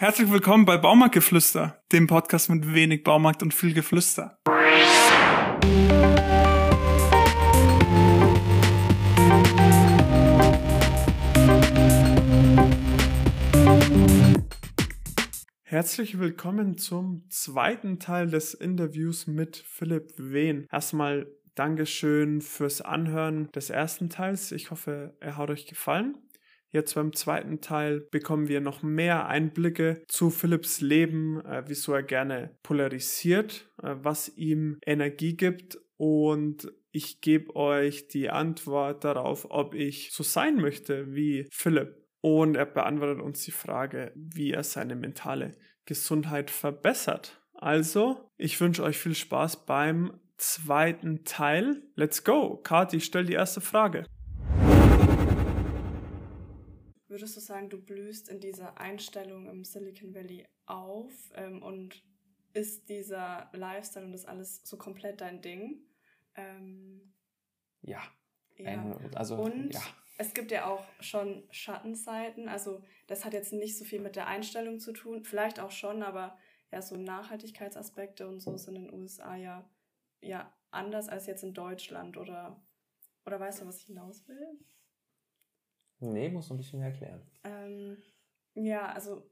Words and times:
Herzlich 0.00 0.30
willkommen 0.30 0.64
bei 0.64 0.78
Baumarktgeflüster, 0.78 1.78
dem 1.92 2.06
Podcast 2.06 2.48
mit 2.48 2.72
wenig 2.72 3.04
Baumarkt 3.04 3.42
und 3.42 3.52
viel 3.52 3.74
Geflüster. 3.74 4.38
Herzlich 15.64 16.18
willkommen 16.18 16.78
zum 16.78 17.26
zweiten 17.28 17.98
Teil 17.98 18.30
des 18.30 18.54
Interviews 18.54 19.26
mit 19.26 19.58
Philipp 19.58 20.14
Wehn. 20.16 20.66
Erstmal 20.72 21.26
Dankeschön 21.54 22.40
fürs 22.40 22.80
Anhören 22.80 23.52
des 23.52 23.68
ersten 23.68 24.08
Teils. 24.08 24.50
Ich 24.50 24.70
hoffe, 24.70 25.14
er 25.20 25.36
hat 25.36 25.50
euch 25.50 25.66
gefallen. 25.66 26.16
Jetzt 26.72 26.94
beim 26.94 27.12
zweiten 27.12 27.60
Teil 27.60 28.00
bekommen 28.00 28.48
wir 28.48 28.60
noch 28.60 28.82
mehr 28.82 29.26
Einblicke 29.26 30.02
zu 30.06 30.30
Philipps 30.30 30.80
Leben, 30.80 31.44
äh, 31.44 31.64
wieso 31.66 31.92
er 31.92 32.04
gerne 32.04 32.56
polarisiert, 32.62 33.68
äh, 33.82 33.96
was 34.02 34.28
ihm 34.36 34.78
Energie 34.86 35.36
gibt 35.36 35.78
und 35.96 36.72
ich 36.92 37.20
gebe 37.20 37.54
euch 37.56 38.08
die 38.08 38.30
Antwort 38.30 39.04
darauf, 39.04 39.46
ob 39.50 39.74
ich 39.74 40.12
so 40.12 40.22
sein 40.22 40.56
möchte 40.56 41.14
wie 41.14 41.46
Philipp. 41.52 41.96
Und 42.20 42.56
er 42.56 42.66
beantwortet 42.66 43.22
uns 43.22 43.44
die 43.44 43.52
Frage, 43.52 44.12
wie 44.14 44.52
er 44.52 44.64
seine 44.64 44.96
mentale 44.96 45.52
Gesundheit 45.86 46.50
verbessert. 46.50 47.40
Also, 47.54 48.30
ich 48.36 48.60
wünsche 48.60 48.82
euch 48.82 48.98
viel 48.98 49.14
Spaß 49.14 49.66
beim 49.66 50.18
zweiten 50.36 51.24
Teil. 51.24 51.82
Let's 51.94 52.24
go. 52.24 52.56
Kati, 52.56 53.00
stell 53.00 53.24
die 53.24 53.34
erste 53.34 53.60
Frage. 53.60 54.04
Würdest 57.10 57.36
du 57.36 57.40
sagen, 57.40 57.68
du 57.68 57.82
blühst 57.82 58.28
in 58.28 58.38
dieser 58.38 58.78
Einstellung 58.78 59.48
im 59.48 59.64
Silicon 59.64 60.14
Valley 60.14 60.46
auf 60.66 61.12
ähm, 61.34 61.60
und 61.60 62.04
ist 62.52 62.88
dieser 62.88 63.50
Lifestyle 63.52 64.06
und 64.06 64.12
das 64.12 64.26
alles 64.26 64.62
so 64.64 64.76
komplett 64.76 65.20
dein 65.20 65.42
Ding? 65.42 65.82
Ähm, 66.36 67.12
ja. 67.82 68.00
ja. 68.56 68.96
also, 69.16 69.42
und 69.42 69.74
ja. 69.74 69.82
es 70.18 70.34
gibt 70.34 70.52
ja 70.52 70.66
auch 70.66 70.86
schon 71.00 71.42
Schattenseiten. 71.50 72.48
Also 72.48 72.80
das 73.08 73.24
hat 73.24 73.32
jetzt 73.32 73.52
nicht 73.52 73.76
so 73.76 73.84
viel 73.84 74.00
mit 74.00 74.14
der 74.14 74.28
Einstellung 74.28 74.78
zu 74.78 74.92
tun. 74.92 75.24
Vielleicht 75.24 75.58
auch 75.58 75.72
schon, 75.72 76.04
aber 76.04 76.38
ja, 76.70 76.80
so 76.80 76.96
Nachhaltigkeitsaspekte 76.96 78.28
und 78.28 78.38
so 78.38 78.56
sind 78.56 78.76
in 78.76 78.84
den 78.84 78.94
USA 78.94 79.34
ja, 79.34 79.68
ja 80.20 80.54
anders 80.70 81.08
als 81.08 81.26
jetzt 81.26 81.42
in 81.42 81.54
Deutschland. 81.54 82.16
Oder, 82.16 82.62
oder 83.26 83.40
weißt 83.40 83.62
du, 83.62 83.66
was 83.66 83.78
ich 83.78 83.86
hinaus 83.86 84.28
will? 84.28 84.60
Nee, 86.00 86.28
muss 86.30 86.50
ein 86.50 86.56
bisschen 86.56 86.80
mehr 86.80 86.88
erklären. 86.88 87.22
Ähm, 87.44 87.96
ja, 88.54 88.92
also 88.92 89.30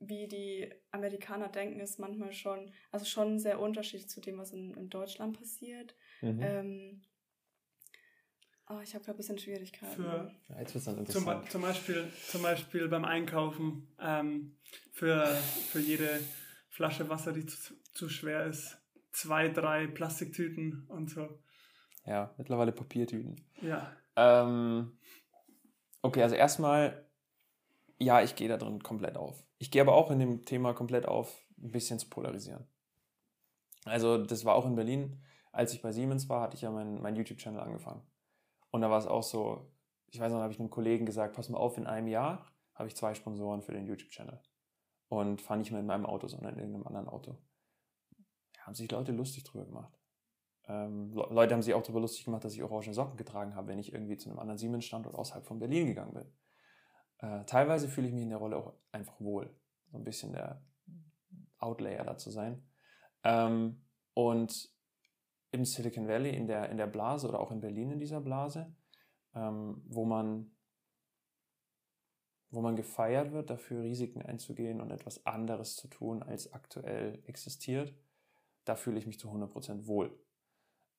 wie 0.00 0.28
die 0.28 0.72
Amerikaner 0.90 1.48
denken, 1.48 1.80
ist 1.80 1.98
manchmal 1.98 2.32
schon, 2.32 2.72
also 2.90 3.04
schon 3.04 3.38
sehr 3.38 3.60
unterschiedlich 3.60 4.08
zu 4.08 4.20
dem, 4.20 4.38
was 4.38 4.52
in, 4.52 4.74
in 4.74 4.88
Deutschland 4.88 5.38
passiert. 5.38 5.94
Mhm. 6.20 6.40
Ähm, 6.42 7.02
oh, 8.68 8.80
ich 8.82 8.94
habe 8.94 9.04
gerade 9.04 9.16
ein 9.16 9.18
bisschen 9.18 9.38
Schwierigkeiten. 9.38 9.94
Für, 9.94 10.32
ja, 10.48 10.60
jetzt 10.60 10.74
wird's 10.74 10.86
dann 10.86 10.98
interessant. 10.98 11.42
Zum, 11.42 11.50
zum, 11.50 11.62
Beispiel, 11.62 12.08
zum 12.26 12.42
Beispiel 12.42 12.88
beim 12.88 13.04
Einkaufen 13.04 13.88
ähm, 14.00 14.56
für, 14.92 15.26
für 15.26 15.80
jede 15.80 16.20
Flasche 16.68 17.08
Wasser, 17.08 17.32
die 17.32 17.46
zu, 17.46 17.74
zu 17.92 18.08
schwer 18.08 18.46
ist, 18.46 18.78
zwei, 19.10 19.48
drei 19.48 19.86
Plastiktüten 19.86 20.86
und 20.88 21.10
so. 21.10 21.42
Ja, 22.06 22.34
mittlerweile 22.38 22.72
Papiertüten. 22.72 23.44
Ja. 23.60 23.94
Ähm, 24.16 24.98
Okay, 26.08 26.22
also 26.22 26.36
erstmal, 26.36 27.04
ja, 27.98 28.22
ich 28.22 28.34
gehe 28.34 28.48
da 28.48 28.56
drin 28.56 28.82
komplett 28.82 29.18
auf. 29.18 29.44
Ich 29.58 29.70
gehe 29.70 29.82
aber 29.82 29.92
auch 29.92 30.10
in 30.10 30.18
dem 30.18 30.46
Thema 30.46 30.72
komplett 30.72 31.04
auf, 31.04 31.44
ein 31.58 31.70
bisschen 31.70 31.98
zu 31.98 32.08
polarisieren. 32.08 32.66
Also 33.84 34.16
das 34.16 34.46
war 34.46 34.54
auch 34.54 34.64
in 34.64 34.74
Berlin, 34.74 35.22
als 35.52 35.74
ich 35.74 35.82
bei 35.82 35.92
Siemens 35.92 36.26
war, 36.30 36.40
hatte 36.40 36.56
ich 36.56 36.62
ja 36.62 36.70
meinen 36.70 37.02
mein 37.02 37.14
YouTube-Channel 37.14 37.60
angefangen. 37.60 38.00
Und 38.70 38.80
da 38.80 38.88
war 38.88 38.98
es 38.98 39.06
auch 39.06 39.22
so, 39.22 39.70
ich 40.06 40.18
weiß 40.18 40.32
noch, 40.32 40.40
habe 40.40 40.50
ich 40.50 40.58
einem 40.58 40.70
Kollegen 40.70 41.04
gesagt, 41.04 41.36
pass 41.36 41.50
mal 41.50 41.58
auf, 41.58 41.76
in 41.76 41.86
einem 41.86 42.08
Jahr 42.08 42.46
habe 42.72 42.88
ich 42.88 42.96
zwei 42.96 43.12
Sponsoren 43.12 43.60
für 43.60 43.72
den 43.72 43.84
YouTube-Channel. 43.84 44.40
Und 45.08 45.42
fahre 45.42 45.58
nicht 45.58 45.72
mehr 45.72 45.80
in 45.80 45.86
meinem 45.86 46.06
Auto, 46.06 46.26
sondern 46.26 46.54
in 46.54 46.60
irgendeinem 46.60 46.86
anderen 46.86 47.08
Auto. 47.08 47.36
Da 48.54 48.62
haben 48.62 48.74
sich 48.74 48.90
Leute 48.90 49.12
lustig 49.12 49.44
drüber 49.44 49.66
gemacht. 49.66 49.97
Ähm, 50.68 51.12
Leute 51.12 51.54
haben 51.54 51.62
sich 51.62 51.74
auch 51.74 51.82
darüber 51.82 52.00
lustig 52.00 52.24
gemacht, 52.24 52.44
dass 52.44 52.54
ich 52.54 52.62
orange 52.62 52.92
Socken 52.92 53.16
getragen 53.16 53.54
habe, 53.54 53.68
wenn 53.68 53.78
ich 53.78 53.92
irgendwie 53.92 54.16
zu 54.16 54.28
einem 54.28 54.38
anderen 54.38 54.58
Siemens-Standort 54.58 55.14
außerhalb 55.14 55.46
von 55.46 55.58
Berlin 55.58 55.86
gegangen 55.86 56.12
bin. 56.12 56.26
Äh, 57.18 57.44
teilweise 57.46 57.88
fühle 57.88 58.08
ich 58.08 58.12
mich 58.12 58.22
in 58.22 58.30
der 58.30 58.38
Rolle 58.38 58.56
auch 58.56 58.74
einfach 58.92 59.18
wohl, 59.20 59.50
so 59.90 59.96
ein 59.96 60.04
bisschen 60.04 60.32
der 60.32 60.62
Outlayer 61.58 62.04
da 62.04 62.18
zu 62.18 62.30
sein. 62.30 62.62
Ähm, 63.24 63.82
und 64.14 64.70
im 65.50 65.64
Silicon 65.64 66.06
Valley, 66.06 66.36
in 66.36 66.46
der, 66.46 66.68
in 66.68 66.76
der 66.76 66.86
Blase 66.86 67.28
oder 67.28 67.40
auch 67.40 67.50
in 67.50 67.60
Berlin 67.60 67.92
in 67.92 67.98
dieser 67.98 68.20
Blase, 68.20 68.74
ähm, 69.34 69.82
wo 69.86 70.04
man 70.04 70.50
wo 72.50 72.60
man 72.62 72.76
gefeiert 72.76 73.32
wird, 73.32 73.50
dafür 73.50 73.82
Risiken 73.82 74.22
einzugehen 74.22 74.80
und 74.80 74.90
etwas 74.90 75.26
anderes 75.26 75.76
zu 75.76 75.88
tun, 75.88 76.22
als 76.22 76.52
aktuell 76.52 77.22
existiert, 77.26 77.94
da 78.64 78.74
fühle 78.74 78.98
ich 78.98 79.06
mich 79.06 79.18
zu 79.18 79.28
100% 79.28 79.86
wohl. 79.86 80.18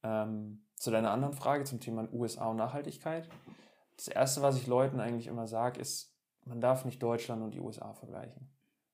Ähm, 0.04 0.66
zu 0.76 0.92
deiner 0.92 1.12
anderen 1.12 1.34
Frage 1.34 1.66
zum 1.66 1.80
Thema 1.80 2.08
USA 2.14 2.48
und 2.48 2.58
Nachhaltigkeit. 2.58 3.30
Das 3.98 4.08
Erste, 4.08 4.42
was 4.42 4.56
ich 4.58 4.66
Leuten 4.66 5.00
eigentlich 5.00 5.28
immer 5.28 5.48
sage, 5.48 5.80
ist, 5.80 6.16
man 6.46 6.62
darf 6.62 6.86
nicht 6.86 7.04
Deutschland 7.04 7.44
und 7.44 7.54
die 7.54 7.60
USA 7.60 7.94
vergleichen. 7.94 8.50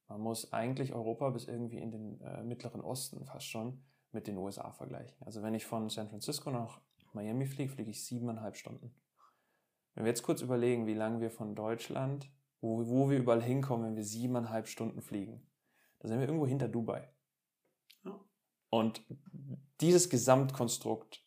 Man 0.08 0.22
muss 0.22 0.52
eigentlich 0.52 0.94
Europa 0.94 1.30
bis 1.30 1.46
irgendwie 1.46 1.78
in 1.78 1.92
den 1.92 2.22
äh, 2.22 2.44
Mittleren 2.44 2.82
Osten 2.82 3.26
fast 3.26 3.46
schon 3.46 3.84
mit 4.12 4.28
den 4.28 4.38
USA 4.38 4.72
vergleichen. 4.72 5.16
Also 5.26 5.44
wenn 5.44 5.54
ich 5.54 5.66
von 5.66 5.90
San 5.90 6.10
Francisco 6.10 6.50
nach 6.50 6.82
Miami 7.14 7.46
fliege, 7.46 7.72
fliege 7.72 7.92
ich 7.92 8.04
siebeneinhalb 8.04 8.56
Stunden. 8.56 8.96
Wenn 9.94 10.06
wir 10.06 10.10
jetzt 10.10 10.24
kurz 10.24 10.42
überlegen, 10.42 10.88
wie 10.88 10.94
lange 10.94 11.22
wir 11.22 11.32
von 11.32 11.56
Deutschland, 11.56 12.30
wo, 12.62 12.88
wo 12.88 13.10
wir 13.10 13.18
überall 13.18 13.42
hinkommen, 13.42 13.86
wenn 13.86 13.96
wir 13.96 14.04
siebeneinhalb 14.04 14.68
Stunden 14.68 15.02
fliegen, 15.02 15.48
da 16.00 16.08
sind 16.08 16.20
wir 16.20 16.28
irgendwo 16.28 16.48
hinter 16.48 16.68
Dubai. 16.68 17.08
Und 18.70 19.06
dieses 19.82 20.10
Gesamtkonstrukt 20.10 21.26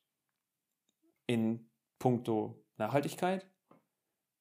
in 1.26 1.70
puncto 1.98 2.64
Nachhaltigkeit, 2.76 3.50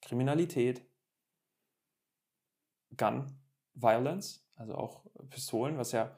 Kriminalität, 0.01 0.85
Gun 2.95 3.39
Violence, 3.73 4.47
also 4.55 4.75
auch 4.75 5.05
Pistolen, 5.29 5.77
was 5.77 5.91
ja 5.91 6.17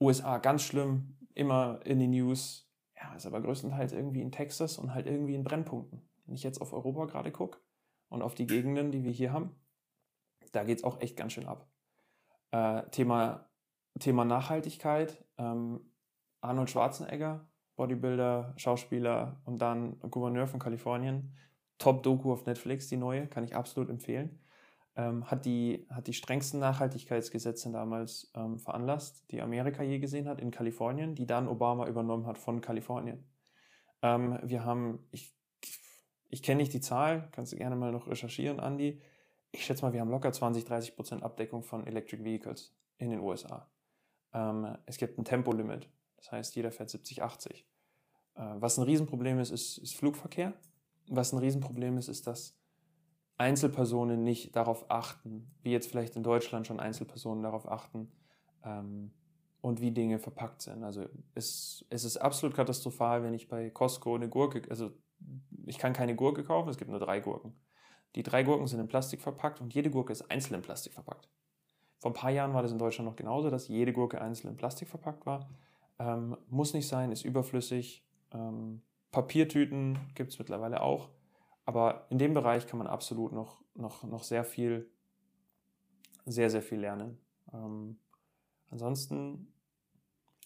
USA 0.00 0.38
ganz 0.38 0.62
schlimm 0.62 1.16
immer 1.34 1.80
in 1.84 1.98
den 1.98 2.10
News, 2.10 2.70
ja, 2.96 3.14
ist 3.14 3.26
aber 3.26 3.40
größtenteils 3.40 3.92
irgendwie 3.92 4.20
in 4.20 4.32
Texas 4.32 4.78
und 4.78 4.94
halt 4.94 5.06
irgendwie 5.06 5.34
in 5.34 5.44
Brennpunkten. 5.44 6.02
Wenn 6.26 6.34
ich 6.34 6.42
jetzt 6.42 6.60
auf 6.60 6.72
Europa 6.72 7.06
gerade 7.06 7.32
gucke 7.32 7.60
und 8.08 8.22
auf 8.22 8.34
die 8.34 8.46
Gegenden, 8.46 8.90
die 8.92 9.04
wir 9.04 9.12
hier 9.12 9.32
haben, 9.32 9.54
da 10.52 10.64
geht 10.64 10.78
es 10.78 10.84
auch 10.84 11.00
echt 11.00 11.16
ganz 11.16 11.32
schön 11.32 11.46
ab. 11.46 11.70
Äh, 12.50 12.88
Thema, 12.90 13.48
Thema 13.98 14.24
Nachhaltigkeit, 14.24 15.24
ähm, 15.38 15.89
Arnold 16.40 16.70
Schwarzenegger, 16.70 17.46
Bodybuilder, 17.76 18.54
Schauspieler 18.56 19.40
und 19.44 19.58
dann 19.58 19.98
Gouverneur 20.00 20.46
von 20.46 20.60
Kalifornien. 20.60 21.34
Top-Doku 21.78 22.30
auf 22.32 22.44
Netflix, 22.44 22.88
die 22.88 22.98
neue, 22.98 23.26
kann 23.26 23.44
ich 23.44 23.56
absolut 23.56 23.88
empfehlen. 23.88 24.38
Ähm, 24.96 25.30
hat, 25.30 25.46
die, 25.46 25.86
hat 25.88 26.06
die 26.06 26.12
strengsten 26.12 26.60
Nachhaltigkeitsgesetze 26.60 27.72
damals 27.72 28.30
ähm, 28.34 28.58
veranlasst, 28.58 29.24
die 29.30 29.40
Amerika 29.40 29.82
je 29.82 29.98
gesehen 29.98 30.28
hat 30.28 30.40
in 30.40 30.50
Kalifornien, 30.50 31.14
die 31.14 31.26
dann 31.26 31.48
Obama 31.48 31.86
übernommen 31.86 32.26
hat 32.26 32.36
von 32.36 32.60
Kalifornien. 32.60 33.24
Ähm, 34.02 34.38
wir 34.42 34.64
haben, 34.64 35.06
ich, 35.10 35.34
ich 36.28 36.42
kenne 36.42 36.58
nicht 36.58 36.74
die 36.74 36.80
Zahl, 36.80 37.28
kannst 37.32 37.52
du 37.52 37.56
gerne 37.56 37.76
mal 37.76 37.92
noch 37.92 38.08
recherchieren, 38.08 38.58
Andy. 38.58 39.00
Ich 39.52 39.64
schätze 39.64 39.82
mal, 39.84 39.92
wir 39.92 40.00
haben 40.00 40.10
locker 40.10 40.32
20, 40.32 40.64
30 40.64 40.96
Prozent 40.96 41.22
Abdeckung 41.22 41.62
von 41.62 41.86
Electric 41.86 42.22
Vehicles 42.22 42.76
in 42.98 43.10
den 43.10 43.20
USA. 43.20 43.70
Ähm, 44.34 44.76
es 44.84 44.98
gibt 44.98 45.18
ein 45.18 45.24
Tempolimit 45.24 45.88
das 46.20 46.32
heißt, 46.32 46.56
jeder 46.56 46.70
fährt 46.70 46.90
70, 46.90 47.22
80. 47.22 47.66
Äh, 48.34 48.42
was 48.56 48.78
ein 48.78 48.84
Riesenproblem 48.84 49.38
ist, 49.38 49.50
ist, 49.50 49.78
ist 49.78 49.96
Flugverkehr. 49.96 50.54
Was 51.08 51.32
ein 51.32 51.38
Riesenproblem 51.38 51.98
ist, 51.98 52.08
ist, 52.08 52.26
dass 52.26 52.56
Einzelpersonen 53.36 54.22
nicht 54.22 54.54
darauf 54.54 54.90
achten, 54.90 55.50
wie 55.62 55.72
jetzt 55.72 55.88
vielleicht 55.90 56.14
in 56.14 56.22
Deutschland 56.22 56.66
schon 56.66 56.78
Einzelpersonen 56.78 57.42
darauf 57.42 57.66
achten 57.66 58.12
ähm, 58.64 59.12
und 59.62 59.80
wie 59.80 59.92
Dinge 59.92 60.18
verpackt 60.18 60.62
sind. 60.62 60.84
Also 60.84 61.06
es, 61.34 61.84
es 61.88 62.04
ist 62.04 62.18
absolut 62.18 62.54
katastrophal, 62.54 63.22
wenn 63.22 63.34
ich 63.34 63.48
bei 63.48 63.70
Costco 63.70 64.14
eine 64.14 64.28
Gurke, 64.28 64.62
also 64.68 64.92
ich 65.64 65.78
kann 65.78 65.94
keine 65.94 66.14
Gurke 66.14 66.44
kaufen, 66.44 66.68
es 66.68 66.76
gibt 66.76 66.90
nur 66.90 67.00
drei 67.00 67.20
Gurken. 67.20 67.54
Die 68.14 68.22
drei 68.22 68.42
Gurken 68.42 68.66
sind 68.66 68.80
in 68.80 68.88
Plastik 68.88 69.20
verpackt 69.22 69.60
und 69.60 69.72
jede 69.72 69.90
Gurke 69.90 70.12
ist 70.12 70.30
einzeln 70.30 70.56
in 70.56 70.62
Plastik 70.62 70.92
verpackt. 70.92 71.28
Vor 71.98 72.10
ein 72.10 72.14
paar 72.14 72.30
Jahren 72.30 72.54
war 72.54 72.62
das 72.62 72.72
in 72.72 72.78
Deutschland 72.78 73.08
noch 73.08 73.16
genauso, 73.16 73.50
dass 73.50 73.68
jede 73.68 73.92
Gurke 73.92 74.20
einzeln 74.20 74.50
in 74.50 74.56
Plastik 74.56 74.88
verpackt 74.88 75.26
war. 75.26 75.48
Ähm, 76.00 76.36
muss 76.48 76.74
nicht 76.74 76.88
sein, 76.88 77.12
ist 77.12 77.24
überflüssig. 77.24 78.04
Ähm, 78.32 78.82
Papiertüten 79.12 79.98
gibt 80.16 80.32
es 80.32 80.38
mittlerweile 80.40 80.82
auch. 80.82 81.10
Aber 81.64 82.06
in 82.10 82.18
dem 82.18 82.34
Bereich 82.34 82.66
kann 82.66 82.78
man 82.78 82.88
absolut 82.88 83.32
noch, 83.32 83.62
noch, 83.74 84.02
noch 84.02 84.24
sehr 84.24 84.44
viel 84.44 84.90
sehr, 86.26 86.50
sehr 86.50 86.62
viel 86.62 86.80
lernen. 86.80 87.18
Ähm, 87.52 87.98
ansonsten. 88.70 89.52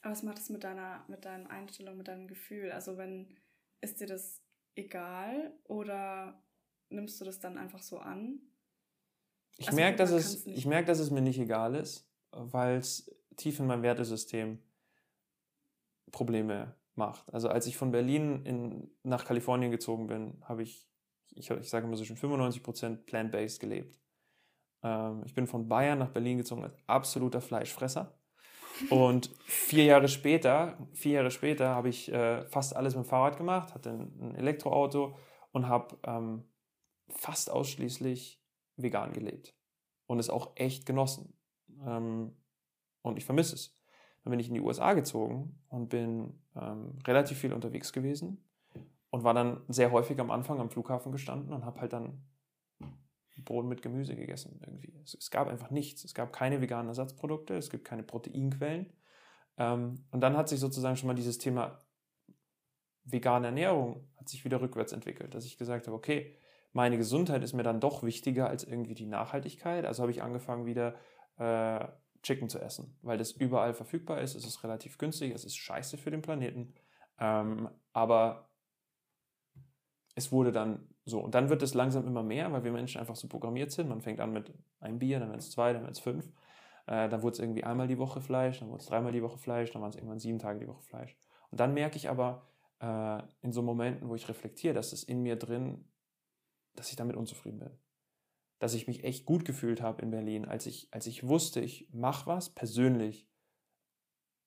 Aber 0.03 0.13
was 0.13 0.23
macht 0.23 0.39
es 0.39 0.51
mit 0.51 0.65
deiner, 0.65 1.05
mit 1.09 1.25
deiner 1.25 1.49
Einstellung, 1.51 1.97
mit 1.97 2.09
deinem 2.09 2.29
Gefühl? 2.29 2.73
Also 2.73 2.97
wenn, 2.97 3.37
ist 3.81 4.01
dir 4.01 4.07
das 4.07 4.41
egal 4.75 5.53
oder 5.65 6.43
nimmst 6.91 7.21
du 7.21 7.25
das 7.25 7.41
dann 7.41 7.59
einfach 7.59 7.83
so 7.83 7.99
an? 7.99 8.41
Ich 9.57 9.69
also, 9.69 9.77
merke, 9.77 9.97
dass, 9.97 10.11
es, 10.11 10.47
ich 10.47 10.67
merk, 10.67 10.87
dass 10.87 10.99
es 10.99 11.11
mir 11.11 11.23
nicht 11.23 11.39
egal 11.39 11.75
ist, 11.75 12.11
weil 12.33 12.79
es 12.79 13.11
tief 13.37 13.61
in 13.61 13.67
meinem 13.67 13.83
Wertesystem 13.83 14.59
Probleme 16.15 16.75
macht. 16.95 17.33
Also 17.35 17.49
als 17.49 17.67
ich 17.67 17.77
von 17.77 17.91
Berlin 17.91 18.47
in, 18.47 18.91
nach 19.03 19.25
Kalifornien 19.25 19.71
gezogen 19.71 20.07
bin, 20.07 20.41
habe 20.43 20.63
ich, 20.63 20.89
ich, 21.35 21.51
ich 21.51 21.69
sage 21.69 21.87
immer 21.87 21.97
so 21.97 22.05
schon 22.05 22.17
95% 22.17 23.05
plant-based 23.05 23.61
gelebt. 23.61 24.01
Ähm, 24.83 25.23
ich 25.27 25.35
bin 25.35 25.47
von 25.47 25.69
Bayern 25.69 25.99
nach 25.99 26.11
Berlin 26.11 26.39
gezogen 26.39 26.63
als 26.63 26.77
absoluter 26.87 27.41
Fleischfresser. 27.41 28.17
Und 28.91 29.31
vier 29.45 29.85
Jahre 29.85 30.09
später, 30.09 30.79
vier 30.93 31.13
Jahre 31.13 31.31
später 31.31 31.69
habe 31.69 31.89
ich 31.89 32.13
äh, 32.13 32.45
fast 32.47 32.75
alles 32.75 32.95
mit 32.95 33.05
dem 33.05 33.09
Fahrrad 33.09 33.37
gemacht, 33.37 33.75
hatte 33.75 33.91
ein, 33.91 34.35
Elektroauto 34.37 35.17
und 35.53 35.69
habe 35.69 35.97
ähm, 36.05 36.45
fast 37.09 37.51
ausschließlich 37.51 38.43
vegan 38.77 39.13
gelebt 39.13 39.55
und 40.07 40.19
es 40.19 40.31
auch 40.31 40.53
echt 40.57 40.87
genossen. 40.87 41.37
Ähm, 41.87 42.37
und 43.03 43.19
ich 43.19 43.25
vermisse 43.25 43.55
es. 43.55 43.77
Dann 44.25 44.31
bin 44.31 44.41
ich 44.41 44.49
in 44.49 44.55
die 44.55 44.61
USA 44.61 44.95
gezogen 44.95 45.61
und 45.69 45.89
bin 45.89 46.35
ähm, 46.57 46.99
relativ 47.07 47.39
viel 47.39 47.53
unterwegs 47.53 47.93
gewesen 47.93 48.43
und 49.11 49.23
war 49.23 49.35
dann 49.35 49.61
sehr 49.69 49.93
häufig 49.93 50.19
am 50.19 50.31
Anfang 50.31 50.61
am 50.61 50.71
Flughafen 50.71 51.13
gestanden 51.13 51.53
und 51.53 51.65
habe 51.65 51.81
halt 51.81 51.93
dann 51.93 52.25
Brot 53.45 53.67
mit 53.67 53.83
Gemüse 53.83 54.17
gegessen 54.17 54.61
irgendwie. 54.65 54.95
Es, 55.05 55.15
es, 55.15 55.31
gab 55.31 55.49
einfach 55.49 55.71
nichts. 55.71 56.05
Es 56.05 56.15
gab 56.15 56.33
keine 56.33 56.61
veganen 56.61 56.89
Ersatzprodukte, 56.89 57.55
es 57.55 57.71
gibt 57.71 57.85
keine 57.85 58.03
Proteinquellen. 58.03 58.93
Ähm, 59.57 60.05
und 60.11 60.21
dann 60.21 60.37
hat 60.37 60.49
sich 60.49 60.61
sozusagen 60.61 60.97
schon 60.97 61.07
mal 61.07 61.15
dieses 61.15 61.39
Thema 61.39 61.81
vegane 63.05 63.47
Ernährung 63.47 64.09
hat 64.17 64.29
sich 64.29 64.45
wieder 64.45 64.61
rückwärts 64.61 64.93
entwickelt, 64.93 65.35
dass 65.35 65.45
ich 65.45 65.59
gesagt 65.59 65.87
habe, 65.87 65.97
okay, 65.97 66.35
meine 66.73 66.97
Gesundheit 66.97 67.45
ist 67.45 67.53
mir 67.53 67.63
dann 67.63 67.79
doch 67.79 68.03
wichtiger 68.03 68.49
als 68.49 68.65
irgendwie 68.65 68.95
die 68.95 69.07
Nachhaltigkeit. 69.07 69.85
Also 69.85 70.03
habe 70.03 70.11
ich 70.11 70.23
angefangen 70.23 70.65
wieder 70.65 70.95
äh, 71.37 71.87
Chicken 72.25 72.49
zu 72.49 72.59
essen, 72.59 72.99
weil 73.03 73.19
das 73.19 73.31
überall 73.31 73.75
verfügbar 73.75 74.21
ist. 74.21 74.35
Es 74.35 74.45
ist 74.45 74.65
relativ 74.65 74.99
günstig, 74.99 75.33
es 75.33 75.45
ist 75.45 75.57
scheiße 75.57 75.97
für 75.97 76.11
den 76.11 76.23
Planeten. 76.23 76.75
Ähm, 77.19 77.69
aber 77.93 78.49
es 80.17 80.33
wurde 80.33 80.51
dann 80.51 80.89
so. 81.05 81.21
Und 81.21 81.35
dann 81.35 81.51
wird 81.51 81.63
es 81.63 81.75
langsam 81.75 82.07
immer 82.07 82.23
mehr, 82.23 82.51
weil 82.53 82.65
wir 82.65 82.73
Menschen 82.73 83.01
einfach 83.01 83.17
so 83.17 83.29
programmiert 83.29 83.71
sind. 83.71 83.89
Man 83.89 84.01
fängt 84.01 84.21
an 84.21 84.33
mit 84.33 84.53
einem 84.81 84.99
Bier, 84.99 85.21
dann 85.21 85.29
werden 85.29 85.39
es 85.39 85.51
zwei, 85.51 85.73
dann 85.73 85.83
werden 85.83 85.93
es 85.93 86.01
fünf. 86.01 86.27
Äh, 86.87 87.09
dann 87.09 87.23
wurde 87.23 87.35
es 87.35 87.39
irgendwie 87.39 87.65
einmal 87.65 87.87
die 87.87 87.99
Woche 87.99 88.21
Fleisch, 88.21 88.59
dann 88.59 88.69
wurde 88.69 88.81
es 88.81 88.87
dreimal 88.87 89.13
die 89.13 89.23
Woche 89.23 89.39
Fleisch, 89.39 89.71
dann 89.71 89.83
waren 89.83 89.91
es 89.91 89.97
irgendwann 89.97 90.19
sieben 90.19 90.39
Tage 90.39 90.59
die 90.59 90.69
Woche 90.69 90.83
Fleisch. 90.83 91.17
Und 91.51 91.61
dann 91.61 91.75
merke 91.75 91.97
ich 91.97 92.11
aber 92.11 92.49
äh, 92.81 93.23
in 93.43 93.53
so 93.53 93.63
Momenten, 93.63 94.09
wo 94.09 94.15
ich 94.15 94.29
reflektiere, 94.29 94.75
dass 94.75 94.93
es 94.93 95.05
in 95.05 95.23
mir 95.23 95.37
drin 95.37 95.85
dass 96.75 96.91
ich 96.91 96.97
damit 96.97 97.17
unzufrieden 97.17 97.59
bin. 97.59 97.71
Dass 98.65 98.73
ich 98.73 98.87
mich 98.87 99.05
echt 99.05 99.27
gut 99.27 99.45
gefühlt 99.45 99.83
habe 99.83 100.01
in 100.01 100.11
Berlin, 100.11 100.47
als 100.47 100.65
ich, 100.65 100.89
als 100.91 101.07
ich 101.07 101.29
wusste, 101.29 101.61
ich 101.61 101.87
mache 101.93 102.27
was 102.27 102.49
persönlich 102.49 103.29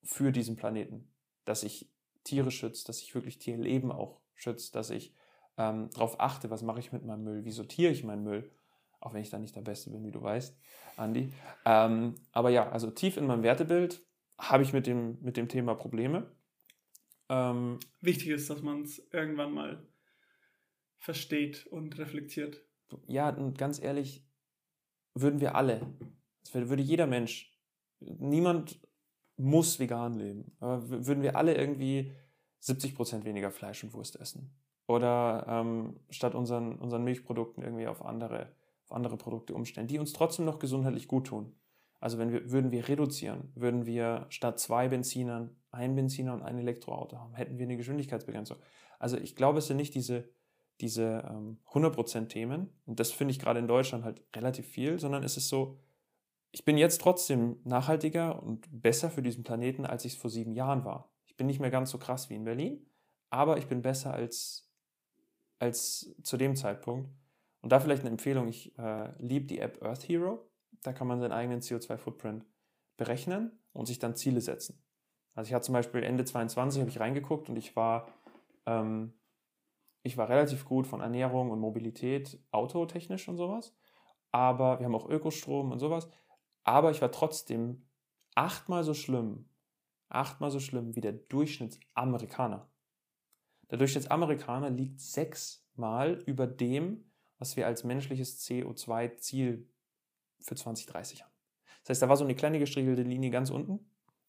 für 0.02 0.32
diesen 0.32 0.56
Planeten. 0.56 1.14
Dass 1.46 1.62
ich 1.62 1.92
Tiere 2.24 2.50
schütze, 2.50 2.88
dass 2.88 3.00
ich 3.00 3.14
wirklich 3.14 3.38
Tierleben 3.38 3.92
auch 3.92 4.20
schütze, 4.34 4.72
dass 4.72 4.90
ich 4.90 5.14
ähm, 5.60 5.92
darauf 5.92 6.20
achte, 6.20 6.50
was 6.50 6.64
mache 6.64 6.80
ich 6.80 6.92
mit 6.92 7.06
meinem 7.06 7.26
Müll, 7.26 7.46
wie 7.46 7.52
sortiere 7.52 7.92
ich 7.92 8.04
meinen 8.04 8.24
Müll, 8.24 8.50
auch 9.02 9.14
wenn 9.14 9.22
ich 9.22 9.30
da 9.30 9.38
nicht 9.38 9.56
der 9.56 9.62
Beste 9.62 9.92
bin, 9.92 10.04
wie 10.04 10.10
du 10.10 10.24
weißt, 10.24 10.58
Andi. 10.96 11.32
Ähm, 11.66 12.16
aber 12.32 12.50
ja, 12.50 12.72
also 12.72 12.90
tief 12.90 13.18
in 13.18 13.28
meinem 13.28 13.44
Wertebild 13.44 14.04
habe 14.40 14.64
ich 14.64 14.74
mit 14.74 14.88
dem, 14.88 15.20
mit 15.22 15.38
dem 15.38 15.48
Thema 15.48 15.76
Probleme. 15.76 16.36
Ähm, 17.30 17.78
Wichtig 18.02 18.30
ist, 18.30 18.50
dass 18.50 18.64
man 18.64 18.82
es 18.82 18.98
irgendwann 19.12 19.54
mal 19.54 19.88
versteht 20.98 21.68
und 21.68 22.00
reflektiert. 22.00 22.67
Ja, 23.08 23.30
und 23.30 23.58
ganz 23.58 23.82
ehrlich, 23.82 24.26
würden 25.14 25.40
wir 25.40 25.56
alle, 25.56 25.82
würde 26.54 26.82
jeder 26.82 27.08
Mensch, 27.08 27.58
niemand 28.00 28.80
muss 29.38 29.80
vegan 29.80 30.14
leben, 30.14 30.56
aber 30.60 30.90
würden 30.90 31.24
wir 31.24 31.36
alle 31.36 31.56
irgendwie 31.56 32.12
70% 32.62 33.24
weniger 33.24 33.52
Fleisch 33.52 33.84
und 33.84 33.94
Wurst 33.94 34.20
essen. 34.20 34.56
Oder 34.88 35.46
ähm, 35.48 36.00
statt 36.10 36.34
unseren, 36.34 36.76
unseren 36.78 37.04
Milchprodukten 37.04 37.64
irgendwie 37.64 37.88
auf 37.88 38.04
andere, 38.04 38.54
auf 38.86 38.94
andere 38.94 39.18
Produkte 39.18 39.54
umstellen, 39.54 39.88
die 39.88 40.00
uns 40.00 40.14
trotzdem 40.14 40.46
noch 40.46 40.60
gesundheitlich 40.60 41.08
gut 41.08 41.28
tun. 41.28 41.54
Also 42.00 42.18
wenn 42.18 42.32
wir, 42.32 42.52
würden 42.52 42.72
wir 42.72 42.88
reduzieren, 42.88 43.52
würden 43.56 43.86
wir 43.86 44.28
statt 44.30 44.60
zwei 44.60 44.88
Benzinern 44.88 45.56
ein 45.72 45.96
Benziner 45.96 46.34
und 46.34 46.42
ein 46.42 46.58
Elektroauto 46.58 47.18
haben, 47.18 47.34
hätten 47.36 47.58
wir 47.58 47.66
eine 47.66 47.78
Geschwindigkeitsbegrenzung. 47.78 48.58
Also 49.00 49.18
ich 49.18 49.36
glaube, 49.36 49.60
es 49.60 49.68
sind 49.68 49.78
nicht 49.78 49.94
diese 49.94 50.30
diese 50.82 51.24
ähm, 51.30 51.60
100% 51.72 52.28
Themen, 52.28 52.70
und 52.86 53.00
das 53.00 53.12
finde 53.12 53.32
ich 53.32 53.40
gerade 53.40 53.60
in 53.60 53.68
Deutschland 53.68 54.04
halt 54.04 54.22
relativ 54.36 54.68
viel, 54.68 55.00
sondern 55.00 55.24
es 55.24 55.38
ist 55.38 55.50
so, 55.50 55.80
ich 56.52 56.66
bin 56.66 56.78
jetzt 56.78 57.02
trotzdem 57.02 57.60
nachhaltiger 57.64 58.42
und 58.42 58.68
besser 58.72 59.10
für 59.10 59.22
diesen 59.22 59.44
Planeten, 59.44 59.86
als 59.86 60.06
ich 60.06 60.14
es 60.14 60.18
vor 60.20 60.30
sieben 60.30 60.54
Jahren 60.54 60.86
war. 60.86 61.12
Ich 61.26 61.36
bin 61.36 61.48
nicht 61.48 61.60
mehr 61.60 61.72
ganz 61.72 61.92
so 61.92 61.98
krass 61.98 62.30
wie 62.30 62.36
in 62.36 62.46
Berlin, 62.46 62.86
aber 63.30 63.58
ich 63.58 63.68
bin 63.68 63.82
besser 63.82 64.14
als, 64.14 64.72
als 65.60 66.16
zu 66.24 66.38
dem 66.38 66.56
Zeitpunkt. 66.56 67.10
Und 67.62 67.72
da 67.72 67.80
vielleicht 67.80 68.02
eine 68.02 68.12
Empfehlung, 68.12 68.48
ich 68.48 68.78
äh, 68.78 69.12
liebe 69.20 69.46
die 69.46 69.60
App 69.60 69.84
Earth 69.84 70.08
Hero. 70.08 70.50
Da 70.84 70.94
kann 70.94 71.08
man 71.08 71.20
seinen 71.20 71.32
eigenen 71.32 71.60
CO2-Footprint 71.60 72.46
berechnen 72.98 73.52
und 73.74 73.88
sich 73.88 74.00
dann 74.00 74.16
Ziele 74.16 74.42
setzen. 74.42 74.82
Also 75.34 75.50
ich 75.50 75.54
hatte 75.54 75.66
zum 75.66 75.74
Beispiel 75.74 76.04
Ende 76.04 76.26
22 76.26 76.82
habe 76.82 76.90
ich 76.90 77.00
reingeguckt 77.00 77.50
und 77.50 77.58
ich 77.58 77.76
war 77.76 78.08
ähm, 78.66 79.14
ich 80.04 80.18
war 80.18 80.30
relativ 80.30 80.66
gut 80.66 80.88
von 80.88 81.02
Ernährung 81.02 81.52
und 81.52 81.60
Mobilität, 81.60 82.40
autotechnisch 82.52 83.28
und 83.28 83.38
sowas. 83.38 83.76
Aber 84.32 84.80
wir 84.80 84.86
haben 84.86 84.96
auch 84.96 85.10
Ökostrom 85.10 85.72
und 85.72 85.80
sowas. 85.80 86.10
Aber 86.64 86.92
ich 86.92 87.02
war 87.02 87.12
trotzdem 87.12 87.88
achtmal 88.36 88.84
so 88.84 88.94
schlimm, 88.94 89.50
achtmal 90.10 90.52
so 90.52 90.60
schlimm 90.60 90.96
wie 90.96 91.02
der 91.02 91.14
Durchschnittsamerikaner. 91.14 92.70
Der 93.70 93.78
Durchschnittsamerikaner 93.78 94.70
liegt 94.70 95.02
sechsmal 95.02 96.24
über 96.26 96.48
dem, 96.48 97.12
was 97.40 97.56
wir 97.58 97.68
als 97.68 97.84
menschliches 97.84 98.42
CO2-Ziel 98.46 99.70
für 100.40 100.56
2030 100.56 101.24
haben. 101.24 101.34
Das 101.84 101.90
heißt, 101.90 102.02
da 102.02 102.10
war 102.10 102.18
so 102.18 102.24
eine 102.24 102.36
kleine 102.36 102.60
gestriegelte 102.60 103.04
Linie 103.04 103.30
ganz 103.30 103.50
unten. 103.50 103.80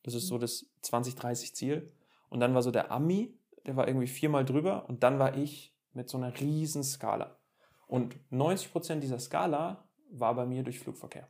Das 0.03 0.15
ist 0.15 0.27
so 0.27 0.39
das 0.39 0.71
2030-Ziel. 0.83 1.93
Und 2.29 2.41
dann 2.41 2.55
war 2.55 2.63
so 2.63 2.71
der 2.71 2.91
Ami, 2.91 3.37
der 3.67 3.77
war 3.77 3.89
irgendwie 3.89 4.07
viermal 4.07 4.45
drüber 4.45 4.89
und 4.89 5.03
dann 5.03 5.19
war 5.19 5.37
ich 5.37 5.77
mit 5.93 6.09
so 6.09 6.19
einer 6.19 6.39
riesen 6.39 6.83
Skala. 6.83 7.39
Und 7.87 8.17
90% 8.31 9.01
dieser 9.01 9.19
Skala 9.19 9.89
war 10.11 10.35
bei 10.35 10.47
mir 10.47 10.63
durch 10.63 10.79
Flugverkehr. 10.79 11.29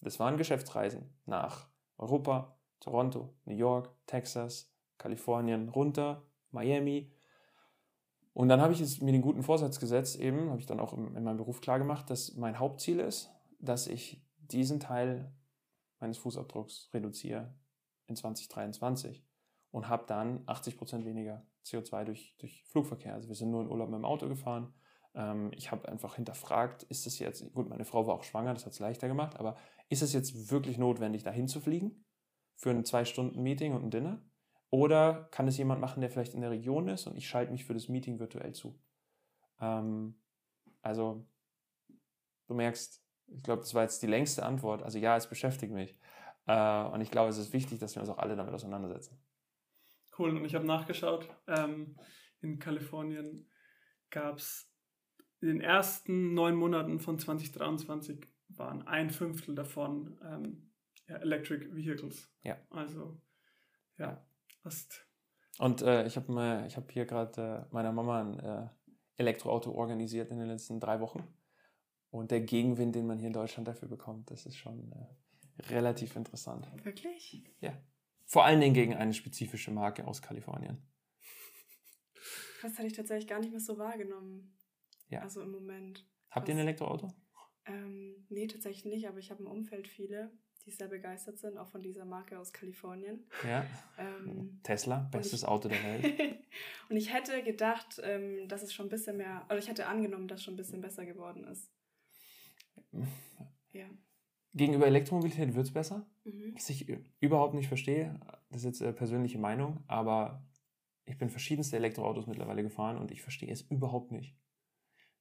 Das 0.00 0.18
waren 0.18 0.36
Geschäftsreisen 0.36 1.14
nach 1.26 1.68
Europa, 1.96 2.58
Toronto, 2.80 3.34
New 3.44 3.54
York, 3.54 3.90
Texas, 4.06 4.74
Kalifornien, 4.98 5.68
runter, 5.68 6.26
Miami. 6.50 7.12
Und 8.34 8.48
dann 8.48 8.60
habe 8.60 8.72
ich 8.72 9.00
mir 9.00 9.12
den 9.12 9.22
guten 9.22 9.42
Vorsatz 9.42 9.78
gesetzt, 9.78 10.18
eben, 10.18 10.50
habe 10.50 10.60
ich 10.60 10.66
dann 10.66 10.80
auch 10.80 10.92
in 10.92 11.22
meinem 11.22 11.36
Beruf 11.36 11.60
klar 11.60 11.78
gemacht, 11.78 12.10
dass 12.10 12.34
mein 12.34 12.58
Hauptziel 12.58 13.00
ist, 13.00 13.30
dass 13.60 13.86
ich 13.86 14.24
diesen 14.38 14.80
Teil 14.80 15.32
meines 16.00 16.18
Fußabdrucks 16.18 16.90
reduziere 16.92 17.54
in 18.06 18.16
2023 18.16 19.24
und 19.72 19.88
habe 19.88 20.04
dann 20.06 20.42
80 20.46 20.76
Prozent 20.76 21.04
weniger 21.04 21.44
CO2 21.64 22.04
durch, 22.04 22.36
durch 22.38 22.64
Flugverkehr. 22.66 23.14
Also 23.14 23.28
wir 23.28 23.34
sind 23.34 23.50
nur 23.50 23.62
in 23.62 23.68
Urlaub 23.68 23.88
mit 23.88 23.98
dem 23.98 24.04
Auto 24.04 24.28
gefahren. 24.28 24.72
Ähm, 25.14 25.50
ich 25.56 25.72
habe 25.72 25.88
einfach 25.88 26.14
hinterfragt, 26.14 26.84
ist 26.84 27.06
es 27.06 27.18
jetzt, 27.18 27.52
gut, 27.52 27.68
meine 27.68 27.84
Frau 27.84 28.06
war 28.06 28.14
auch 28.14 28.22
schwanger, 28.22 28.54
das 28.54 28.66
hat 28.66 28.74
es 28.74 28.78
leichter 28.78 29.08
gemacht, 29.08 29.36
aber 29.38 29.56
ist 29.88 30.02
es 30.02 30.12
jetzt 30.12 30.50
wirklich 30.50 30.78
notwendig, 30.78 31.22
dahin 31.24 31.48
zu 31.48 31.60
fliegen 31.60 32.04
für 32.56 32.70
ein 32.70 32.84
zwei-Stunden-Meeting 32.84 33.74
und 33.74 33.84
ein 33.84 33.90
Dinner? 33.90 34.22
Oder 34.70 35.28
kann 35.30 35.48
es 35.48 35.58
jemand 35.58 35.80
machen, 35.80 36.00
der 36.00 36.10
vielleicht 36.10 36.34
in 36.34 36.40
der 36.40 36.50
Region 36.50 36.88
ist 36.88 37.06
und 37.06 37.16
ich 37.16 37.26
schalte 37.26 37.52
mich 37.52 37.64
für 37.64 37.74
das 37.74 37.88
Meeting 37.88 38.18
virtuell 38.20 38.52
zu? 38.52 38.78
Ähm, 39.60 40.20
also, 40.82 41.26
du 42.46 42.54
merkst, 42.54 43.02
ich 43.26 43.42
glaube, 43.42 43.62
das 43.62 43.74
war 43.74 43.82
jetzt 43.82 44.02
die 44.02 44.06
längste 44.06 44.44
Antwort. 44.44 44.82
Also 44.82 44.98
ja, 44.98 45.16
es 45.16 45.28
beschäftigt 45.28 45.72
mich. 45.72 45.96
Äh, 46.46 46.84
und 46.84 47.00
ich 47.00 47.10
glaube, 47.10 47.30
es 47.30 47.38
ist 47.38 47.52
wichtig, 47.52 47.78
dass 47.78 47.94
wir 47.94 48.02
uns 48.02 48.10
auch 48.10 48.18
alle 48.18 48.36
damit 48.36 48.52
auseinandersetzen. 48.52 49.18
Cool, 50.22 50.36
und 50.36 50.44
ich 50.44 50.54
habe 50.54 50.64
nachgeschaut. 50.64 51.28
Ähm, 51.48 51.96
in 52.42 52.60
Kalifornien 52.60 53.50
gab 54.10 54.36
es 54.36 54.70
in 55.40 55.48
den 55.48 55.60
ersten 55.60 56.32
neun 56.32 56.54
Monaten 56.54 57.00
von 57.00 57.18
2023 57.18 58.24
waren 58.50 58.86
ein 58.86 59.10
Fünftel 59.10 59.56
davon 59.56 60.16
ähm, 60.24 60.70
ja, 61.08 61.16
Electric 61.16 61.74
Vehicles. 61.74 62.30
Ja. 62.44 62.56
Also, 62.70 63.20
ja, 63.98 64.24
fast. 64.62 65.08
Und 65.58 65.82
äh, 65.82 66.06
ich 66.06 66.14
habe 66.14 66.68
hab 66.72 66.92
hier 66.92 67.04
gerade 67.04 67.66
äh, 67.68 67.74
meiner 67.74 67.90
Mama 67.90 68.20
ein 68.20 68.38
äh, 68.38 68.68
Elektroauto 69.16 69.72
organisiert 69.72 70.30
in 70.30 70.38
den 70.38 70.46
letzten 70.46 70.78
drei 70.78 71.00
Wochen. 71.00 71.26
Und 72.10 72.30
der 72.30 72.42
Gegenwind, 72.42 72.94
den 72.94 73.08
man 73.08 73.18
hier 73.18 73.26
in 73.26 73.32
Deutschland 73.32 73.66
dafür 73.66 73.88
bekommt, 73.88 74.30
das 74.30 74.46
ist 74.46 74.56
schon 74.56 74.92
äh, 74.92 75.62
relativ 75.72 76.14
interessant. 76.14 76.70
Wirklich? 76.84 77.44
Ja. 77.60 77.72
Vor 78.32 78.46
allen 78.46 78.62
Dingen 78.62 78.72
gegen 78.72 78.94
eine 78.94 79.12
spezifische 79.12 79.70
Marke 79.70 80.06
aus 80.06 80.22
Kalifornien. 80.22 80.78
Das 82.62 82.78
hatte 82.78 82.86
ich 82.86 82.94
tatsächlich 82.94 83.28
gar 83.28 83.40
nicht 83.40 83.50
mehr 83.50 83.60
so 83.60 83.76
wahrgenommen. 83.76 84.56
Ja. 85.08 85.20
Also 85.20 85.42
im 85.42 85.50
Moment. 85.50 86.08
Habt 86.30 86.48
ihr 86.48 86.54
ein 86.54 86.60
Elektroauto? 86.60 87.12
Ähm, 87.66 88.24
nee, 88.30 88.46
tatsächlich 88.46 88.86
nicht, 88.86 89.06
aber 89.06 89.18
ich 89.18 89.30
habe 89.30 89.42
im 89.42 89.50
Umfeld 89.50 89.86
viele, 89.86 90.32
die 90.64 90.70
sehr 90.70 90.88
begeistert 90.88 91.40
sind, 91.40 91.58
auch 91.58 91.68
von 91.68 91.82
dieser 91.82 92.06
Marke 92.06 92.38
aus 92.38 92.54
Kalifornien. 92.54 93.28
Ja. 93.46 93.66
Ähm, 93.98 94.60
Tesla, 94.62 95.10
bestes 95.12 95.42
ich, 95.42 95.48
Auto 95.48 95.68
der 95.68 95.82
Welt. 95.82 96.38
und 96.88 96.96
ich 96.96 97.12
hätte 97.12 97.42
gedacht, 97.42 98.00
ähm, 98.02 98.48
dass 98.48 98.62
es 98.62 98.72
schon 98.72 98.86
ein 98.86 98.88
bisschen 98.88 99.18
mehr, 99.18 99.44
oder 99.50 99.58
ich 99.58 99.68
hätte 99.68 99.88
angenommen, 99.88 100.26
dass 100.26 100.38
es 100.38 100.44
schon 100.44 100.54
ein 100.54 100.56
bisschen 100.56 100.80
besser 100.80 101.04
geworden 101.04 101.44
ist. 101.44 101.70
Ja. 103.72 103.90
Gegenüber 104.54 104.86
Elektromobilität 104.86 105.54
wird 105.54 105.66
es 105.66 105.72
besser. 105.72 106.06
Mhm. 106.24 106.52
Was 106.54 106.68
ich 106.68 106.86
überhaupt 107.20 107.54
nicht 107.54 107.68
verstehe, 107.68 108.20
das 108.50 108.60
ist 108.60 108.64
jetzt 108.64 108.80
äh, 108.82 108.92
persönliche 108.92 109.38
Meinung, 109.38 109.82
aber 109.86 110.46
ich 111.04 111.18
bin 111.18 111.30
verschiedenste 111.30 111.76
Elektroautos 111.76 112.26
mittlerweile 112.26 112.62
gefahren 112.62 112.98
und 112.98 113.10
ich 113.10 113.22
verstehe 113.22 113.50
es 113.50 113.62
überhaupt 113.62 114.12
nicht, 114.12 114.36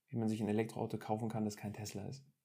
wie 0.10 0.18
man 0.18 0.28
sich 0.28 0.42
ein 0.42 0.50
Elektroauto 0.50 0.98
kaufen 0.98 1.30
kann, 1.30 1.46
das 1.46 1.58
kein 1.58 1.74
Tesla 1.74 2.08
ist. 2.08 2.26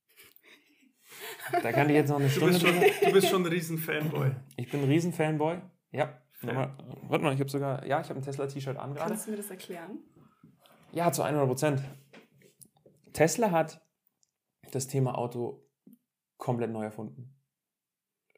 Da 1.63 1.71
kann 1.71 1.89
ich 1.89 1.95
jetzt 1.95 2.09
noch 2.09 2.19
eine 2.19 2.29
Stunde. 2.29 2.59
Du 2.59 2.65
bist 2.65 2.83
schon, 2.83 3.09
du 3.09 3.13
bist 3.13 3.29
schon 3.29 3.43
ein 3.43 3.47
Riesen-Fanboy. 3.47 4.33
Ich 4.57 4.69
bin 4.69 4.83
ein 4.83 4.89
Riesen-Fanboy. 4.89 5.61
Ja. 5.93 6.21
Mal, 6.43 6.77
warte 7.03 7.25
mal, 7.25 7.33
ich 7.33 7.41
habe 7.41 7.49
sogar, 7.49 7.87
ja, 7.87 8.01
ich 8.01 8.09
habe 8.09 8.19
ein 8.19 8.23
Tesla-T-Shirt 8.23 8.77
an 8.77 8.95
gerade. 8.95 9.11
Kannst 9.11 9.27
du 9.27 9.31
mir 9.31 9.37
das 9.37 9.49
erklären? 9.49 10.01
Ja, 10.93 11.13
zu 11.13 11.23
100 11.23 11.47
Prozent. 11.47 11.83
Tesla 13.13 13.51
hat 13.53 13.81
das 14.73 14.89
Thema 14.89 15.17
Auto 15.17 15.66
komplett 16.37 16.71
neu 16.71 16.85
erfunden. 16.85 17.35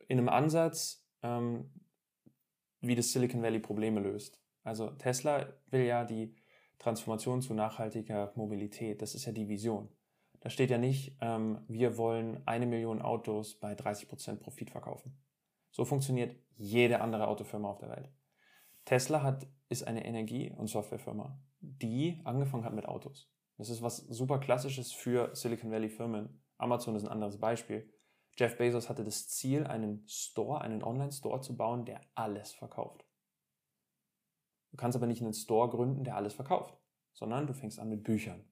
In 0.09 0.19
einem 0.19 0.28
Ansatz, 0.28 1.07
ähm, 1.23 1.71
wie 2.81 2.95
das 2.95 3.12
Silicon 3.12 3.43
Valley 3.43 3.59
Probleme 3.59 4.00
löst. 4.00 4.40
Also 4.62 4.90
Tesla 4.90 5.47
will 5.67 5.83
ja 5.83 6.05
die 6.05 6.37
Transformation 6.78 7.43
zu 7.43 7.55
nachhaltiger 7.55 8.33
Mobilität. 8.37 9.02
Das 9.02 9.14
ist 9.14 9.25
ja 9.25 9.33
die 9.33 9.49
Vision. 9.49 9.88
Da 10.40 10.50
steht 10.50 10.71
ja 10.71 10.78
nicht, 10.78 11.17
ähm, 11.21 11.64
wir 11.67 11.97
wollen 11.97 12.47
eine 12.47 12.67
Million 12.67 13.02
Autos 13.02 13.59
bei 13.59 13.75
30% 13.75 14.37
Profit 14.37 14.71
verkaufen. 14.71 15.19
So 15.71 15.85
funktioniert 15.85 16.37
jede 16.57 17.00
andere 17.00 17.28
Autofirma 17.28 17.69
auf 17.69 17.78
der 17.78 17.90
Welt. 17.90 18.12
Tesla 18.85 19.23
hat, 19.23 19.47
ist 19.69 19.87
eine 19.87 20.05
Energie- 20.05 20.52
und 20.57 20.69
Softwarefirma, 20.69 21.38
die 21.61 22.21
angefangen 22.25 22.64
hat 22.64 22.73
mit 22.73 22.87
Autos. 22.87 23.31
Das 23.59 23.69
ist 23.69 23.83
was 23.83 23.99
super 23.99 24.38
klassisches 24.38 24.93
für 24.93 25.35
Silicon 25.35 25.71
Valley 25.71 25.88
Firmen. 25.88 26.40
Amazon 26.59 26.97
ist 26.97 27.05
ein 27.05 27.09
anderes 27.09 27.38
Beispiel. 27.38 27.91
Jeff 28.37 28.57
Bezos 28.57 28.88
hatte 28.88 29.05
das 29.05 29.29
Ziel, 29.29 29.67
einen 29.67 30.07
Store, 30.07 30.61
einen 30.61 30.85
Online-Store 30.85 31.41
zu 31.41 31.57
bauen, 31.57 31.85
der 31.85 32.00
alles 32.15 32.53
verkauft. 32.53 33.05
Du 34.71 34.77
kannst 34.77 34.97
aber 34.97 35.07
nicht 35.07 35.23
einen 35.23 35.33
Store 35.33 35.69
gründen, 35.69 36.05
der 36.05 36.17
alles 36.17 36.35
verkauft, 36.35 36.77
sondern 37.12 37.47
du 37.47 37.55
fängst 37.55 37.81
an 37.81 37.88
mit 37.88 38.05
Büchern. 38.05 38.45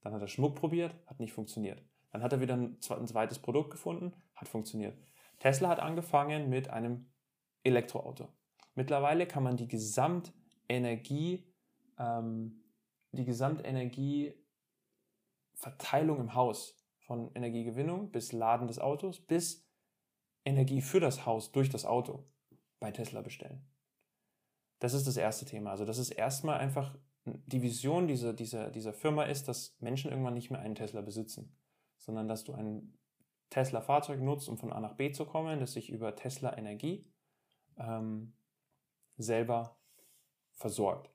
Dann 0.00 0.12
hat 0.12 0.20
er 0.20 0.28
Schmuck 0.28 0.56
probiert, 0.56 0.94
hat 1.06 1.20
nicht 1.20 1.32
funktioniert. 1.32 1.82
Dann 2.10 2.22
hat 2.22 2.32
er 2.32 2.40
wieder 2.40 2.56
ein 2.56 2.80
zweites 2.80 3.38
Produkt 3.38 3.70
gefunden, 3.70 4.12
hat 4.34 4.48
funktioniert. 4.48 4.98
Tesla 5.38 5.68
hat 5.68 5.78
angefangen 5.80 6.50
mit 6.50 6.68
einem 6.68 7.10
Elektroauto. 7.62 8.28
Mittlerweile 8.74 9.26
kann 9.26 9.42
man 9.42 9.56
die 9.56 9.68
Gesamtenergie, 9.68 11.50
ähm, 11.98 12.62
die 13.12 13.24
Gesamtenergieverteilung 13.24 16.20
im 16.20 16.34
Haus 16.34 16.83
von 17.04 17.30
Energiegewinnung 17.34 18.10
bis 18.10 18.32
Laden 18.32 18.66
des 18.66 18.78
Autos 18.78 19.20
bis 19.20 19.66
Energie 20.44 20.80
für 20.80 21.00
das 21.00 21.24
Haus 21.26 21.52
durch 21.52 21.70
das 21.70 21.84
Auto 21.84 22.24
bei 22.80 22.90
Tesla 22.90 23.22
bestellen. 23.22 23.66
Das 24.80 24.92
ist 24.92 25.06
das 25.06 25.16
erste 25.16 25.46
Thema. 25.46 25.70
Also 25.70 25.84
das 25.84 25.98
ist 25.98 26.10
erstmal 26.10 26.58
einfach 26.58 26.96
die 27.24 27.62
Vision 27.62 28.06
dieser, 28.06 28.32
dieser, 28.34 28.70
dieser 28.70 28.92
Firma 28.92 29.24
ist, 29.24 29.48
dass 29.48 29.76
Menschen 29.80 30.10
irgendwann 30.10 30.34
nicht 30.34 30.50
mehr 30.50 30.60
einen 30.60 30.74
Tesla 30.74 31.00
besitzen, 31.00 31.56
sondern 31.96 32.28
dass 32.28 32.44
du 32.44 32.52
ein 32.52 32.98
Tesla-Fahrzeug 33.50 34.20
nutzt, 34.20 34.48
um 34.48 34.58
von 34.58 34.72
A 34.72 34.80
nach 34.80 34.94
B 34.94 35.12
zu 35.12 35.24
kommen, 35.24 35.60
das 35.60 35.72
sich 35.72 35.90
über 35.90 36.16
Tesla-Energie 36.16 37.06
ähm, 37.78 38.34
selber 39.16 39.78
versorgt. 40.52 41.10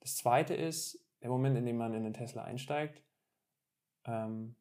Das 0.00 0.16
zweite 0.16 0.54
ist 0.54 1.04
der 1.22 1.30
Moment, 1.30 1.56
in 1.56 1.66
dem 1.66 1.76
man 1.76 1.94
in 1.94 2.04
den 2.04 2.14
Tesla 2.14 2.44
einsteigt. 2.44 3.02
Ähm, 4.04 4.54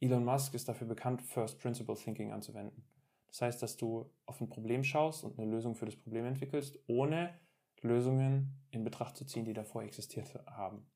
Elon 0.00 0.24
Musk 0.24 0.54
ist 0.54 0.68
dafür 0.68 0.86
bekannt, 0.86 1.22
First 1.22 1.58
Principle 1.58 1.96
Thinking 1.96 2.32
anzuwenden. 2.32 2.84
Das 3.28 3.42
heißt, 3.42 3.62
dass 3.62 3.76
du 3.76 4.10
auf 4.26 4.40
ein 4.40 4.48
Problem 4.48 4.84
schaust 4.84 5.24
und 5.24 5.38
eine 5.38 5.50
Lösung 5.50 5.74
für 5.74 5.86
das 5.86 5.96
Problem 5.96 6.24
entwickelst, 6.24 6.78
ohne 6.86 7.38
Lösungen 7.82 8.64
in 8.70 8.84
Betracht 8.84 9.16
zu 9.16 9.24
ziehen, 9.24 9.44
die 9.44 9.52
davor 9.52 9.82
existiert 9.82 10.34
haben. 10.46 10.86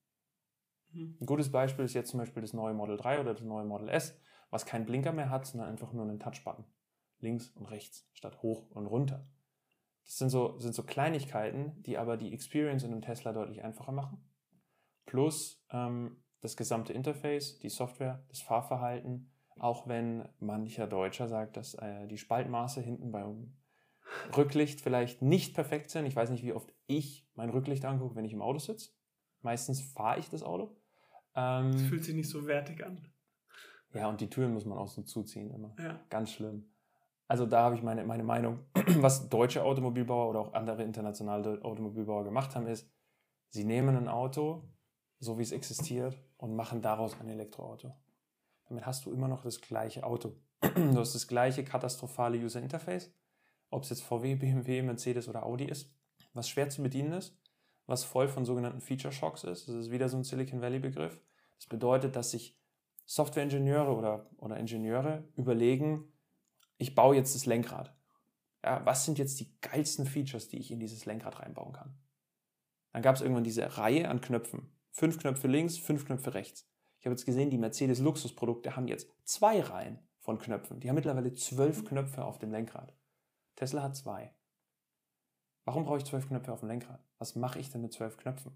Mhm. 0.92 1.16
Ein 1.20 1.26
gutes 1.26 1.50
Beispiel 1.50 1.84
ist 1.84 1.94
jetzt 1.94 2.10
zum 2.10 2.18
Beispiel 2.18 2.42
das 2.42 2.52
neue 2.52 2.74
Model 2.74 2.96
3 2.96 3.20
oder 3.20 3.34
das 3.34 3.42
neue 3.42 3.64
Model 3.64 3.88
S, 3.88 4.18
was 4.50 4.66
keinen 4.66 4.86
Blinker 4.86 5.12
mehr 5.12 5.30
hat, 5.30 5.46
sondern 5.46 5.68
einfach 5.68 5.92
nur 5.92 6.04
einen 6.04 6.20
Touchbutton. 6.20 6.64
Links 7.20 7.50
und 7.50 7.66
rechts 7.66 8.08
statt 8.14 8.42
hoch 8.42 8.70
und 8.70 8.86
runter. 8.86 9.26
Das 10.04 10.18
sind 10.18 10.30
so, 10.30 10.58
sind 10.58 10.74
so 10.74 10.82
Kleinigkeiten, 10.82 11.80
die 11.82 11.96
aber 11.96 12.16
die 12.16 12.32
Experience 12.32 12.82
in 12.82 12.92
einem 12.92 13.02
Tesla 13.02 13.32
deutlich 13.32 13.62
einfacher 13.62 13.92
machen. 13.92 14.28
Plus 15.06 15.64
ähm, 15.70 16.22
das 16.42 16.56
gesamte 16.56 16.92
Interface, 16.92 17.58
die 17.60 17.70
Software, 17.70 18.22
das 18.28 18.40
Fahrverhalten, 18.40 19.30
auch 19.58 19.86
wenn 19.86 20.28
mancher 20.40 20.86
Deutscher 20.86 21.28
sagt, 21.28 21.56
dass 21.56 21.74
äh, 21.74 22.06
die 22.08 22.18
Spaltmaße 22.18 22.80
hinten 22.80 23.12
beim 23.12 23.56
Rücklicht 24.36 24.80
vielleicht 24.80 25.22
nicht 25.22 25.54
perfekt 25.54 25.90
sind. 25.90 26.04
Ich 26.04 26.16
weiß 26.16 26.30
nicht, 26.30 26.44
wie 26.44 26.52
oft 26.52 26.74
ich 26.86 27.26
mein 27.34 27.48
Rücklicht 27.48 27.84
angucke, 27.84 28.16
wenn 28.16 28.24
ich 28.24 28.32
im 28.32 28.42
Auto 28.42 28.58
sitze. 28.58 28.90
Meistens 29.40 29.80
fahre 29.80 30.18
ich 30.18 30.28
das 30.28 30.42
Auto. 30.42 30.76
Ähm, 31.34 31.70
es 31.70 31.82
fühlt 31.82 32.04
sich 32.04 32.14
nicht 32.14 32.28
so 32.28 32.46
wertig 32.46 32.84
an. 32.84 33.08
Ja, 33.94 34.08
und 34.08 34.20
die 34.20 34.28
Türen 34.28 34.52
muss 34.52 34.64
man 34.64 34.78
auch 34.78 34.88
so 34.88 35.02
zuziehen 35.02 35.50
immer. 35.50 35.74
Ja. 35.78 36.00
Ganz 36.08 36.32
schlimm. 36.32 36.70
Also 37.28 37.46
da 37.46 37.62
habe 37.62 37.76
ich 37.76 37.82
meine, 37.82 38.04
meine 38.04 38.24
Meinung. 38.24 38.66
Was 38.98 39.28
deutsche 39.28 39.62
Automobilbauer 39.62 40.28
oder 40.28 40.40
auch 40.40 40.54
andere 40.54 40.82
internationale 40.82 41.62
Automobilbauer 41.62 42.24
gemacht 42.24 42.54
haben, 42.54 42.66
ist, 42.66 42.90
sie 43.48 43.64
nehmen 43.64 43.96
ein 43.96 44.08
Auto, 44.08 44.68
so 45.22 45.38
wie 45.38 45.42
es 45.42 45.52
existiert, 45.52 46.18
und 46.36 46.56
machen 46.56 46.82
daraus 46.82 47.18
ein 47.20 47.28
Elektroauto. 47.28 47.94
Damit 48.68 48.84
hast 48.86 49.06
du 49.06 49.12
immer 49.12 49.28
noch 49.28 49.42
das 49.42 49.60
gleiche 49.60 50.04
Auto. 50.04 50.34
Du 50.60 50.98
hast 50.98 51.14
das 51.14 51.26
gleiche 51.26 51.64
katastrophale 51.64 52.38
User 52.38 52.60
Interface 52.60 53.10
ob 53.72 53.84
es 53.84 53.90
jetzt 53.90 54.02
VW, 54.02 54.34
BMW, 54.34 54.82
Mercedes 54.82 55.28
oder 55.28 55.44
Audi 55.44 55.64
ist, 55.64 55.90
was 56.34 56.48
schwer 56.48 56.68
zu 56.68 56.82
bedienen 56.82 57.14
ist, 57.14 57.36
was 57.86 58.04
voll 58.04 58.28
von 58.28 58.44
sogenannten 58.44 58.80
Feature 58.80 59.12
Shocks 59.12 59.44
ist. 59.44 59.66
Das 59.66 59.74
ist 59.74 59.90
wieder 59.90 60.08
so 60.08 60.18
ein 60.18 60.24
Silicon 60.24 60.60
Valley 60.60 60.78
Begriff. 60.78 61.18
Das 61.56 61.66
bedeutet, 61.66 62.14
dass 62.14 62.30
sich 62.30 62.58
Softwareingenieure 63.06 63.96
oder, 63.96 64.30
oder 64.36 64.58
Ingenieure 64.58 65.24
überlegen, 65.36 66.04
ich 66.76 66.94
baue 66.94 67.16
jetzt 67.16 67.34
das 67.34 67.46
Lenkrad. 67.46 67.94
Ja, 68.62 68.84
was 68.84 69.04
sind 69.04 69.18
jetzt 69.18 69.40
die 69.40 69.58
geilsten 69.60 70.06
Features, 70.06 70.48
die 70.48 70.58
ich 70.58 70.70
in 70.70 70.78
dieses 70.78 71.06
Lenkrad 71.06 71.40
reinbauen 71.40 71.72
kann? 71.72 71.98
Dann 72.92 73.02
gab 73.02 73.16
es 73.16 73.22
irgendwann 73.22 73.44
diese 73.44 73.78
Reihe 73.78 74.08
an 74.08 74.20
Knöpfen. 74.20 74.70
Fünf 74.92 75.18
Knöpfe 75.18 75.48
links, 75.48 75.78
fünf 75.78 76.06
Knöpfe 76.06 76.34
rechts. 76.34 76.68
Ich 76.98 77.06
habe 77.06 77.14
jetzt 77.14 77.26
gesehen, 77.26 77.50
die 77.50 77.58
Mercedes 77.58 77.98
Luxusprodukte 77.98 78.76
haben 78.76 78.86
jetzt 78.86 79.08
zwei 79.24 79.60
Reihen 79.60 79.98
von 80.20 80.38
Knöpfen. 80.38 80.78
Die 80.78 80.88
haben 80.88 80.94
mittlerweile 80.94 81.32
zwölf 81.34 81.84
Knöpfe 81.84 82.24
auf 82.24 82.38
dem 82.38 82.52
Lenkrad. 82.52 82.94
Tesla 83.56 83.82
hat 83.82 83.96
zwei. 83.96 84.32
Warum 85.64 85.84
brauche 85.84 85.98
ich 85.98 86.04
zwölf 86.04 86.28
Knöpfe 86.28 86.52
auf 86.52 86.60
dem 86.60 86.68
Lenkrad? 86.68 87.04
Was 87.18 87.34
mache 87.34 87.58
ich 87.58 87.70
denn 87.70 87.80
mit 87.80 87.92
zwölf 87.92 88.16
Knöpfen? 88.18 88.52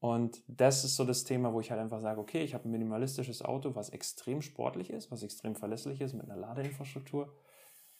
Und 0.00 0.42
das 0.48 0.82
ist 0.82 0.96
so 0.96 1.04
das 1.04 1.24
Thema, 1.24 1.52
wo 1.52 1.60
ich 1.60 1.70
halt 1.70 1.80
einfach 1.80 2.00
sage, 2.00 2.20
okay, 2.20 2.42
ich 2.42 2.54
habe 2.54 2.66
ein 2.66 2.70
minimalistisches 2.70 3.42
Auto, 3.42 3.74
was 3.74 3.90
extrem 3.90 4.40
sportlich 4.40 4.90
ist, 4.90 5.10
was 5.10 5.22
extrem 5.22 5.54
verlässlich 5.54 6.00
ist 6.00 6.14
mit 6.14 6.24
einer 6.24 6.40
Ladeinfrastruktur, 6.40 7.36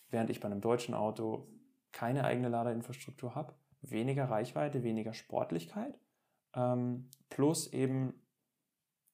während 0.09 0.31
ich 0.31 0.41
bei 0.41 0.47
einem 0.47 0.63
deutschen 0.63 0.95
Auto 0.95 1.47
keine 1.93 2.25
eigene 2.25 2.49
Ladeinfrastruktur 2.49 3.35
habe, 3.35 3.55
weniger 3.83 4.25
Reichweite, 4.25 4.83
weniger 4.83 5.13
Sportlichkeit, 5.13 5.99
ähm, 6.55 7.09
plus 7.29 7.73
eben 7.73 8.15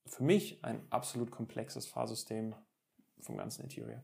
für 0.07 0.23
mich 0.23 0.64
ein 0.64 0.81
absolut 0.90 1.31
komplexes 1.31 1.87
Fahrsystem 1.87 2.55
vom 3.21 3.37
ganzen 3.37 3.62
Interior. 3.62 4.02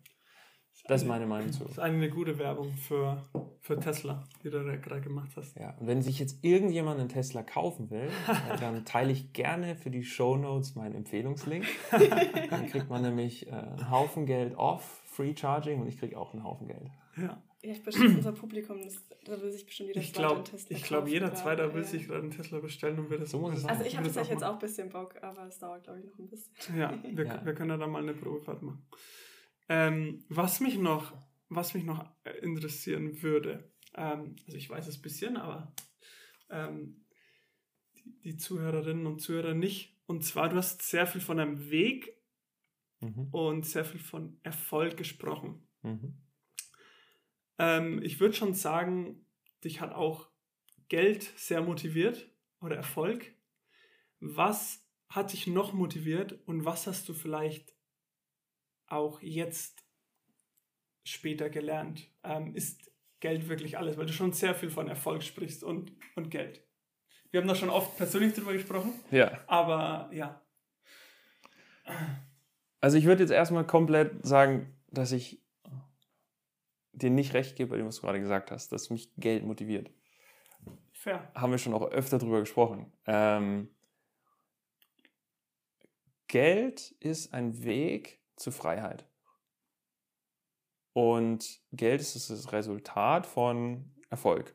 Das 0.89 1.03
ist 1.03 1.09
meine 1.09 1.27
Meinung 1.27 1.53
zu. 1.53 1.63
Das 1.65 1.73
ist 1.73 1.79
eine 1.79 2.11
gute 2.11 2.39
Werbung 2.39 2.73
für, 2.73 3.23
für 3.61 3.79
Tesla, 3.79 4.25
die 4.43 4.51
du 4.51 4.65
da 4.65 4.77
gerade 4.77 5.01
gemacht 5.01 5.31
hast. 5.37 5.57
Ja, 5.57 5.77
und 5.79 5.87
wenn 5.87 6.03
sich 6.03 6.19
jetzt 6.19 6.43
irgendjemand 6.43 6.99
einen 6.99 7.09
Tesla 7.09 7.43
kaufen 7.43 7.91
will, 7.91 8.11
dann 8.61 8.85
teile 8.85 9.13
ich 9.13 9.33
gerne 9.33 9.77
für 9.77 9.91
die 9.91 10.03
Show 10.03 10.37
Notes 10.37 10.75
meinen 10.75 10.97
Empfehlungslink. 10.97 11.65
dann 12.51 12.67
kriegt 12.67 12.91
man 12.91 13.03
nämlich 13.03 13.47
äh, 13.47 13.53
einen 13.53 13.91
Haufen 13.91 14.27
Geld 14.27 14.57
off 14.57 15.03
Free 15.05 15.37
Charging 15.37 15.81
und 15.81 15.87
ich 15.87 15.99
kriege 15.99 16.19
auch 16.19 16.33
einen 16.33 16.43
Haufen 16.43 16.67
Geld. 16.67 16.91
Ja. 17.17 17.41
Ja, 17.65 17.71
ich 17.71 17.83
bestimmt 17.85 18.17
unser 18.17 18.33
Publikum, 18.33 18.83
das, 18.83 19.07
da 19.25 19.41
will 19.41 19.53
sich 19.53 19.65
bestimmt 19.65 19.89
jeder 19.91 20.01
ich 20.01 20.13
glaub, 20.13 20.35
einen 20.35 20.45
Tesla 20.45 20.77
Ich 20.77 20.83
glaube, 20.83 21.11
jeder 21.11 21.33
Zweite 21.33 21.63
ja. 21.63 21.73
will 21.73 21.85
sich 21.85 22.09
gerade 22.09 22.23
einen 22.23 22.33
Tesla 22.33 22.59
bestellen 22.59 22.99
und 22.99 23.09
wird 23.09 23.23
das 23.23 23.31
so 23.31 23.39
machen. 23.39 23.53
Also 23.53 23.85
ich 23.85 23.97
habe 23.97 24.07
tatsächlich 24.07 24.33
jetzt 24.33 24.43
auch 24.43 24.55
ein 24.55 24.59
bisschen 24.59 24.89
Bock, 24.89 25.23
aber 25.23 25.47
es 25.47 25.59
dauert, 25.59 25.85
glaube 25.85 26.01
ich, 26.01 26.07
noch 26.07 26.19
ein 26.19 26.29
bisschen. 26.29 26.53
Ja, 26.77 27.01
wir, 27.05 27.25
ja. 27.27 27.45
wir 27.45 27.55
können 27.55 27.71
ja 27.71 27.77
da 27.77 27.87
mal 27.87 28.03
eine 28.03 28.15
Probefahrt 28.15 28.63
machen. 28.63 28.85
Ähm, 29.69 30.25
was, 30.29 30.59
mich 30.59 30.77
noch, 30.77 31.17
was 31.49 31.75
mich 31.75 31.85
noch 31.85 32.05
interessieren 32.43 33.23
würde, 33.23 33.73
ähm, 33.95 34.35
also 34.47 34.57
ich 34.57 34.69
weiß 34.69 34.89
es 34.89 34.99
ein 34.99 35.03
bisschen, 35.03 35.37
aber 35.37 35.73
ähm, 36.51 37.05
die, 37.95 38.19
die, 38.25 38.37
Zuhörerinnen 38.39 39.07
und 39.07 39.21
Zuhörer 39.21 39.55
nicht. 39.55 40.01
Und 40.07 40.25
zwar, 40.25 40.49
du 40.49 40.57
hast 40.57 40.83
sehr 40.83 41.07
viel 41.07 41.21
von 41.21 41.39
einem 41.39 41.71
Weg 41.71 42.13
mhm. 42.99 43.29
und 43.31 43.67
sehr 43.67 43.85
viel 43.85 44.01
von 44.01 44.41
Erfolg 44.43 44.97
gesprochen. 44.97 45.65
Mhm. 45.83 46.22
Ähm, 47.63 48.03
ich 48.03 48.19
würde 48.19 48.35
schon 48.35 48.55
sagen, 48.55 49.25
dich 49.63 49.81
hat 49.81 49.93
auch 49.93 50.29
Geld 50.89 51.23
sehr 51.37 51.63
motiviert 51.63 52.29
oder 52.61 52.75
Erfolg. 52.75 53.33
Was 54.19 54.85
hat 55.09 55.33
dich 55.33 55.47
noch 55.47 55.73
motiviert 55.73 56.33
und 56.47 56.65
was 56.65 56.89
hast 56.89 57.09
du 57.09 57.15
vielleicht 57.15 57.73
auch 58.89 59.23
jetzt 59.23 59.85
später 61.05 61.51
gelernt? 61.51 62.11
Ähm, 62.25 62.57
ist 62.57 62.91
Geld 63.21 63.49
wirklich 63.49 63.79
alles? 63.79 63.97
Weil 63.97 64.07
du 64.07 64.13
schon 64.13 64.33
sehr 64.33 64.57
viel 64.57 64.71
von 64.71 64.89
Erfolg 64.89 65.23
sprichst 65.23 65.63
und, 65.63 65.93
und 66.17 66.31
Geld. 66.33 66.67
Wir 67.31 67.41
haben 67.41 67.49
da 67.49 67.55
schon 67.55 67.71
oft 67.71 67.97
persönlich 67.97 68.35
drüber 68.35 68.55
gesprochen. 68.55 68.93
Ja. 69.13 69.39
Aber 69.47 70.11
ja. 70.13 70.45
Also 72.81 72.99
ich 72.99 73.05
würde 73.05 73.23
jetzt 73.23 73.31
erstmal 73.31 73.67
komplett 73.67 74.27
sagen, 74.27 74.77
dass 74.91 75.13
ich 75.13 75.41
dir 76.93 77.11
nicht 77.11 77.35
recht 77.35 77.57
gebe 77.57 77.71
bei 77.71 77.77
dem, 77.77 77.87
was 77.87 77.97
du 77.97 78.03
gerade 78.03 78.21
gesagt 78.21 78.51
hast, 78.51 78.73
dass 78.73 78.91
mich 78.91 79.13
Geld 79.17 79.45
motiviert. 79.45 79.91
Fair. 80.93 81.31
Haben 81.35 81.53
wir 81.53 81.59
schon 81.59 81.75
auch 81.75 81.91
öfter 81.91 82.19
drüber 82.19 82.41
gesprochen. 82.41 82.93
Ähm, 83.07 83.69
Geld 86.29 86.93
ist 87.01 87.35
ein 87.35 87.65
Weg 87.65 88.21
zur 88.37 88.53
Freiheit. 88.53 89.07
Und 90.93 91.61
Geld 91.73 92.01
ist 92.01 92.31
das 92.31 92.53
Resultat 92.53 93.27
von 93.27 93.95
Erfolg. 94.11 94.55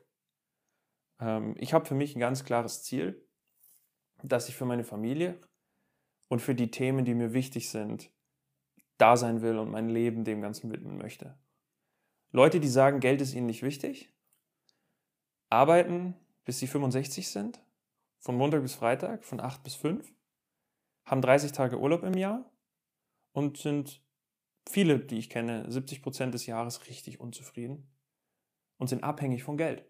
Ähm, 1.20 1.54
ich 1.58 1.72
habe 1.72 1.84
für 1.84 1.94
mich 1.94 2.14
ein 2.14 2.20
ganz 2.20 2.44
klares 2.44 2.82
Ziel, 2.82 3.26
dass 4.22 4.48
ich 4.48 4.56
für 4.56 4.64
meine 4.64 4.84
Familie 4.84 5.40
und 6.28 6.40
für 6.40 6.54
die 6.54 6.70
Themen, 6.70 7.04
die 7.04 7.14
mir 7.14 7.32
wichtig 7.32 7.70
sind, 7.70 8.10
da 8.98 9.16
sein 9.16 9.42
will 9.42 9.58
und 9.58 9.70
mein 9.70 9.88
Leben 9.88 10.24
dem 10.24 10.40
Ganzen 10.40 10.70
widmen 10.72 10.98
möchte. 10.98 11.38
Leute, 12.30 12.60
die 12.60 12.68
sagen, 12.68 13.00
Geld 13.00 13.20
ist 13.20 13.34
ihnen 13.34 13.46
nicht 13.46 13.62
wichtig, 13.62 14.12
arbeiten 15.48 16.14
bis 16.44 16.60
sie 16.60 16.66
65 16.66 17.28
sind, 17.28 17.62
von 18.20 18.34
Montag 18.36 18.62
bis 18.62 18.74
Freitag, 18.74 19.24
von 19.24 19.38
8 19.38 19.62
bis 19.62 19.74
5, 19.74 20.14
haben 21.04 21.20
30 21.20 21.52
Tage 21.52 21.78
Urlaub 21.78 22.02
im 22.04 22.14
Jahr 22.14 22.50
und 23.32 23.58
sind 23.58 24.02
viele, 24.66 24.98
die 24.98 25.18
ich 25.18 25.28
kenne, 25.28 25.70
70 25.70 26.00
Prozent 26.02 26.32
des 26.32 26.46
Jahres 26.46 26.86
richtig 26.86 27.20
unzufrieden 27.20 27.90
und 28.78 28.88
sind 28.88 29.04
abhängig 29.04 29.42
von 29.42 29.58
Geld. 29.58 29.84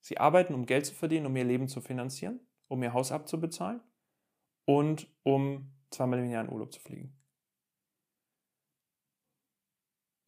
Sie 0.00 0.16
arbeiten, 0.16 0.54
um 0.54 0.64
Geld 0.64 0.86
zu 0.86 0.94
verdienen, 0.94 1.26
um 1.26 1.36
ihr 1.36 1.44
Leben 1.44 1.68
zu 1.68 1.82
finanzieren, 1.82 2.40
um 2.66 2.82
ihr 2.82 2.94
Haus 2.94 3.12
abzubezahlen 3.12 3.82
und 4.64 5.14
um 5.22 5.70
zweimal 5.90 6.20
im 6.20 6.30
Jahr 6.30 6.44
in 6.44 6.50
Urlaub 6.50 6.72
zu 6.72 6.80
fliegen 6.80 7.17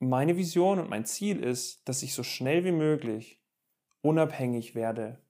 meine 0.01 0.37
Vision 0.37 0.79
und 0.79 0.89
mein 0.89 1.05
Ziel 1.05 1.39
ist, 1.41 1.87
dass 1.89 2.03
ich 2.03 2.15
so 2.15 2.23
schnell 2.23 2.65
wie 2.65 2.73
möglich 2.73 3.43
unabhängig 4.01 4.75
werde 4.75 5.23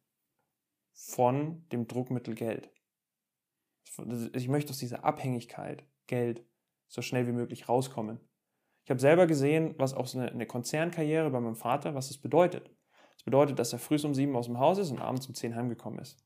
von 0.93 1.69
dem 1.71 1.87
Druckmittel 1.87 2.35
Geld. 2.35 2.71
Ich 4.33 4.49
möchte 4.49 4.71
aus 4.71 4.79
dieser 4.79 5.05
Abhängigkeit 5.05 5.85
Geld 6.07 6.47
so 6.87 7.03
schnell 7.03 7.27
wie 7.27 7.33
möglich 7.33 7.69
rauskommen. 7.69 8.21
Ich 8.85 8.91
habe 8.91 9.01
selber 9.01 9.27
gesehen, 9.27 9.75
was 9.79 9.93
auch 9.93 10.07
so 10.07 10.19
eine, 10.19 10.31
eine 10.31 10.47
Konzernkarriere 10.47 11.31
bei 11.31 11.41
meinem 11.41 11.57
Vater, 11.57 11.95
was 11.95 12.09
das 12.09 12.19
bedeutet. 12.19 12.71
Das 13.15 13.25
bedeutet, 13.25 13.59
dass 13.59 13.73
er 13.73 13.79
früh 13.79 13.97
um 14.05 14.15
sieben 14.15 14.37
aus 14.37 14.47
dem 14.47 14.59
Haus 14.59 14.79
ist 14.79 14.91
und 14.91 15.01
abends 15.01 15.27
um 15.27 15.35
zehn 15.35 15.55
heimgekommen 15.55 15.99
ist. 15.99 16.25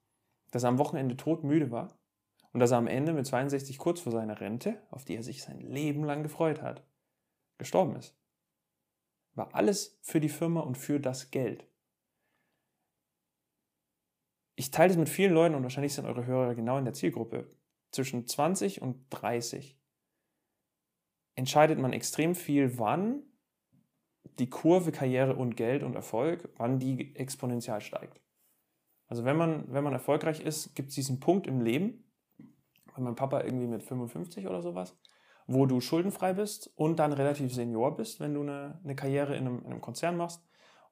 Dass 0.50 0.62
er 0.62 0.68
am 0.68 0.78
Wochenende 0.78 1.16
todmüde 1.16 1.70
war 1.70 1.98
und 2.52 2.60
dass 2.60 2.70
er 2.70 2.78
am 2.78 2.86
Ende 2.86 3.14
mit 3.14 3.26
62 3.26 3.78
kurz 3.78 4.00
vor 4.00 4.12
seiner 4.12 4.40
Rente, 4.40 4.80
auf 4.90 5.04
die 5.04 5.16
er 5.16 5.22
sich 5.22 5.42
sein 5.42 5.60
Leben 5.60 6.04
lang 6.04 6.22
gefreut 6.22 6.62
hat, 6.62 6.86
gestorben 7.58 7.96
ist. 7.96 8.16
War 9.34 9.54
alles 9.54 9.98
für 10.02 10.20
die 10.20 10.28
Firma 10.28 10.60
und 10.60 10.78
für 10.78 11.00
das 11.00 11.30
Geld. 11.30 11.66
Ich 14.56 14.70
teile 14.70 14.88
das 14.88 14.96
mit 14.96 15.08
vielen 15.08 15.34
Leuten 15.34 15.54
und 15.54 15.62
wahrscheinlich 15.64 15.94
sind 15.94 16.06
eure 16.06 16.26
Hörer 16.26 16.54
genau 16.54 16.78
in 16.78 16.84
der 16.84 16.94
Zielgruppe. 16.94 17.50
Zwischen 17.90 18.26
20 18.26 18.82
und 18.82 19.06
30 19.10 19.76
entscheidet 21.34 21.78
man 21.78 21.92
extrem 21.92 22.34
viel, 22.34 22.78
wann 22.78 23.22
die 24.38 24.48
Kurve 24.48 24.92
Karriere 24.92 25.36
und 25.36 25.56
Geld 25.56 25.82
und 25.82 25.94
Erfolg, 25.94 26.48
wann 26.56 26.78
die 26.78 27.14
exponentiell 27.16 27.80
steigt. 27.80 28.20
Also 29.06 29.24
wenn 29.24 29.36
man, 29.36 29.72
wenn 29.72 29.84
man 29.84 29.92
erfolgreich 29.92 30.40
ist, 30.40 30.74
gibt 30.74 30.88
es 30.88 30.94
diesen 30.94 31.20
Punkt 31.20 31.46
im 31.46 31.60
Leben, 31.60 32.04
bei 32.94 33.02
meinem 33.02 33.16
Papa 33.16 33.42
irgendwie 33.42 33.66
mit 33.66 33.82
55 33.82 34.46
oder 34.46 34.62
sowas, 34.62 34.96
wo 35.46 35.66
du 35.66 35.80
schuldenfrei 35.80 36.32
bist 36.32 36.70
und 36.76 36.98
dann 36.98 37.12
relativ 37.12 37.52
senior 37.52 37.96
bist, 37.96 38.20
wenn 38.20 38.34
du 38.34 38.42
eine, 38.42 38.80
eine 38.82 38.96
Karriere 38.96 39.36
in 39.36 39.46
einem, 39.46 39.58
in 39.60 39.66
einem 39.66 39.80
Konzern 39.80 40.16
machst, 40.16 40.42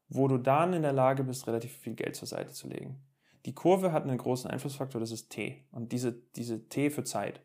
wo 0.09 0.29
du 0.29 0.39
dann 0.39 0.75
in 0.75 0.83
der 0.83 0.93
Lage 0.93 1.25
bist, 1.25 1.47
relativ 1.47 1.73
viel 1.73 1.95
Geld 1.95 2.17
zur 2.17 2.29
Seite 2.29 2.53
zu 2.53 2.69
legen. 2.69 3.03
Die 3.47 3.55
Kurve 3.55 3.93
hat 3.93 4.05
einen 4.05 4.19
großen 4.19 4.51
Einflussfaktor, 4.51 5.01
das 5.01 5.11
ist 5.11 5.31
T. 5.31 5.65
Und 5.73 5.93
diese, 5.93 6.13
diese 6.13 6.69
T 6.69 6.91
für 6.91 7.03
Zeit. 7.03 7.45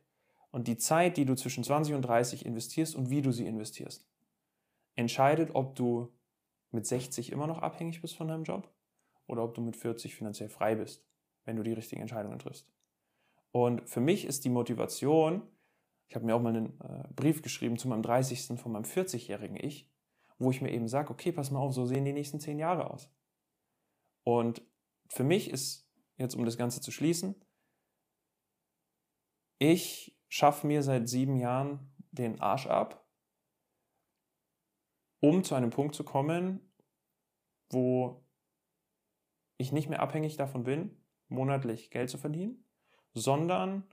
Und 0.51 0.67
die 0.67 0.77
Zeit, 0.77 1.17
die 1.17 1.25
du 1.25 1.35
zwischen 1.35 1.63
20 1.63 1.95
und 1.95 2.01
30 2.03 2.45
investierst 2.45 2.95
und 2.95 3.09
wie 3.09 3.21
du 3.21 3.31
sie 3.31 3.47
investierst, 3.47 4.07
entscheidet, 4.95 5.51
ob 5.53 5.75
du 5.75 6.13
mit 6.71 6.85
60 6.85 7.31
immer 7.31 7.47
noch 7.47 7.59
abhängig 7.59 8.01
bist 8.01 8.15
von 8.15 8.27
deinem 8.27 8.43
Job 8.43 8.69
oder 9.27 9.43
ob 9.43 9.53
du 9.53 9.61
mit 9.61 9.75
40 9.75 10.15
finanziell 10.15 10.49
frei 10.49 10.75
bist, 10.75 11.05
wenn 11.45 11.55
du 11.55 11.63
die 11.63 11.73
richtigen 11.73 12.01
Entscheidungen 12.01 12.39
triffst. 12.39 12.69
Und 13.51 13.87
für 13.89 14.01
mich 14.01 14.25
ist 14.25 14.45
die 14.45 14.49
Motivation, 14.49 15.41
ich 16.07 16.15
habe 16.15 16.25
mir 16.25 16.35
auch 16.35 16.41
mal 16.41 16.55
einen 16.55 16.79
äh, 16.79 17.07
Brief 17.13 17.41
geschrieben 17.41 17.77
zu 17.77 17.87
meinem 17.87 18.01
30. 18.01 18.59
von 18.59 18.71
meinem 18.71 18.85
40-jährigen 18.85 19.57
Ich, 19.57 19.89
wo 20.37 20.51
ich 20.51 20.61
mir 20.61 20.71
eben 20.71 20.87
sage, 20.87 21.09
okay, 21.09 21.31
pass 21.31 21.51
mal 21.51 21.59
auf, 21.59 21.73
so 21.73 21.85
sehen 21.85 22.05
die 22.05 22.13
nächsten 22.13 22.39
zehn 22.39 22.59
Jahre 22.59 22.89
aus. 22.89 23.11
Und 24.23 24.61
für 25.09 25.23
mich 25.23 25.49
ist, 25.49 25.89
jetzt 26.17 26.35
um 26.35 26.45
das 26.45 26.57
Ganze 26.57 26.81
zu 26.81 26.91
schließen, 26.91 27.35
ich 29.59 30.17
schaffe 30.29 30.67
mir 30.67 30.83
seit 30.83 31.09
sieben 31.09 31.37
Jahren 31.37 31.93
den 32.11 32.39
Arsch 32.39 32.67
ab, 32.67 33.05
um 35.19 35.43
zu 35.43 35.55
einem 35.55 35.71
Punkt 35.71 35.95
zu 35.95 36.03
kommen, 36.03 36.71
wo 37.69 38.23
ich 39.57 39.71
nicht 39.71 39.89
mehr 39.89 40.01
abhängig 40.01 40.37
davon 40.37 40.63
bin, 40.63 41.03
monatlich 41.27 41.89
Geld 41.89 42.09
zu 42.09 42.17
verdienen, 42.17 42.63
sondern 43.13 43.83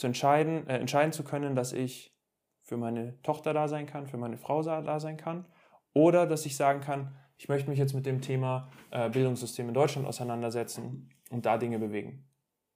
zu 0.00 0.06
entscheiden, 0.06 0.66
äh, 0.66 0.78
entscheiden 0.78 1.12
zu 1.12 1.22
können, 1.22 1.54
dass 1.54 1.72
ich 1.72 2.16
für 2.62 2.78
meine 2.78 3.20
Tochter 3.22 3.52
da 3.52 3.68
sein 3.68 3.86
kann, 3.86 4.06
für 4.06 4.16
meine 4.16 4.38
Frau 4.38 4.62
da 4.62 4.98
sein 4.98 5.18
kann 5.18 5.44
oder 5.92 6.26
dass 6.26 6.46
ich 6.46 6.56
sagen 6.56 6.80
kann, 6.80 7.14
ich 7.36 7.48
möchte 7.48 7.68
mich 7.68 7.78
jetzt 7.78 7.92
mit 7.92 8.06
dem 8.06 8.22
Thema 8.22 8.70
äh, 8.90 9.10
Bildungssystem 9.10 9.68
in 9.68 9.74
Deutschland 9.74 10.06
auseinandersetzen 10.06 11.10
und 11.30 11.44
da 11.44 11.58
Dinge 11.58 11.78
bewegen. 11.78 12.26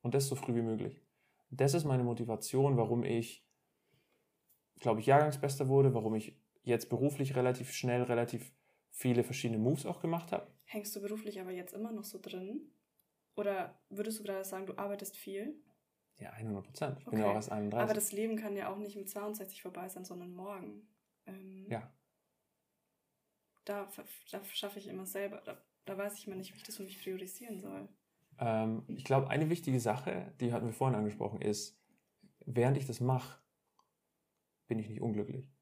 Und 0.02 0.14
das 0.14 0.28
so 0.28 0.34
früh 0.34 0.54
wie 0.54 0.62
möglich. 0.62 1.00
Das 1.50 1.72
ist 1.72 1.84
meine 1.84 2.04
Motivation, 2.04 2.76
warum 2.76 3.04
ich, 3.04 3.46
glaube 4.80 5.00
ich, 5.00 5.06
Jahrgangsbester 5.06 5.68
wurde, 5.68 5.94
warum 5.94 6.14
ich 6.14 6.38
jetzt 6.62 6.90
beruflich 6.90 7.36
relativ 7.36 7.72
schnell 7.72 8.02
relativ 8.02 8.52
viele 8.90 9.24
verschiedene 9.24 9.58
Moves 9.58 9.86
auch 9.86 10.00
gemacht 10.00 10.30
habe. 10.32 10.46
Hängst 10.64 10.94
du 10.94 11.00
beruflich 11.00 11.40
aber 11.40 11.52
jetzt 11.52 11.72
immer 11.72 11.92
noch 11.92 12.04
so 12.04 12.18
drin? 12.20 12.70
Oder 13.34 13.78
würdest 13.88 14.18
du 14.18 14.24
gerade 14.24 14.44
sagen, 14.44 14.66
du 14.66 14.76
arbeitest 14.76 15.16
viel? 15.16 15.54
Ja, 16.18 16.30
100 16.30 16.64
Prozent. 16.64 16.98
Ich 17.00 17.06
okay. 17.06 17.16
bin 17.16 17.24
ja 17.24 17.30
auch 17.30 17.34
erst 17.34 17.50
31. 17.50 17.82
Aber 17.82 17.94
das 17.94 18.12
Leben 18.12 18.36
kann 18.36 18.56
ja 18.56 18.72
auch 18.72 18.78
nicht 18.78 18.96
mit 18.96 19.08
62 19.08 19.62
vorbei 19.62 19.88
sein, 19.88 20.04
sondern 20.04 20.32
morgen. 20.34 20.86
Ähm, 21.26 21.66
ja. 21.68 21.90
Da, 23.64 23.88
da 24.30 24.44
schaffe 24.44 24.78
ich 24.78 24.88
immer 24.88 25.06
selber, 25.06 25.40
da, 25.44 25.56
da 25.86 25.96
weiß 25.98 26.18
ich 26.18 26.26
immer 26.26 26.36
nicht, 26.36 26.52
wie 26.52 26.58
ich 26.58 26.62
das 26.62 26.76
für 26.76 26.82
mich 26.82 27.02
priorisieren 27.02 27.60
soll. 27.60 27.88
Ähm, 28.38 28.84
ich 28.88 29.04
glaube, 29.04 29.28
eine 29.28 29.50
wichtige 29.50 29.80
Sache, 29.80 30.32
die 30.40 30.52
hatten 30.52 30.66
wir 30.66 30.72
vorhin 30.72 30.96
angesprochen, 30.96 31.40
ist, 31.40 31.80
während 32.44 32.76
ich 32.76 32.86
das 32.86 33.00
mache, 33.00 33.40
bin 34.66 34.78
ich 34.78 34.88
nicht 34.88 35.00
unglücklich. 35.00 35.52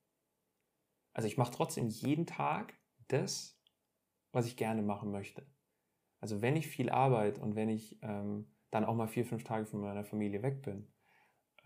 Also 1.12 1.28
ich 1.28 1.36
mache 1.36 1.52
trotzdem 1.52 1.88
jeden 1.88 2.26
Tag 2.26 2.74
das, 3.08 3.58
was 4.32 4.46
ich 4.46 4.56
gerne 4.56 4.82
machen 4.82 5.10
möchte. 5.10 5.46
Also 6.20 6.40
wenn 6.40 6.56
ich 6.56 6.66
viel 6.66 6.88
arbeite 6.88 7.40
und 7.40 7.56
wenn 7.56 7.68
ich 7.68 7.98
ähm, 8.02 8.51
dann 8.72 8.84
auch 8.84 8.94
mal 8.96 9.06
vier, 9.06 9.24
fünf 9.24 9.44
Tage 9.44 9.66
von 9.66 9.80
meiner 9.80 10.02
Familie 10.02 10.42
weg 10.42 10.62
bin, 10.62 10.88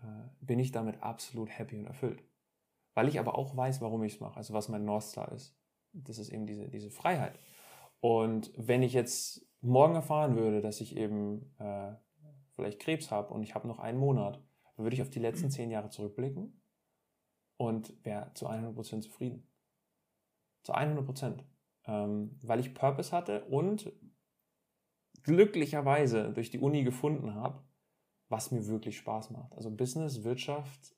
äh, 0.01 0.29
bin 0.41 0.59
ich 0.59 0.71
damit 0.71 1.01
absolut 1.01 1.49
happy 1.49 1.79
und 1.79 1.87
erfüllt. 1.87 2.23
weil 2.93 3.07
ich 3.07 3.19
aber 3.19 3.37
auch 3.37 3.55
weiß, 3.55 3.79
warum 3.81 4.03
ich 4.03 4.15
es 4.15 4.19
mache, 4.19 4.37
also 4.37 4.55
was 4.55 4.69
mein 4.69 4.83
North 4.83 5.03
Star 5.03 5.31
ist. 5.31 5.55
Das 5.93 6.17
ist 6.17 6.29
eben 6.29 6.47
diese, 6.47 6.67
diese 6.67 6.89
Freiheit. 6.89 7.39
Und 7.99 8.51
wenn 8.55 8.81
ich 8.81 8.93
jetzt 8.93 9.47
morgen 9.61 9.93
erfahren 9.93 10.35
würde, 10.35 10.61
dass 10.61 10.81
ich 10.81 10.97
eben 10.97 11.55
äh, 11.59 11.93
vielleicht 12.55 12.79
Krebs 12.79 13.11
habe 13.11 13.31
und 13.35 13.43
ich 13.43 13.53
habe 13.53 13.67
noch 13.67 13.77
einen 13.77 13.99
Monat, 13.99 14.41
dann 14.75 14.83
würde 14.83 14.95
ich 14.95 15.03
auf 15.03 15.11
die 15.11 15.19
letzten 15.19 15.51
zehn 15.51 15.69
Jahre 15.69 15.91
zurückblicken 15.91 16.59
und 17.57 18.03
wäre 18.03 18.33
zu 18.33 18.49
100% 18.49 19.01
zufrieden. 19.01 19.47
Zu 20.63 20.73
100%. 20.73 21.43
Ähm, 21.85 22.39
weil 22.41 22.59
ich 22.59 22.73
Purpose 22.73 23.15
hatte 23.15 23.45
und 23.45 23.93
glücklicherweise 25.27 26.31
durch 26.31 26.51
die 26.51 26.59
Uni 26.59 26.83
gefunden 26.83 27.35
habe, 27.35 27.61
was 28.29 28.51
mir 28.51 28.65
wirklich 28.67 28.97
Spaß 28.97 29.31
macht. 29.31 29.53
Also 29.55 29.69
Business, 29.69 30.23
Wirtschaft 30.23 30.95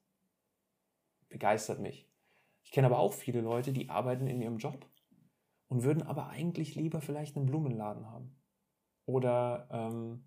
begeistert 1.30 1.80
mich. 1.80 2.08
Ich 2.64 2.72
kenne 2.72 2.86
aber 2.86 3.00
auch 3.00 3.14
viele 3.14 3.42
Leute, 3.42 3.74
die 3.74 3.90
arbeiten 3.90 4.28
in 4.28 4.40
ihrem 4.40 4.60
Job 4.60 4.86
und 5.68 5.82
würden 5.82 6.04
aber 6.04 6.30
eigentlich 6.30 6.76
lieber 6.76 7.02
vielleicht 7.02 7.36
einen 7.36 7.48
Blumenladen 7.48 8.06
haben 8.06 8.36
oder 9.06 9.68
ähm, 9.72 10.26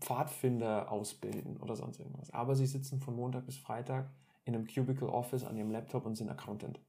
Pfadfinder 0.00 0.90
ausbilden 0.90 1.56
oder 1.58 1.76
sonst 1.76 2.00
irgendwas. 2.00 2.32
Aber 2.32 2.56
sie 2.56 2.66
sitzen 2.66 3.00
von 3.00 3.14
Montag 3.14 3.46
bis 3.46 3.58
Freitag 3.58 4.10
in 4.44 4.56
einem 4.56 4.66
Cubicle 4.66 5.08
Office 5.08 5.44
an 5.44 5.56
ihrem 5.56 5.70
Laptop 5.70 6.04
und 6.04 6.16
sind 6.16 6.30
Accountant. 6.30 6.80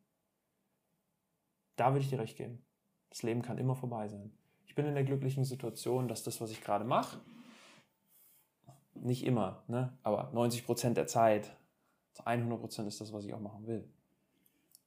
Da 1.76 1.94
würde 1.94 2.04
ich 2.04 2.10
dir 2.10 2.20
recht 2.20 2.38
geben. 2.38 2.66
Das 3.10 3.22
Leben 3.22 3.44
kann 3.44 3.60
immer 3.60 3.76
vorbei 3.76 4.08
sein. 4.08 4.32
Ich 4.72 4.76
bin 4.76 4.86
in 4.86 4.96
der 4.96 5.04
glücklichen 5.04 5.44
Situation, 5.44 6.08
dass 6.08 6.24
das, 6.24 6.40
was 6.40 6.50
ich 6.50 6.62
gerade 6.62 6.86
mache, 6.86 7.20
nicht 8.94 9.26
immer, 9.26 9.66
ne? 9.68 9.92
aber 10.02 10.32
90 10.32 10.66
Prozent 10.66 10.96
der 10.96 11.08
Zeit, 11.08 11.54
zu 12.14 12.26
100 12.26 12.58
Prozent 12.58 12.88
ist 12.88 13.02
das, 13.02 13.12
was 13.12 13.26
ich 13.26 13.34
auch 13.34 13.42
machen 13.42 13.68
will. 13.68 13.84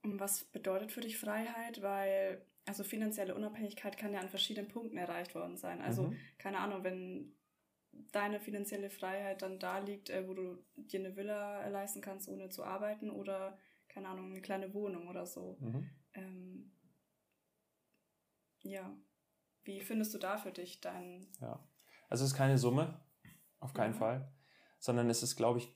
Und 0.01 0.19
was 0.19 0.43
bedeutet 0.45 0.91
für 0.91 1.01
dich 1.01 1.19
Freiheit? 1.19 1.83
Weil, 1.83 2.41
also 2.65 2.83
finanzielle 2.83 3.35
Unabhängigkeit 3.35 3.95
kann 3.95 4.11
ja 4.11 4.21
an 4.21 4.29
verschiedenen 4.29 4.69
Punkten 4.69 4.97
erreicht 4.97 5.35
worden 5.35 5.55
sein. 5.55 5.79
Also, 5.81 6.07
mhm. 6.07 6.17
keine 6.39 6.57
Ahnung, 6.57 6.83
wenn 6.83 7.35
deine 8.11 8.39
finanzielle 8.39 8.89
Freiheit 8.89 9.43
dann 9.43 9.59
da 9.59 9.77
liegt, 9.77 10.09
äh, 10.09 10.27
wo 10.27 10.33
du 10.33 10.57
dir 10.77 10.99
eine 10.99 11.15
Villa 11.15 11.67
leisten 11.67 12.01
kannst, 12.01 12.27
ohne 12.27 12.49
zu 12.49 12.63
arbeiten 12.63 13.11
oder, 13.11 13.55
keine 13.87 14.07
Ahnung, 14.07 14.31
eine 14.31 14.41
kleine 14.41 14.73
Wohnung 14.73 15.07
oder 15.09 15.27
so. 15.27 15.57
Mhm. 15.59 15.89
Ähm, 16.15 16.71
ja. 18.63 18.91
Wie 19.65 19.81
findest 19.81 20.13
du 20.13 20.17
da 20.17 20.37
für 20.37 20.51
dich 20.51 20.79
deinen. 20.81 21.27
Ja. 21.41 21.59
Also, 22.07 22.23
es 22.23 22.31
ist 22.31 22.37
keine 22.37 22.57
Summe, 22.57 23.03
auf 23.59 23.73
keinen 23.73 23.93
mhm. 23.93 23.99
Fall, 23.99 24.33
sondern 24.79 25.09
es 25.09 25.23
ist, 25.23 25.35
glaube 25.35 25.59
ich, 25.59 25.75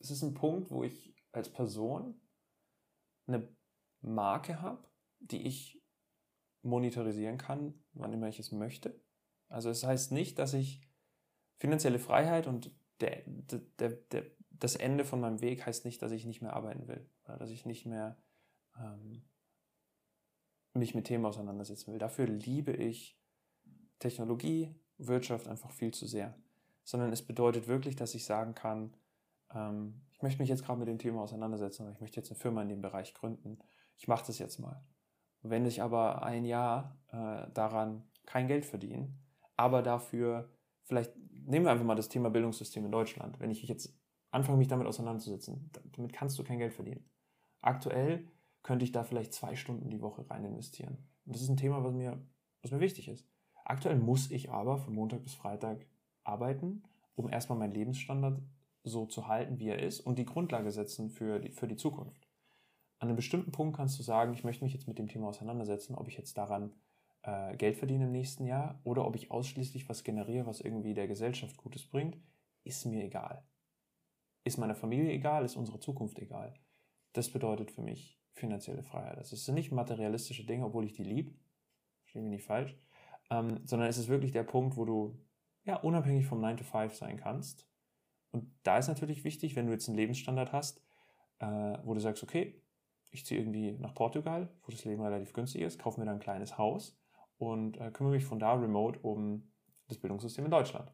es 0.00 0.10
ist 0.10 0.22
ein 0.22 0.34
Punkt, 0.34 0.70
wo 0.70 0.82
ich 0.82 1.14
als 1.32 1.52
Person 1.52 2.20
eine 3.26 3.46
Marke 4.00 4.60
habe, 4.60 4.88
die 5.18 5.46
ich 5.46 5.80
monetarisieren 6.62 7.38
kann, 7.38 7.74
wann 7.92 8.12
immer 8.12 8.28
ich 8.28 8.38
es 8.38 8.52
möchte. 8.52 9.00
Also 9.48 9.70
es 9.70 9.84
heißt 9.84 10.12
nicht, 10.12 10.38
dass 10.38 10.54
ich 10.54 10.88
finanzielle 11.58 11.98
Freiheit 11.98 12.46
und 12.46 12.70
der, 13.00 13.22
der, 13.26 13.90
der, 13.90 14.26
das 14.50 14.76
Ende 14.76 15.04
von 15.04 15.20
meinem 15.20 15.40
Weg 15.40 15.66
heißt 15.66 15.84
nicht, 15.84 16.02
dass 16.02 16.12
ich 16.12 16.24
nicht 16.26 16.42
mehr 16.42 16.54
arbeiten 16.54 16.88
will 16.88 17.08
oder 17.24 17.36
dass 17.36 17.50
ich 17.50 17.64
nicht 17.64 17.86
mehr 17.86 18.16
ähm, 18.78 19.22
mich 20.74 20.94
mit 20.94 21.06
Themen 21.06 21.24
auseinandersetzen 21.24 21.92
will. 21.92 21.98
Dafür 21.98 22.26
liebe 22.26 22.72
ich 22.72 23.18
Technologie, 23.98 24.74
Wirtschaft 24.98 25.48
einfach 25.48 25.70
viel 25.72 25.92
zu 25.92 26.06
sehr. 26.06 26.34
Sondern 26.84 27.12
es 27.12 27.22
bedeutet 27.22 27.68
wirklich, 27.68 27.96
dass 27.96 28.14
ich 28.14 28.24
sagen 28.24 28.54
kann, 28.54 28.94
ähm, 29.54 30.00
ich 30.12 30.22
möchte 30.22 30.40
mich 30.40 30.48
jetzt 30.48 30.64
gerade 30.64 30.78
mit 30.78 30.88
dem 30.88 30.98
Thema 30.98 31.22
auseinandersetzen 31.22 31.82
oder 31.82 31.92
ich 31.92 32.00
möchte 32.00 32.20
jetzt 32.20 32.30
eine 32.30 32.38
Firma 32.38 32.62
in 32.62 32.68
dem 32.68 32.82
Bereich 32.82 33.14
gründen. 33.14 33.58
Ich 33.96 34.08
mache 34.08 34.26
das 34.26 34.38
jetzt 34.38 34.58
mal. 34.58 34.84
Wenn 35.42 35.64
ich 35.64 35.82
aber 35.82 36.22
ein 36.22 36.44
Jahr 36.44 36.98
äh, 37.08 37.50
daran 37.52 38.04
kein 38.26 38.46
Geld 38.46 38.64
verdiene, 38.64 39.08
aber 39.56 39.82
dafür 39.82 40.50
vielleicht, 40.84 41.14
nehmen 41.16 41.64
wir 41.64 41.72
einfach 41.72 41.84
mal 41.84 41.94
das 41.94 42.08
Thema 42.08 42.30
Bildungssystem 42.30 42.84
in 42.84 42.92
Deutschland. 42.92 43.40
Wenn 43.40 43.50
ich 43.50 43.62
jetzt 43.62 43.94
anfange, 44.30 44.58
mich 44.58 44.68
damit 44.68 44.86
auseinanderzusetzen, 44.86 45.70
damit 45.96 46.12
kannst 46.12 46.38
du 46.38 46.44
kein 46.44 46.58
Geld 46.58 46.74
verdienen. 46.74 47.08
Aktuell 47.60 48.28
könnte 48.62 48.84
ich 48.84 48.92
da 48.92 49.04
vielleicht 49.04 49.32
zwei 49.32 49.56
Stunden 49.56 49.90
die 49.90 50.00
Woche 50.00 50.28
rein 50.28 50.44
investieren. 50.44 50.98
Und 51.24 51.34
das 51.34 51.42
ist 51.42 51.48
ein 51.48 51.56
Thema, 51.56 51.82
was 51.84 51.94
mir, 51.94 52.20
was 52.62 52.70
mir 52.70 52.80
wichtig 52.80 53.08
ist. 53.08 53.26
Aktuell 53.64 53.98
muss 53.98 54.30
ich 54.30 54.50
aber 54.50 54.78
von 54.78 54.94
Montag 54.94 55.22
bis 55.22 55.34
Freitag 55.34 55.86
arbeiten, 56.24 56.82
um 57.14 57.28
erstmal 57.28 57.58
meinen 57.58 57.72
Lebensstandard 57.72 58.42
so 58.82 59.06
zu 59.06 59.28
halten, 59.28 59.58
wie 59.58 59.68
er 59.68 59.78
ist 59.78 60.00
und 60.00 60.18
die 60.18 60.24
Grundlage 60.24 60.70
setzen 60.70 61.10
für 61.10 61.38
die, 61.38 61.50
für 61.50 61.68
die 61.68 61.76
Zukunft. 61.76 62.26
An 62.98 63.08
einem 63.08 63.16
bestimmten 63.16 63.52
Punkt 63.52 63.76
kannst 63.76 63.98
du 63.98 64.02
sagen, 64.02 64.34
ich 64.34 64.44
möchte 64.44 64.64
mich 64.64 64.72
jetzt 64.72 64.88
mit 64.88 64.98
dem 64.98 65.08
Thema 65.08 65.28
auseinandersetzen, 65.28 65.94
ob 65.94 66.08
ich 66.08 66.16
jetzt 66.16 66.36
daran 66.36 66.72
äh, 67.22 67.56
Geld 67.56 67.76
verdiene 67.76 68.04
im 68.04 68.12
nächsten 68.12 68.44
Jahr 68.44 68.80
oder 68.84 69.06
ob 69.06 69.16
ich 69.16 69.30
ausschließlich 69.30 69.88
was 69.88 70.04
generiere, 70.04 70.46
was 70.46 70.60
irgendwie 70.60 70.94
der 70.94 71.08
Gesellschaft 71.08 71.56
Gutes 71.56 71.86
bringt, 71.86 72.18
ist 72.64 72.84
mir 72.86 73.04
egal. 73.04 73.42
Ist 74.44 74.58
meiner 74.58 74.74
Familie 74.74 75.12
egal, 75.12 75.44
ist 75.44 75.56
unsere 75.56 75.80
Zukunft 75.80 76.18
egal. 76.18 76.54
Das 77.12 77.30
bedeutet 77.30 77.70
für 77.70 77.82
mich 77.82 78.19
finanzielle 78.32 78.82
Freiheit. 78.82 79.18
Das 79.18 79.30
sind 79.30 79.54
nicht 79.54 79.72
materialistische 79.72 80.44
Dinge, 80.44 80.66
obwohl 80.66 80.84
ich 80.84 80.92
die 80.92 81.04
liebe, 81.04 81.32
verstehe 82.02 82.22
mich 82.22 82.30
nicht 82.30 82.44
falsch, 82.44 82.76
ähm, 83.30 83.60
sondern 83.66 83.88
es 83.88 83.98
ist 83.98 84.08
wirklich 84.08 84.32
der 84.32 84.42
Punkt, 84.42 84.76
wo 84.76 84.84
du 84.84 85.18
ja 85.64 85.76
unabhängig 85.76 86.26
vom 86.26 86.40
9 86.40 86.56
to 86.56 86.64
5 86.64 86.94
sein 86.94 87.16
kannst. 87.16 87.68
Und 88.32 88.52
da 88.62 88.78
ist 88.78 88.88
natürlich 88.88 89.24
wichtig, 89.24 89.56
wenn 89.56 89.66
du 89.66 89.72
jetzt 89.72 89.88
einen 89.88 89.96
Lebensstandard 89.96 90.52
hast, 90.52 90.82
äh, 91.38 91.46
wo 91.84 91.94
du 91.94 92.00
sagst, 92.00 92.22
okay, 92.22 92.62
ich 93.10 93.26
ziehe 93.26 93.40
irgendwie 93.40 93.72
nach 93.72 93.94
Portugal, 93.94 94.48
wo 94.62 94.70
das 94.70 94.84
Leben 94.84 95.02
relativ 95.02 95.32
günstig 95.32 95.62
ist, 95.62 95.80
kaufe 95.80 95.98
mir 96.00 96.06
da 96.06 96.12
ein 96.12 96.20
kleines 96.20 96.58
Haus 96.58 96.96
und 97.38 97.78
äh, 97.78 97.90
kümmere 97.90 98.14
mich 98.14 98.24
von 98.24 98.38
da 98.38 98.54
remote 98.54 99.00
um 99.00 99.50
das 99.88 99.98
Bildungssystem 99.98 100.44
in 100.44 100.50
Deutschland. 100.50 100.92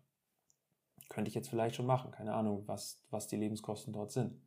Könnte 1.09 1.29
ich 1.29 1.35
jetzt 1.35 1.49
vielleicht 1.49 1.77
schon 1.77 1.87
machen, 1.87 2.11
keine 2.11 2.35
Ahnung, 2.35 2.66
was, 2.66 3.05
was 3.11 3.29
die 3.29 3.37
Lebenskosten 3.37 3.92
dort 3.92 4.11
sind. 4.11 4.40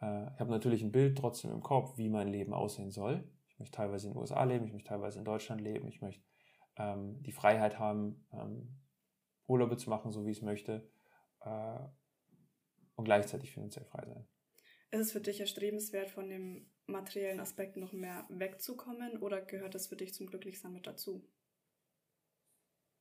Äh, 0.00 0.32
ich 0.34 0.40
habe 0.40 0.50
natürlich 0.50 0.82
ein 0.82 0.92
Bild 0.92 1.18
trotzdem 1.18 1.50
im 1.50 1.62
Kopf, 1.62 1.96
wie 1.98 2.08
mein 2.08 2.28
Leben 2.28 2.52
aussehen 2.52 2.90
soll. 2.90 3.28
Ich 3.48 3.58
möchte 3.58 3.76
teilweise 3.76 4.08
in 4.08 4.12
den 4.12 4.20
USA 4.20 4.44
leben, 4.44 4.66
ich 4.66 4.72
möchte 4.72 4.88
teilweise 4.88 5.18
in 5.18 5.24
Deutschland 5.24 5.60
leben, 5.60 5.88
ich 5.88 6.02
möchte 6.02 6.22
ähm, 6.76 7.22
die 7.22 7.32
Freiheit 7.32 7.78
haben, 7.78 8.26
ähm, 8.32 8.80
Urlaube 9.46 9.76
zu 9.76 9.90
machen, 9.90 10.12
so 10.12 10.26
wie 10.26 10.30
ich 10.30 10.38
es 10.38 10.42
möchte, 10.42 10.90
äh, 11.40 11.78
und 12.96 13.04
gleichzeitig 13.04 13.52
finanziell 13.52 13.84
frei 13.84 14.04
sein. 14.06 14.26
Ist 14.90 15.00
es 15.00 15.12
für 15.12 15.20
dich 15.20 15.40
erstrebenswert, 15.40 16.10
von 16.10 16.28
dem 16.28 16.70
materiellen 16.86 17.40
Aspekt 17.40 17.76
noch 17.76 17.92
mehr 17.92 18.26
wegzukommen 18.28 19.18
oder 19.18 19.40
gehört 19.40 19.74
das 19.74 19.88
für 19.88 19.96
dich 19.96 20.14
zum 20.14 20.26
Glücklichsein 20.26 20.72
mit 20.72 20.86
dazu? 20.86 21.26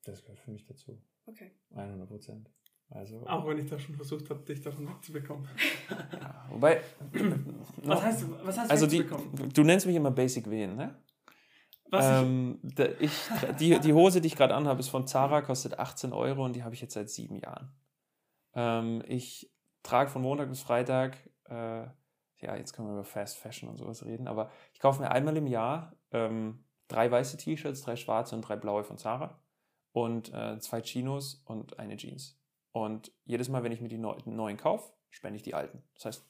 Das 0.04 0.24
gehört 0.24 0.40
für 0.40 0.52
mich 0.52 0.66
dazu. 0.66 1.02
Okay. 1.26 1.52
100 1.72 2.08
Prozent. 2.08 2.52
Also, 2.89 3.26
Auch 3.28 3.48
wenn 3.48 3.58
ich 3.58 3.69
da 3.69 3.78
schon 3.80 3.95
versucht 3.95 4.30
habe, 4.30 4.41
dich 4.41 4.62
davon 4.62 4.88
wegzubekommen. 4.88 5.48
ja, 5.89 6.45
wobei. 6.50 6.82
was 7.84 8.04
heißt, 8.04 8.26
was 8.43 8.58
heißt 8.58 8.71
also 8.71 8.88
die, 8.88 9.06
Du 9.54 9.63
nennst 9.63 9.86
mich 9.86 9.95
immer 9.95 10.12
Basic 10.12 10.50
Wen, 10.50 10.76
ne? 10.76 10.95
Was 11.89 12.06
ähm, 12.06 12.60
ich, 13.00 13.12
ich, 13.12 13.56
die, 13.60 13.80
die 13.80 13.93
Hose, 13.93 14.21
die 14.21 14.28
ich 14.28 14.36
gerade 14.36 14.56
anhabe, 14.56 14.80
ist 14.80 14.89
von 14.89 15.08
Zara, 15.08 15.41
kostet 15.41 15.78
18 15.78 16.13
Euro 16.13 16.43
und 16.45 16.56
die 16.56 16.63
habe 16.63 16.74
ich 16.74 16.82
jetzt 16.82 16.93
seit 16.93 17.10
sieben 17.10 17.38
Jahren. 17.38 17.71
Ähm, 18.54 19.04
ich 19.08 19.52
trage 19.84 20.10
von 20.10 20.21
Montag 20.21 20.50
bis 20.50 20.62
Freitag, 20.62 21.17
äh, 21.50 21.84
ja, 22.39 22.56
jetzt 22.56 22.74
können 22.74 22.88
wir 22.88 22.93
über 22.93 23.04
Fast 23.04 23.38
Fashion 23.38 23.69
und 23.69 23.78
sowas 23.78 24.06
reden, 24.06 24.28
aber 24.28 24.52
ich 24.74 24.80
kaufe 24.80 25.02
mir 25.02 25.12
einmal 25.12 25.38
im 25.38 25.48
Jahr 25.48 25.95
ähm, 26.12 26.63
drei 26.88 27.10
weiße 27.10 27.38
T-Shirts, 27.38 27.82
drei 27.82 27.95
schwarze 27.95 28.36
und 28.36 28.41
drei 28.41 28.56
blaue 28.56 28.84
von 28.84 28.98
Zara 28.98 29.39
und 29.91 30.34
äh, 30.34 30.60
zwei 30.60 30.82
Chinos 30.82 31.41
und 31.45 31.80
eine 31.80 31.98
Jeans. 31.98 32.39
Und 32.76 33.14
jedes 33.24 33.48
Mal, 33.48 33.64
wenn 33.64 33.72
ich 33.72 33.80
mir 33.80 33.88
die 33.88 33.98
neuen 33.98 34.58
kaufe, 34.58 34.92
spende 35.10 35.38
ich 35.38 35.44
die 35.44 35.54
alten. 35.54 35.82
Das 35.94 36.04
heißt, 36.08 36.30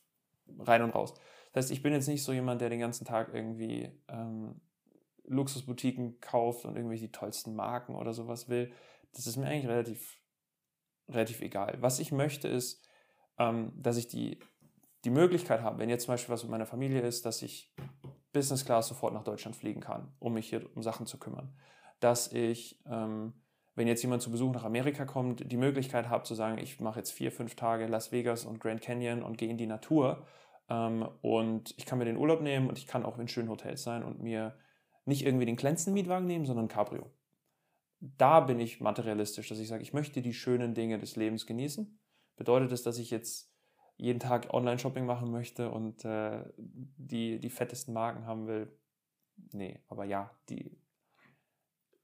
rein 0.60 0.84
und 0.84 0.91
raus. 0.91 1.15
Das 1.51 1.65
heißt, 1.65 1.71
ich 1.71 1.81
bin 1.81 1.91
jetzt 1.91 2.08
nicht 2.08 2.21
so 2.21 2.34
jemand, 2.34 2.62
der 2.62 2.69
den 2.69 2.79
ganzen 2.79 3.03
Tag 3.03 3.34
irgendwie 3.34 3.89
ähm, 4.10 4.62
Luxusboutiquen 5.23 6.19
kauft 6.19 6.65
und 6.65 6.75
irgendwelche 6.75 7.08
die 7.08 7.12
tollsten 7.12 7.55
Marken 7.55 7.95
oder 7.95 8.13
sowas 8.13 8.47
will. 8.47 8.71
Das 9.13 9.25
ist 9.25 9.38
mir 9.38 9.47
eigentlich 9.47 9.67
relativ, 9.67 10.21
relativ 11.10 11.41
egal. 11.41 11.77
Was 11.79 11.97
ich 11.97 12.12
möchte, 12.12 12.47
ist, 12.47 12.88
ähm, 13.39 13.73
dass 13.75 13.97
ich 13.97 14.08
die, 14.08 14.38
die 15.03 15.10
Möglichkeit 15.10 15.63
habe, 15.63 15.79
wenn 15.79 15.89
jetzt 15.89 16.05
zum 16.05 16.13
Beispiel 16.13 16.31
was 16.31 16.43
mit 16.43 16.51
meiner 16.51 16.67
Familie 16.67 17.01
ist, 17.01 17.25
dass 17.25 17.41
ich 17.41 17.73
Business 18.34 18.65
Class 18.65 18.88
sofort 18.88 19.15
nach 19.15 19.23
Deutschland 19.23 19.55
fliegen 19.55 19.81
kann, 19.81 20.13
um 20.19 20.34
mich 20.34 20.49
hier 20.49 20.69
um 20.75 20.84
Sachen 20.84 21.08
zu 21.08 21.17
kümmern. 21.17 21.58
Dass 21.99 22.31
ich 22.31 22.84
ähm, 22.86 23.34
wenn 23.75 23.88
jetzt 23.88 24.01
jemand 24.01 24.21
zu 24.21 24.31
Besuch 24.31 24.53
nach 24.53 24.63
Amerika 24.63 25.05
kommt, 25.05 25.51
die 25.51 25.57
Möglichkeit 25.57 26.09
habe 26.09 26.23
zu 26.23 26.33
sagen, 26.33 26.57
ich 26.57 26.79
mache 26.79 26.99
jetzt 26.99 27.11
vier, 27.11 27.31
fünf 27.31 27.55
Tage 27.55 27.88
Las 27.88 28.11
Vegas 28.11 28.45
und 28.45 28.59
Grand 28.59 28.81
Canyon 28.81 29.21
und 29.21 29.38
gehe 29.38 29.49
in 29.49 29.57
die 29.57 29.67
Natur 29.67 30.25
ähm, 30.69 31.07
und 31.21 31.73
ich 31.77 31.85
kann 31.85 31.99
mir 31.99 32.05
den 32.05 32.17
Urlaub 32.17 32.41
nehmen 32.41 32.69
und 32.69 32.77
ich 32.77 32.88
kann 32.88 33.05
auch 33.05 33.19
in 33.19 33.27
schönen 33.27 33.49
Hotels 33.49 33.83
sein 33.83 34.03
und 34.03 34.21
mir 34.21 34.57
nicht 35.05 35.25
irgendwie 35.25 35.45
den 35.45 35.57
kleinsten 35.57 35.93
Mietwagen 35.93 36.25
nehmen, 36.25 36.45
sondern 36.45 36.65
ein 36.65 36.69
Cabrio. 36.69 37.11
Da 37.99 38.39
bin 38.39 38.59
ich 38.59 38.81
materialistisch, 38.81 39.49
dass 39.49 39.59
ich 39.59 39.67
sage, 39.67 39.83
ich 39.83 39.93
möchte 39.93 40.21
die 40.21 40.33
schönen 40.33 40.73
Dinge 40.73 40.97
des 40.97 41.15
Lebens 41.15 41.45
genießen. 41.45 41.99
Bedeutet 42.35 42.71
das, 42.71 42.83
dass 42.83 42.97
ich 42.97 43.11
jetzt 43.11 43.51
jeden 43.97 44.19
Tag 44.19 44.53
Online-Shopping 44.53 45.05
machen 45.05 45.31
möchte 45.31 45.71
und 45.71 46.03
äh, 46.03 46.43
die, 46.57 47.39
die 47.39 47.49
fettesten 47.49 47.93
Marken 47.93 48.25
haben 48.25 48.47
will. 48.47 48.77
Nee, 49.51 49.81
aber 49.88 50.05
ja, 50.05 50.31
die, 50.49 50.77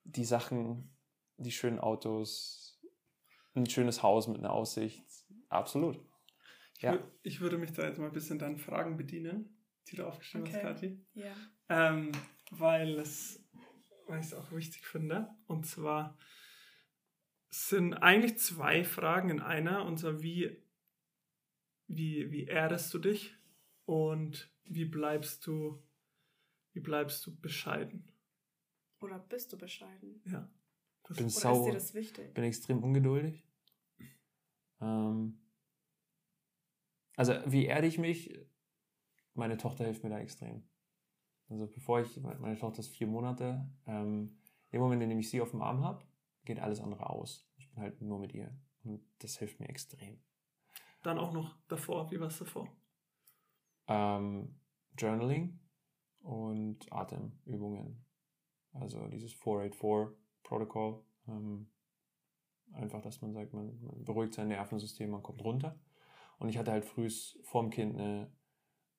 die 0.04 0.26
Sachen, 0.26 0.96
die 1.44 1.52
schönen 1.52 1.80
Autos, 1.80 2.80
ein 3.54 3.70
schönes 3.70 4.04
Haus 4.04 4.28
mit 4.28 4.38
einer 4.38 4.52
Aussicht, 4.52 5.06
absolut. 5.50 6.00
Ich, 6.78 6.84
ja. 6.84 6.98
ich 7.24 7.42
würde 7.42 7.58
mich 7.58 7.74
da 7.74 7.84
jetzt 7.84 8.00
mal 8.00 8.08
ein 8.08 8.14
bisschen 8.14 8.40
deinen 8.40 8.58
Fragen 8.58 8.98
bedienen, 8.98 9.56
die 9.88 9.98
du 9.98 10.08
aufgeschrieben 10.08 10.48
okay. 10.48 10.58
hast, 10.58 10.62
Kathi. 10.62 11.06
Ja. 11.14 11.36
Ähm, 11.70 12.12
weil 12.50 12.98
es, 13.00 13.44
weil 14.08 14.20
ich 14.20 14.28
es 14.28 14.34
auch 14.34 14.52
wichtig 14.52 14.86
finde. 14.86 15.30
Und 15.48 15.66
zwar 15.66 16.18
sind 17.50 17.94
eigentlich 17.94 18.40
zwei 18.40 18.84
Fragen 18.84 19.30
in 19.30 19.40
einer. 19.42 19.86
Und 19.86 20.00
zwar, 20.00 20.22
wie, 20.22 20.58
wie, 21.88 22.32
wie 22.32 22.46
erdest 22.46 22.94
du 22.94 23.00
dich 23.00 23.36
und 23.86 24.52
wie 24.64 24.86
bleibst 24.86 25.46
du, 25.46 25.84
wie 26.74 26.80
bleibst 26.80 27.26
du 27.26 27.40
bescheiden? 27.40 28.12
Oder 29.02 29.20
bist 29.20 29.52
du 29.54 29.58
bescheiden? 29.58 30.22
Ja. 30.26 30.50
Das 31.04 31.18
bin 31.18 31.30
sauer. 31.30 31.60
ist 31.60 31.66
dir 31.66 31.74
das 31.74 31.94
wichtig? 31.94 32.34
Bin 32.34 32.44
extrem 32.44 32.84
ungeduldig. 32.84 33.46
Ähm, 34.80 35.40
also, 37.16 37.34
wie 37.46 37.66
erde 37.66 37.88
ich 37.88 37.98
mich? 37.98 38.38
Meine 39.34 39.58
Tochter 39.58 39.86
hilft 39.86 40.04
mir 40.04 40.10
da 40.10 40.20
extrem. 40.20 40.64
Also, 41.50 41.68
bevor 41.68 42.02
ich, 42.02 42.18
meine 42.18 42.58
Tochter 42.58 42.80
ist 42.80 42.90
vier 42.90 43.08
Monate, 43.08 43.70
ähm, 43.86 44.38
im 44.72 44.82
Moment, 44.82 45.04
in 45.04 45.10
dem 45.10 45.20
ich 45.20 45.30
sie 45.30 45.42
auf 45.42 45.52
dem 45.52 45.62
Arm 45.62 45.84
habe, 45.84 46.06
geht 46.46 46.60
alles 46.60 46.80
andere 46.80 47.10
aus. 47.10 47.48
Ich 47.58 47.70
bin 47.70 47.82
halt 47.82 48.02
nur 48.02 48.20
mit 48.20 48.34
ihr. 48.34 48.56
Und 48.84 49.04
das 49.20 49.38
hilft 49.38 49.60
mir 49.60 49.70
extrem. 49.70 50.22
Dann 51.04 51.18
auch 51.18 51.34
noch 51.34 51.58
davor. 51.68 52.10
Wie 52.12 52.20
war 52.20 52.28
es 52.28 52.40
davor? 52.40 52.68
Ähm, 53.88 54.60
Journaling 54.98 55.60
und 56.20 56.92
Atemübungen. 56.92 58.06
Also 58.74 59.08
dieses 59.08 59.34
484-Protokoll. 60.52 61.04
Ähm, 61.28 61.68
einfach, 62.74 63.02
dass 63.02 63.22
man 63.22 63.34
sagt, 63.34 63.54
man, 63.54 63.82
man, 63.82 64.04
beruhigt 64.04 64.34
sein 64.34 64.50
Nervensystem, 64.50 65.10
man 65.10 65.24
kommt 65.24 65.44
runter. 65.44 65.80
Und 66.40 66.50
ich 66.50 66.58
hatte 66.58 66.72
halt 66.72 66.86
früh 66.86 67.10
vorm 67.44 67.70
Kind 67.70 67.96
eine 67.96 68.32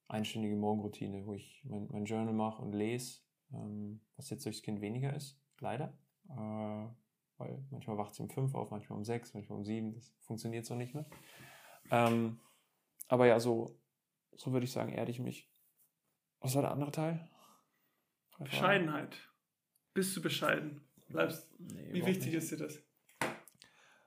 einstündige 0.09 0.57
Morgenroutine, 0.57 1.27
wo 1.27 1.35
ich 1.35 1.63
mein, 1.65 1.89
mein 1.91 2.05
Journal 2.05 2.35
mache 2.35 2.63
und 2.63 2.73
lese, 2.73 3.21
ähm, 3.53 4.01
was 4.17 4.31
jetzt 4.31 4.45
durchs 4.45 4.63
Kind 4.63 4.81
weniger 4.81 5.15
ist, 5.15 5.41
leider. 5.59 5.97
Äh, 6.29 6.89
weil 7.39 7.65
manchmal 7.71 7.99
wacht 7.99 8.15
sie 8.15 8.23
um 8.23 8.31
fünf 8.31 8.55
auf, 8.55 8.71
manchmal 8.71 8.99
um 8.99 9.05
sechs, 9.05 9.35
manchmal 9.35 9.59
um 9.59 9.65
sieben. 9.65 9.95
Das 9.95 10.15
funktioniert 10.21 10.65
so 10.65 10.75
nicht 10.75 10.95
mehr. 10.95 11.07
Ähm, 11.91 12.39
aber 13.09 13.27
ja, 13.27 13.41
so, 13.41 13.79
so 14.33 14.53
würde 14.53 14.65
ich 14.65 14.73
sagen, 14.73 14.93
erde 14.93 15.11
ich 15.11 15.19
mich. 15.19 15.51
Was 16.41 16.55
war 16.55 16.63
der 16.63 16.71
andere 16.71 16.93
Teil? 16.93 17.29
Bescheidenheit. 18.39 19.17
Bist 19.95 20.17
du 20.17 20.23
bescheiden? 20.23 20.81
Bleibst. 21.13 21.49
Nee, 21.59 21.93
Wie 21.93 22.07
wichtig 22.07 22.27
nicht. 22.27 22.35
ist 22.35 22.51
dir 22.51 22.57
das? 22.59 22.79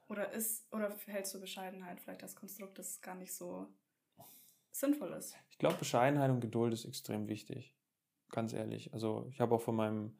Oder 0.07 0.31
ist, 0.31 0.71
oder 0.71 0.95
hältst 1.07 1.33
du 1.33 1.39
Bescheidenheit 1.39 1.99
vielleicht 1.99 2.23
als 2.23 2.35
Konstrukt, 2.35 2.77
das 2.77 3.01
gar 3.01 3.15
nicht 3.15 3.33
so 3.33 3.67
sinnvoll 4.71 5.13
ist? 5.13 5.35
Ich 5.49 5.57
glaube, 5.57 5.77
Bescheidenheit 5.77 6.29
und 6.29 6.41
Geduld 6.41 6.73
ist 6.73 6.85
extrem 6.85 7.27
wichtig. 7.27 7.75
Ganz 8.29 8.53
ehrlich. 8.53 8.93
Also 8.93 9.27
ich 9.29 9.39
habe 9.39 9.55
auch 9.55 9.61
von 9.61 9.75
meinem 9.75 10.17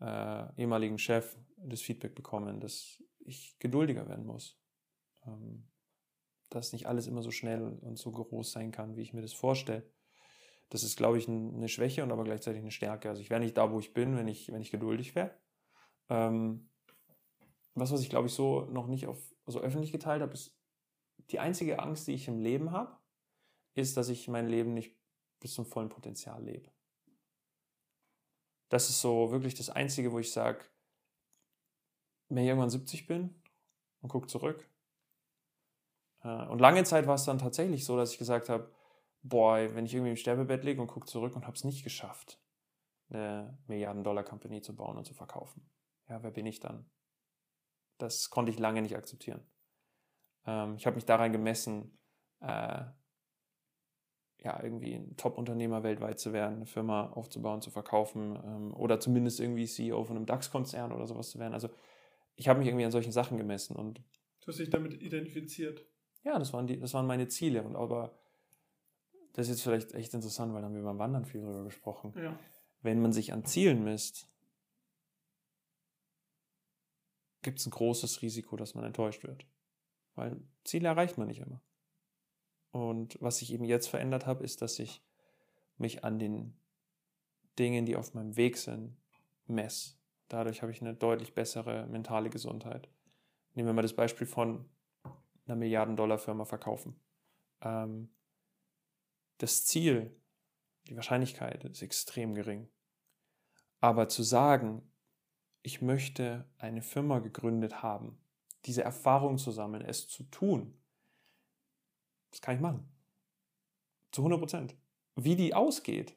äh, 0.00 0.60
ehemaligen 0.60 0.98
Chef 0.98 1.36
das 1.56 1.80
Feedback 1.80 2.14
bekommen, 2.14 2.60
dass 2.60 3.02
ich 3.20 3.58
geduldiger 3.58 4.08
werden 4.08 4.26
muss. 4.26 4.60
Ähm, 5.26 5.68
dass 6.50 6.72
nicht 6.72 6.86
alles 6.86 7.06
immer 7.06 7.22
so 7.22 7.30
schnell 7.30 7.62
und 7.62 7.98
so 7.98 8.10
groß 8.10 8.52
sein 8.52 8.72
kann, 8.72 8.96
wie 8.96 9.02
ich 9.02 9.12
mir 9.12 9.20
das 9.20 9.34
vorstelle. 9.34 9.88
Das 10.70 10.82
ist, 10.82 10.96
glaube 10.96 11.18
ich, 11.18 11.28
eine 11.28 11.68
Schwäche 11.68 12.02
und 12.02 12.12
aber 12.12 12.24
gleichzeitig 12.24 12.60
eine 12.60 12.70
Stärke. 12.70 13.08
Also 13.08 13.22
ich 13.22 13.30
wäre 13.30 13.40
nicht 13.40 13.56
da, 13.56 13.70
wo 13.70 13.78
ich 13.80 13.94
bin, 13.94 14.16
wenn 14.16 14.28
ich, 14.28 14.50
wenn 14.52 14.60
ich 14.60 14.70
geduldig 14.70 15.14
wäre. 15.14 15.30
Ähm, 16.08 16.68
was, 17.74 17.92
was 17.92 18.00
ich, 18.00 18.10
glaube 18.10 18.28
ich, 18.28 18.34
so 18.34 18.62
noch 18.66 18.86
nicht 18.86 19.06
auf, 19.06 19.18
also 19.46 19.60
öffentlich 19.60 19.92
geteilt 19.92 20.22
habe, 20.22 20.32
ist 20.32 20.56
die 21.30 21.38
einzige 21.38 21.78
Angst, 21.78 22.06
die 22.06 22.12
ich 22.12 22.28
im 22.28 22.38
Leben 22.38 22.72
habe, 22.72 22.96
ist, 23.74 23.96
dass 23.96 24.08
ich 24.08 24.28
mein 24.28 24.48
Leben 24.48 24.74
nicht 24.74 24.96
bis 25.40 25.54
zum 25.54 25.66
vollen 25.66 25.88
Potenzial 25.88 26.42
lebe. 26.42 26.70
Das 28.68 28.90
ist 28.90 29.00
so 29.00 29.30
wirklich 29.30 29.54
das 29.54 29.70
Einzige, 29.70 30.12
wo 30.12 30.18
ich 30.18 30.32
sage, 30.32 30.64
wenn 32.28 32.42
ich 32.42 32.48
irgendwann 32.48 32.70
70 32.70 33.06
bin 33.06 33.42
und 34.00 34.08
gucke 34.08 34.26
zurück. 34.26 34.68
Äh, 36.22 36.46
und 36.46 36.58
lange 36.58 36.84
Zeit 36.84 37.06
war 37.06 37.14
es 37.14 37.24
dann 37.24 37.38
tatsächlich 37.38 37.84
so, 37.84 37.96
dass 37.96 38.12
ich 38.12 38.18
gesagt 38.18 38.48
habe, 38.48 38.70
boah, 39.22 39.74
wenn 39.74 39.86
ich 39.86 39.94
irgendwie 39.94 40.10
im 40.10 40.16
Sterbebett 40.16 40.64
liege 40.64 40.80
und 40.80 40.88
gucke 40.88 41.06
zurück 41.06 41.34
und 41.34 41.46
habe 41.46 41.56
es 41.56 41.64
nicht 41.64 41.84
geschafft, 41.84 42.40
eine 43.10 43.58
Milliarden-Dollar-Company 43.66 44.60
zu 44.60 44.76
bauen 44.76 44.98
und 44.98 45.06
zu 45.06 45.14
verkaufen. 45.14 45.68
Ja, 46.08 46.22
wer 46.22 46.30
bin 46.30 46.46
ich 46.46 46.60
dann? 46.60 46.88
Das 47.98 48.30
konnte 48.30 48.50
ich 48.50 48.58
lange 48.58 48.82
nicht 48.82 48.96
akzeptieren. 48.96 49.42
Ähm, 50.46 50.76
ich 50.76 50.86
habe 50.86 50.96
mich 50.96 51.04
daran 51.04 51.32
gemessen, 51.32 51.98
äh, 52.40 52.84
ja, 54.40 54.62
irgendwie 54.62 54.94
ein 54.94 55.16
Top-Unternehmer 55.16 55.82
weltweit 55.82 56.20
zu 56.20 56.32
werden, 56.32 56.56
eine 56.56 56.66
Firma 56.66 57.10
aufzubauen, 57.10 57.60
zu 57.60 57.70
verkaufen 57.70 58.38
ähm, 58.44 58.74
oder 58.74 59.00
zumindest 59.00 59.40
irgendwie 59.40 59.66
CEO 59.66 60.04
von 60.04 60.16
einem 60.16 60.26
DAX-Konzern 60.26 60.92
oder 60.92 61.06
sowas 61.06 61.30
zu 61.30 61.38
werden. 61.38 61.54
Also 61.54 61.68
ich 62.36 62.48
habe 62.48 62.60
mich 62.60 62.68
irgendwie 62.68 62.84
an 62.84 62.92
solchen 62.92 63.12
Sachen 63.12 63.36
gemessen 63.36 63.74
und 63.74 63.98
du 64.40 64.46
hast 64.46 64.60
dich 64.60 64.70
damit 64.70 64.94
identifiziert. 65.02 65.84
Ja, 66.24 66.38
das 66.38 66.52
waren 66.52 66.66
die, 66.68 66.78
das 66.78 66.94
waren 66.94 67.06
meine 67.06 67.26
Ziele. 67.26 67.64
Und 67.64 67.74
aber 67.74 68.16
das 69.32 69.46
ist 69.46 69.56
jetzt 69.56 69.62
vielleicht 69.62 69.94
echt 69.94 70.14
interessant, 70.14 70.52
weil 70.54 70.62
da 70.62 70.68
haben 70.68 70.74
wir 70.74 70.82
beim 70.82 70.98
Wandern 70.98 71.24
viel 71.24 71.40
drüber 71.40 71.64
gesprochen. 71.64 72.14
Ja. 72.16 72.38
Wenn 72.80 73.02
man 73.02 73.12
sich 73.12 73.32
an 73.32 73.44
Zielen 73.44 73.82
misst, 73.82 74.30
gibt 77.42 77.60
es 77.60 77.66
ein 77.66 77.70
großes 77.70 78.22
Risiko, 78.22 78.56
dass 78.56 78.74
man 78.74 78.84
enttäuscht 78.84 79.22
wird. 79.24 79.46
Weil 80.14 80.40
Ziele 80.64 80.88
erreicht 80.88 81.18
man 81.18 81.28
nicht 81.28 81.40
immer. 81.40 81.62
Und 82.70 83.16
was 83.20 83.40
ich 83.42 83.52
eben 83.52 83.64
jetzt 83.64 83.88
verändert 83.88 84.26
habe, 84.26 84.44
ist, 84.44 84.62
dass 84.62 84.78
ich 84.78 85.02
mich 85.76 86.04
an 86.04 86.18
den 86.18 86.56
Dingen, 87.58 87.86
die 87.86 87.96
auf 87.96 88.14
meinem 88.14 88.36
Weg 88.36 88.56
sind, 88.56 88.96
messe. 89.46 89.94
Dadurch 90.28 90.62
habe 90.62 90.72
ich 90.72 90.80
eine 90.80 90.94
deutlich 90.94 91.34
bessere 91.34 91.86
mentale 91.86 92.30
Gesundheit. 92.30 92.88
Nehmen 93.54 93.68
wir 93.68 93.72
mal 93.72 93.82
das 93.82 93.96
Beispiel 93.96 94.26
von 94.26 94.68
einer 95.46 95.56
Milliarden-Dollar-Firma 95.56 96.44
verkaufen. 96.44 97.00
Ähm, 97.62 98.10
das 99.38 99.64
Ziel, 99.64 100.14
die 100.88 100.96
Wahrscheinlichkeit 100.96 101.64
ist 101.64 101.82
extrem 101.82 102.34
gering. 102.34 102.68
Aber 103.80 104.08
zu 104.08 104.22
sagen, 104.22 104.82
ich 105.62 105.82
möchte 105.82 106.44
eine 106.58 106.82
Firma 106.82 107.18
gegründet 107.18 107.82
haben, 107.82 108.18
diese 108.64 108.82
Erfahrung 108.82 109.38
zu 109.38 109.50
sammeln, 109.50 109.84
es 109.84 110.08
zu 110.08 110.24
tun, 110.24 110.74
das 112.30 112.40
kann 112.40 112.56
ich 112.56 112.60
machen. 112.60 112.88
Zu 114.12 114.22
100 114.22 114.40
Prozent. 114.40 114.76
Wie 115.16 115.36
die 115.36 115.54
ausgeht, 115.54 116.16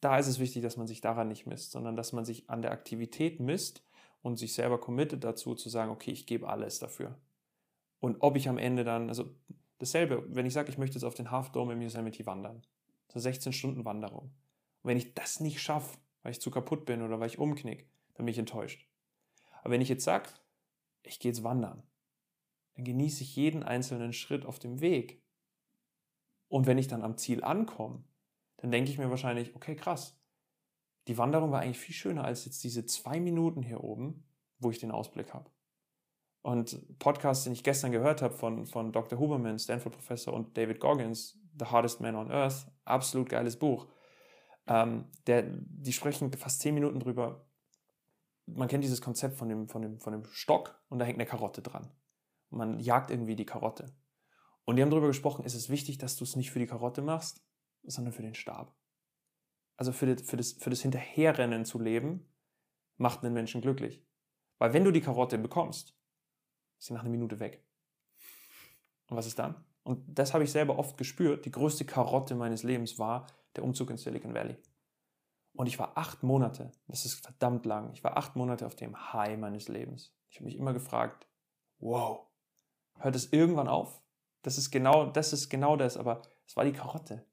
da 0.00 0.18
ist 0.18 0.26
es 0.26 0.40
wichtig, 0.40 0.62
dass 0.62 0.76
man 0.76 0.86
sich 0.86 1.00
daran 1.00 1.28
nicht 1.28 1.46
misst, 1.46 1.72
sondern 1.72 1.96
dass 1.96 2.12
man 2.12 2.24
sich 2.24 2.50
an 2.50 2.62
der 2.62 2.72
Aktivität 2.72 3.38
misst 3.38 3.84
und 4.22 4.36
sich 4.36 4.54
selber 4.54 4.80
committet 4.80 5.22
dazu, 5.24 5.54
zu 5.54 5.68
sagen, 5.68 5.90
okay, 5.90 6.10
ich 6.10 6.26
gebe 6.26 6.48
alles 6.48 6.78
dafür. 6.78 7.18
Und 8.00 8.16
ob 8.20 8.36
ich 8.36 8.48
am 8.48 8.58
Ende 8.58 8.82
dann, 8.82 9.08
also 9.08 9.32
dasselbe, 9.78 10.24
wenn 10.28 10.46
ich 10.46 10.52
sage, 10.52 10.70
ich 10.70 10.78
möchte 10.78 10.96
jetzt 10.96 11.04
auf 11.04 11.14
den 11.14 11.30
Half 11.30 11.52
Dome 11.52 11.74
im 11.74 11.82
Yosemite 11.82 12.26
wandern, 12.26 12.62
so 13.12 13.20
16 13.20 13.52
Stunden 13.52 13.84
Wanderung. 13.84 14.24
Und 14.82 14.88
wenn 14.88 14.96
ich 14.96 15.14
das 15.14 15.38
nicht 15.38 15.60
schaffe, 15.60 15.98
weil 16.22 16.32
ich 16.32 16.40
zu 16.40 16.50
kaputt 16.50 16.84
bin 16.84 17.02
oder 17.02 17.20
weil 17.20 17.28
ich 17.28 17.38
umknick, 17.38 17.88
dann 18.14 18.26
bin 18.26 18.32
ich 18.32 18.38
enttäuscht. 18.38 18.88
Aber 19.60 19.72
wenn 19.72 19.80
ich 19.80 19.88
jetzt 19.88 20.04
sage, 20.04 20.28
ich 21.02 21.18
gehe 21.18 21.30
jetzt 21.30 21.44
wandern, 21.44 21.82
dann 22.74 22.84
genieße 22.84 23.22
ich 23.22 23.36
jeden 23.36 23.62
einzelnen 23.62 24.12
Schritt 24.12 24.46
auf 24.46 24.58
dem 24.58 24.80
Weg. 24.80 25.22
Und 26.48 26.66
wenn 26.66 26.78
ich 26.78 26.88
dann 26.88 27.02
am 27.02 27.16
Ziel 27.16 27.42
ankomme, 27.44 28.04
dann 28.58 28.70
denke 28.70 28.90
ich 28.90 28.98
mir 28.98 29.10
wahrscheinlich, 29.10 29.54
okay, 29.54 29.74
krass, 29.74 30.18
die 31.08 31.18
Wanderung 31.18 31.50
war 31.50 31.60
eigentlich 31.60 31.78
viel 31.78 31.94
schöner 31.94 32.24
als 32.24 32.44
jetzt 32.44 32.62
diese 32.62 32.86
zwei 32.86 33.18
Minuten 33.18 33.62
hier 33.62 33.82
oben, 33.82 34.24
wo 34.58 34.70
ich 34.70 34.78
den 34.78 34.92
Ausblick 34.92 35.34
habe. 35.34 35.50
Und 36.42 36.98
Podcast, 36.98 37.46
den 37.46 37.52
ich 37.52 37.64
gestern 37.64 37.92
gehört 37.92 38.22
habe 38.22 38.34
von, 38.34 38.66
von 38.66 38.92
Dr. 38.92 39.18
Huberman, 39.18 39.58
Stanford-Professor 39.58 40.34
und 40.34 40.56
David 40.56 40.80
Goggins, 40.80 41.38
The 41.58 41.66
Hardest 41.66 42.00
Man 42.00 42.16
on 42.16 42.30
Earth, 42.30 42.66
absolut 42.84 43.28
geiles 43.28 43.56
Buch. 43.56 43.86
Ähm, 44.66 45.06
der, 45.26 45.42
die 45.42 45.92
sprechen 45.92 46.32
fast 46.32 46.60
zehn 46.60 46.74
Minuten 46.74 47.00
drüber. 47.00 47.44
Man 48.46 48.68
kennt 48.68 48.84
dieses 48.84 49.00
Konzept 49.00 49.36
von 49.36 49.48
dem, 49.48 49.68
von, 49.68 49.82
dem, 49.82 50.00
von 50.00 50.12
dem 50.12 50.24
Stock 50.24 50.80
und 50.88 50.98
da 50.98 51.04
hängt 51.04 51.18
eine 51.18 51.26
Karotte 51.26 51.62
dran 51.62 51.90
man 52.52 52.78
jagt 52.78 53.10
irgendwie 53.10 53.36
die 53.36 53.46
Karotte. 53.46 53.92
Und 54.64 54.76
die 54.76 54.82
haben 54.82 54.90
darüber 54.90 55.08
gesprochen, 55.08 55.44
ist 55.44 55.54
es 55.54 55.70
wichtig, 55.70 55.98
dass 55.98 56.16
du 56.16 56.24
es 56.24 56.36
nicht 56.36 56.50
für 56.50 56.58
die 56.58 56.66
Karotte 56.66 57.02
machst, 57.02 57.42
sondern 57.82 58.12
für 58.12 58.22
den 58.22 58.34
Stab. 58.34 58.74
Also 59.76 59.92
für 59.92 60.14
das, 60.14 60.22
für 60.22 60.36
das, 60.36 60.52
für 60.52 60.70
das 60.70 60.82
Hinterherrennen 60.82 61.64
zu 61.64 61.80
leben, 61.80 62.28
macht 62.96 63.24
einen 63.24 63.34
Menschen 63.34 63.60
glücklich. 63.60 64.04
Weil 64.58 64.72
wenn 64.72 64.84
du 64.84 64.92
die 64.92 65.00
Karotte 65.00 65.38
bekommst, 65.38 65.96
ist 66.78 66.86
sie 66.86 66.92
nach 66.92 67.00
einer 67.00 67.10
Minute 67.10 67.40
weg. 67.40 67.64
Und 69.08 69.16
was 69.16 69.26
ist 69.26 69.38
dann? 69.38 69.64
Und 69.82 70.04
das 70.06 70.32
habe 70.32 70.44
ich 70.44 70.52
selber 70.52 70.78
oft 70.78 70.96
gespürt. 70.96 71.44
Die 71.44 71.50
größte 71.50 71.84
Karotte 71.84 72.36
meines 72.36 72.62
Lebens 72.62 72.98
war 72.98 73.26
der 73.56 73.64
Umzug 73.64 73.90
in 73.90 73.96
Silicon 73.96 74.34
Valley. 74.34 74.56
Und 75.54 75.66
ich 75.66 75.78
war 75.78 75.98
acht 75.98 76.22
Monate, 76.22 76.72
das 76.88 77.04
ist 77.04 77.22
verdammt 77.22 77.66
lang, 77.66 77.92
ich 77.92 78.02
war 78.02 78.16
acht 78.16 78.36
Monate 78.36 78.66
auf 78.66 78.74
dem 78.74 79.12
High 79.12 79.38
meines 79.38 79.68
Lebens. 79.68 80.14
Ich 80.30 80.36
habe 80.36 80.46
mich 80.46 80.56
immer 80.56 80.72
gefragt, 80.72 81.28
wow, 81.78 82.26
hört 82.98 83.16
es 83.16 83.32
irgendwann 83.32 83.68
auf? 83.68 84.02
Das 84.42 84.56
ist 84.56 84.70
genau, 84.70 85.06
das 85.06 85.32
ist 85.32 85.50
genau 85.50 85.76
das, 85.76 85.96
aber 85.96 86.22
es 86.46 86.56
war 86.56 86.64
die 86.64 86.72
Karotte. 86.72 87.26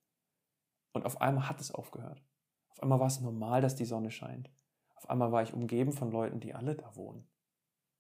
Und 0.92 1.06
auf 1.06 1.22
einmal 1.22 1.48
hat 1.48 1.62
es 1.62 1.72
aufgehört. 1.72 2.22
Auf 2.70 2.82
einmal 2.82 3.00
war 3.00 3.08
es 3.08 3.22
normal, 3.22 3.62
dass 3.62 3.76
die 3.76 3.86
Sonne 3.86 4.12
scheint. 4.12 4.52
Auf 4.96 5.10
einmal 5.10 5.32
war 5.32 5.44
ich 5.44 5.54
umgeben 5.54 5.94
von 5.94 6.12
Leuten, 6.12 6.40
die 6.40 6.54
alle 6.54 6.76
da 6.76 6.96
wohnen. 6.96 7.28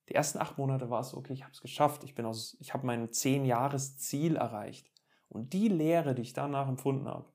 Die 0.10 0.16
ersten 0.16 0.40
acht 0.40 0.58
Monate 0.58 0.90
war 0.90 1.02
es 1.02 1.10
so, 1.10 1.18
okay, 1.18 1.34
ich 1.34 1.44
habe 1.44 1.54
es 1.54 1.62
geschafft, 1.62 2.04
ich, 2.04 2.16
ich 2.60 2.74
habe 2.74 2.86
mein 2.86 3.12
zehn 3.12 3.46
Jahres 3.46 3.98
Ziel 3.98 4.36
erreicht. 4.36 4.92
Und 5.30 5.54
die 5.54 5.68
Lehre, 5.68 6.16
die 6.16 6.24
ich 6.24 6.34
danach 6.34 6.68
empfunden 6.68 7.08
habe, 7.08 7.32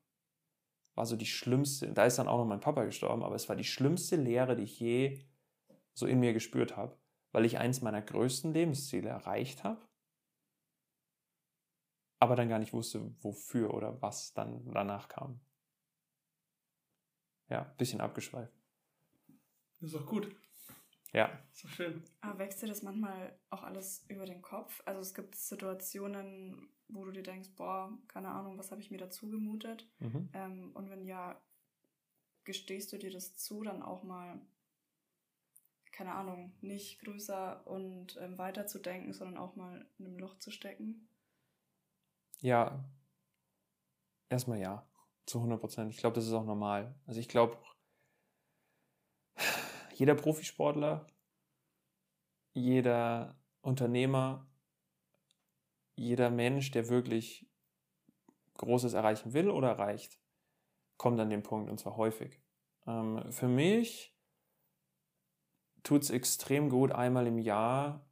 war 0.94 1.06
so 1.06 1.16
die 1.16 1.26
schlimmste. 1.26 1.92
Da 1.92 2.04
ist 2.04 2.18
dann 2.18 2.28
auch 2.28 2.38
noch 2.38 2.46
mein 2.46 2.60
Papa 2.60 2.84
gestorben, 2.84 3.22
aber 3.22 3.34
es 3.34 3.48
war 3.48 3.56
die 3.56 3.64
schlimmste 3.64 4.16
Lehre, 4.16 4.56
die 4.56 4.62
ich 4.64 4.78
je 4.78 5.24
so 5.92 6.06
in 6.06 6.20
mir 6.20 6.32
gespürt 6.32 6.76
habe, 6.76 6.98
weil 7.32 7.44
ich 7.44 7.58
eins 7.58 7.82
meiner 7.82 8.02
größten 8.02 8.52
Lebensziele 8.52 9.08
erreicht 9.08 9.64
habe, 9.64 9.86
aber 12.20 12.36
dann 12.36 12.48
gar 12.48 12.58
nicht 12.58 12.72
wusste, 12.72 13.14
wofür 13.22 13.74
oder 13.74 14.00
was 14.02 14.32
dann 14.32 14.64
danach 14.72 15.08
kam. 15.08 15.40
Ja, 17.48 17.62
bisschen 17.76 18.00
abgeschweift. 18.00 18.52
Das 19.80 19.92
ist 19.92 19.96
auch 19.96 20.06
gut. 20.06 20.34
Ja. 21.14 21.30
So 21.52 21.68
schön. 21.68 22.02
Aber 22.20 22.40
wächst 22.40 22.60
dir 22.60 22.66
das 22.66 22.82
manchmal 22.82 23.38
auch 23.48 23.62
alles 23.62 24.04
über 24.08 24.26
den 24.26 24.42
Kopf? 24.42 24.82
Also 24.84 25.00
es 25.00 25.14
gibt 25.14 25.36
Situationen, 25.36 26.68
wo 26.88 27.04
du 27.04 27.12
dir 27.12 27.22
denkst, 27.22 27.50
boah, 27.56 27.96
keine 28.08 28.28
Ahnung, 28.28 28.58
was 28.58 28.72
habe 28.72 28.80
ich 28.80 28.90
mir 28.90 28.98
dazu 28.98 29.30
gemutet? 29.30 29.88
Mhm. 30.00 30.28
Ähm, 30.32 30.72
und 30.74 30.90
wenn 30.90 31.06
ja, 31.06 31.40
gestehst 32.42 32.92
du 32.92 32.98
dir 32.98 33.12
das 33.12 33.36
zu, 33.36 33.62
dann 33.62 33.80
auch 33.80 34.02
mal, 34.02 34.40
keine 35.92 36.14
Ahnung, 36.16 36.52
nicht 36.60 37.00
größer 37.00 37.64
und 37.64 38.18
ähm, 38.20 38.36
weiter 38.36 38.66
zu 38.66 38.80
denken, 38.80 39.12
sondern 39.12 39.38
auch 39.38 39.54
mal 39.54 39.86
in 39.98 40.06
einem 40.06 40.18
Loch 40.18 40.36
zu 40.40 40.50
stecken? 40.50 41.08
Ja. 42.40 42.84
Erstmal 44.28 44.58
ja. 44.58 44.84
Zu 45.26 45.38
100 45.38 45.60
Prozent. 45.60 45.92
Ich 45.92 45.98
glaube, 45.98 46.16
das 46.16 46.26
ist 46.26 46.32
auch 46.32 46.44
normal. 46.44 46.92
Also 47.06 47.20
ich 47.20 47.28
glaube, 47.28 47.56
jeder 49.94 50.14
Profisportler, 50.14 51.06
jeder 52.52 53.36
Unternehmer, 53.62 54.46
jeder 55.96 56.30
Mensch, 56.30 56.70
der 56.72 56.88
wirklich 56.88 57.48
Großes 58.58 58.94
erreichen 58.94 59.32
will 59.32 59.50
oder 59.50 59.68
erreicht, 59.68 60.18
kommt 60.96 61.20
an 61.20 61.30
den 61.30 61.42
Punkt 61.42 61.70
und 61.70 61.78
zwar 61.78 61.96
häufig. 61.96 62.40
Ähm, 62.86 63.30
für 63.32 63.48
mich 63.48 64.16
tut 65.82 66.02
es 66.02 66.10
extrem 66.10 66.70
gut, 66.70 66.92
einmal 66.92 67.26
im 67.26 67.38
Jahr 67.38 68.06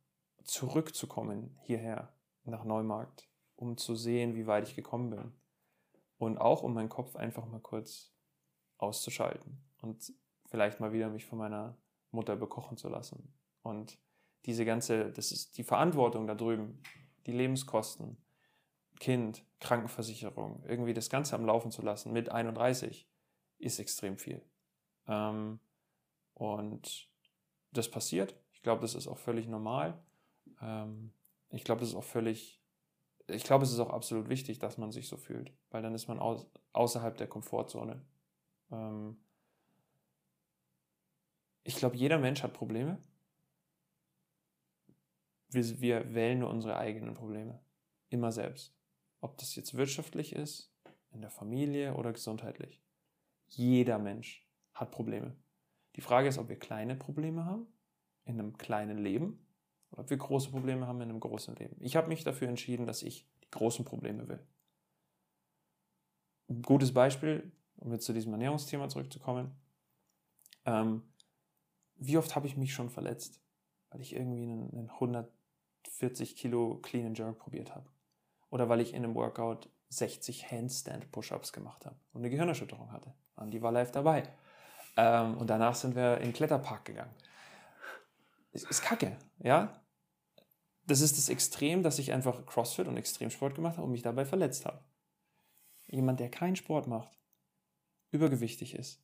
zurückzukommen 0.44 1.58
hierher 1.62 2.12
nach 2.44 2.64
Neumarkt, 2.64 3.28
um 3.56 3.76
zu 3.76 3.94
sehen, 3.94 4.34
wie 4.34 4.46
weit 4.46 4.68
ich 4.68 4.74
gekommen 4.74 5.10
bin. 5.10 5.32
Und 6.18 6.38
auch 6.38 6.62
um 6.62 6.74
meinen 6.74 6.88
Kopf 6.88 7.16
einfach 7.16 7.46
mal 7.46 7.60
kurz 7.60 8.12
auszuschalten 8.78 9.64
und 9.80 10.12
vielleicht 10.52 10.80
mal 10.80 10.92
wieder 10.92 11.08
mich 11.08 11.24
von 11.24 11.38
meiner 11.38 11.78
Mutter 12.10 12.36
bekochen 12.36 12.76
zu 12.76 12.90
lassen. 12.90 13.32
Und 13.62 13.98
diese 14.44 14.66
ganze, 14.66 15.10
das 15.10 15.32
ist 15.32 15.56
die 15.56 15.64
Verantwortung 15.64 16.26
da 16.26 16.34
drüben, 16.34 16.82
die 17.24 17.32
Lebenskosten, 17.32 18.18
Kind, 19.00 19.46
Krankenversicherung, 19.60 20.62
irgendwie 20.68 20.92
das 20.92 21.08
Ganze 21.08 21.36
am 21.36 21.46
Laufen 21.46 21.70
zu 21.70 21.80
lassen 21.80 22.12
mit 22.12 22.28
31 22.28 23.08
ist 23.58 23.78
extrem 23.78 24.18
viel. 24.18 24.42
Ähm, 25.08 25.58
und 26.34 27.08
das 27.70 27.90
passiert. 27.90 28.36
Ich 28.52 28.60
glaube, 28.60 28.82
das 28.82 28.94
ist 28.94 29.08
auch 29.08 29.18
völlig 29.18 29.48
normal. 29.48 29.98
Ähm, 30.60 31.14
ich 31.48 31.64
glaube, 31.64 31.80
das 31.80 31.88
ist 31.88 31.94
auch 31.94 32.04
völlig, 32.04 32.60
ich 33.26 33.44
glaube, 33.44 33.64
es 33.64 33.72
ist 33.72 33.78
auch 33.78 33.90
absolut 33.90 34.28
wichtig, 34.28 34.58
dass 34.58 34.76
man 34.76 34.92
sich 34.92 35.08
so 35.08 35.16
fühlt, 35.16 35.50
weil 35.70 35.80
dann 35.80 35.94
ist 35.94 36.08
man 36.08 36.20
außerhalb 36.74 37.16
der 37.16 37.26
Komfortzone. 37.26 38.04
Ich 41.64 41.76
glaube, 41.76 41.96
jeder 41.96 42.18
Mensch 42.18 42.42
hat 42.42 42.54
Probleme. 42.54 42.98
Wir, 45.50 45.80
wir 45.80 46.14
wählen 46.14 46.40
nur 46.40 46.50
unsere 46.50 46.76
eigenen 46.76 47.14
Probleme. 47.14 47.60
Immer 48.08 48.32
selbst. 48.32 48.74
Ob 49.20 49.38
das 49.38 49.54
jetzt 49.54 49.74
wirtschaftlich 49.74 50.34
ist, 50.34 50.72
in 51.12 51.20
der 51.20 51.30
Familie 51.30 51.94
oder 51.94 52.12
gesundheitlich. 52.12 52.82
Jeder 53.48 53.98
Mensch 53.98 54.48
hat 54.74 54.90
Probleme. 54.90 55.36
Die 55.96 56.00
Frage 56.00 56.28
ist, 56.28 56.38
ob 56.38 56.48
wir 56.48 56.58
kleine 56.58 56.96
Probleme 56.96 57.44
haben, 57.44 57.66
in 58.24 58.38
einem 58.38 58.56
kleinen 58.56 58.98
Leben, 58.98 59.46
oder 59.90 60.02
ob 60.02 60.10
wir 60.10 60.16
große 60.16 60.50
Probleme 60.50 60.86
haben 60.86 61.00
in 61.02 61.10
einem 61.10 61.20
großen 61.20 61.54
Leben. 61.56 61.76
Ich 61.80 61.96
habe 61.96 62.08
mich 62.08 62.24
dafür 62.24 62.48
entschieden, 62.48 62.86
dass 62.86 63.02
ich 63.02 63.28
die 63.44 63.50
großen 63.50 63.84
Probleme 63.84 64.26
will. 64.28 64.40
Ein 66.48 66.62
gutes 66.62 66.94
Beispiel, 66.94 67.52
um 67.76 67.92
jetzt 67.92 68.06
zu 68.06 68.12
diesem 68.12 68.32
Ernährungsthema 68.32 68.88
zurückzukommen. 68.88 69.52
Ähm, 70.64 71.02
wie 72.06 72.18
oft 72.18 72.34
habe 72.34 72.46
ich 72.46 72.56
mich 72.56 72.74
schon 72.74 72.90
verletzt, 72.90 73.40
weil 73.90 74.00
ich 74.00 74.14
irgendwie 74.14 74.42
einen, 74.42 74.70
einen 74.72 74.90
140 74.90 76.36
Kilo 76.36 76.78
Clean 76.82 77.06
and 77.06 77.18
Jerk 77.18 77.38
probiert 77.38 77.74
habe. 77.74 77.88
Oder 78.50 78.68
weil 78.68 78.80
ich 78.80 78.92
in 78.92 79.04
einem 79.04 79.14
Workout 79.14 79.70
60 79.90 80.50
Handstand 80.50 81.10
Push-Ups 81.12 81.52
gemacht 81.52 81.86
habe 81.86 81.96
und 82.12 82.20
eine 82.20 82.30
Gehirnerschütterung 82.30 82.90
hatte. 82.92 83.14
Und 83.36 83.50
die 83.52 83.62
war 83.62 83.72
live 83.72 83.92
dabei. 83.92 84.24
Ähm, 84.96 85.36
und 85.38 85.48
danach 85.48 85.74
sind 85.74 85.94
wir 85.94 86.16
in 86.18 86.24
den 86.24 86.32
Kletterpark 86.32 86.84
gegangen. 86.84 87.14
Es 88.52 88.64
ist 88.64 88.82
kacke, 88.82 89.16
ja? 89.38 89.80
Das 90.86 91.00
ist 91.00 91.16
das 91.16 91.28
Extrem, 91.28 91.82
dass 91.82 91.98
ich 91.98 92.12
einfach 92.12 92.44
Crossfit 92.44 92.88
und 92.88 92.96
Extremsport 92.96 93.54
gemacht 93.54 93.76
habe 93.76 93.86
und 93.86 93.92
mich 93.92 94.02
dabei 94.02 94.24
verletzt 94.24 94.66
habe. 94.66 94.82
Jemand, 95.86 96.20
der 96.20 96.30
keinen 96.30 96.56
Sport 96.56 96.88
macht, 96.88 97.16
übergewichtig 98.10 98.74
ist, 98.74 99.00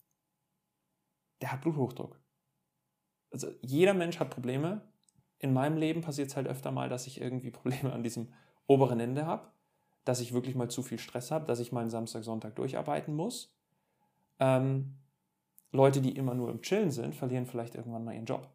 der 1.40 1.52
hat 1.52 1.60
Bluthochdruck 1.60 2.20
also 3.30 3.48
jeder 3.60 3.94
Mensch 3.94 4.18
hat 4.20 4.30
Probleme. 4.30 4.82
In 5.38 5.52
meinem 5.52 5.76
Leben 5.76 6.00
passiert 6.00 6.28
es 6.28 6.36
halt 6.36 6.48
öfter 6.48 6.72
mal, 6.72 6.88
dass 6.88 7.06
ich 7.06 7.20
irgendwie 7.20 7.50
Probleme 7.52 7.92
an 7.92 8.02
diesem 8.02 8.32
oberen 8.66 9.00
Ende 9.00 9.26
habe, 9.26 9.48
dass 10.04 10.20
ich 10.20 10.32
wirklich 10.32 10.54
mal 10.54 10.68
zu 10.68 10.82
viel 10.82 10.98
Stress 10.98 11.30
habe, 11.30 11.46
dass 11.46 11.60
ich 11.60 11.72
meinen 11.72 11.90
Samstag, 11.90 12.24
Sonntag 12.24 12.56
durcharbeiten 12.56 13.14
muss. 13.14 13.54
Ähm, 14.40 14.96
Leute, 15.72 16.00
die 16.00 16.16
immer 16.16 16.34
nur 16.34 16.50
im 16.50 16.62
Chillen 16.62 16.90
sind, 16.90 17.14
verlieren 17.14 17.46
vielleicht 17.46 17.74
irgendwann 17.74 18.04
mal 18.04 18.14
ihren 18.14 18.24
Job. 18.24 18.48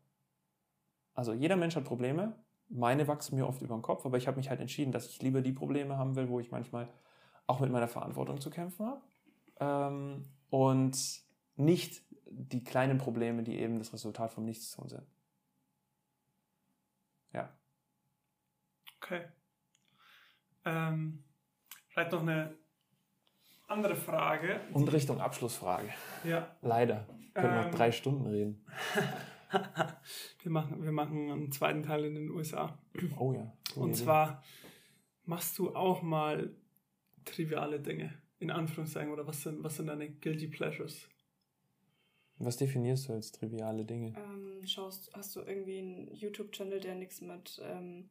Also 1.14 1.34
jeder 1.34 1.56
Mensch 1.56 1.76
hat 1.76 1.84
Probleme. 1.84 2.36
Meine 2.70 3.08
wachsen 3.08 3.36
mir 3.36 3.48
oft 3.48 3.62
über 3.62 3.76
den 3.76 3.84
Kopf, 3.84 4.06
aber 4.06 4.18
ich 4.18 4.28
habe 4.28 4.38
mich 4.38 4.50
halt 4.50 4.60
entschieden, 4.60 4.92
dass 4.92 5.08
ich 5.08 5.22
lieber 5.22 5.42
die 5.42 5.52
Probleme 5.52 5.98
haben 5.98 6.16
will, 6.16 6.30
wo 6.30 6.40
ich 6.40 6.50
manchmal 6.50 6.90
auch 7.46 7.60
mit 7.60 7.72
meiner 7.72 7.88
Verantwortung 7.88 8.42
zu 8.42 8.50
kämpfen 8.50 8.88
habe. 8.88 9.02
Ähm, 9.60 10.26
und 10.50 11.24
nicht 11.56 12.04
die 12.30 12.64
kleinen 12.64 12.98
Probleme, 12.98 13.44
die 13.44 13.60
eben 13.60 13.80
das 13.80 13.94
Resultat 13.94 14.32
vom 14.32 14.46
Nichtstun 14.46 14.90
sind. 14.90 15.08
Ja. 17.32 17.56
Okay. 18.98 19.26
Ähm, 20.66 21.24
vielleicht 21.90 22.12
noch 22.12 22.22
eine 22.22 22.58
andere 23.68 23.96
Frage. 23.96 24.62
Und 24.72 24.92
Richtung 24.92 25.20
Abschlussfrage. 25.20 25.90
Ja. 26.24 26.56
Leider. 26.62 27.08
Wir 27.18 27.32
können 27.34 27.58
ähm, 27.58 27.64
noch 27.66 27.72
drei 27.72 27.92
Stunden 27.92 28.26
reden. 28.26 28.66
wir, 30.44 30.52
machen, 30.52 30.84
wir 30.84 30.92
machen 30.92 31.32
einen 31.32 31.52
zweiten 31.52 31.84
Teil 31.84 32.06
in 32.06 32.16
den 32.16 32.30
USA. 32.30 32.78
Oh 33.18 33.34
ja. 33.34 33.52
Und 33.76 33.90
Idee. 33.90 34.04
zwar 34.04 34.44
machst 35.26 35.58
du 35.58 35.76
auch 35.76 36.02
mal 36.02 36.56
triviale 37.26 37.80
Dinge, 37.80 38.14
in 38.40 38.52
Anführungszeichen, 38.52 39.12
oder 39.12 39.26
was 39.26 39.42
sind, 39.42 39.64
was 39.64 39.78
sind 39.78 39.88
deine 39.88 40.10
Guilty 40.10 40.48
Pleasures? 40.48 41.10
Was 42.38 42.58
definierst 42.58 43.08
du 43.08 43.14
als 43.14 43.32
triviale 43.32 43.86
Dinge? 43.86 44.14
Ähm, 44.18 44.66
schaust, 44.66 45.12
hast 45.14 45.36
du 45.36 45.42
irgendwie 45.42 45.80
einen 45.80 46.14
YouTube-Channel, 46.14 46.80
der 46.80 46.96
nichts 46.96 47.22
mit 47.22 47.62
ähm, 47.64 48.10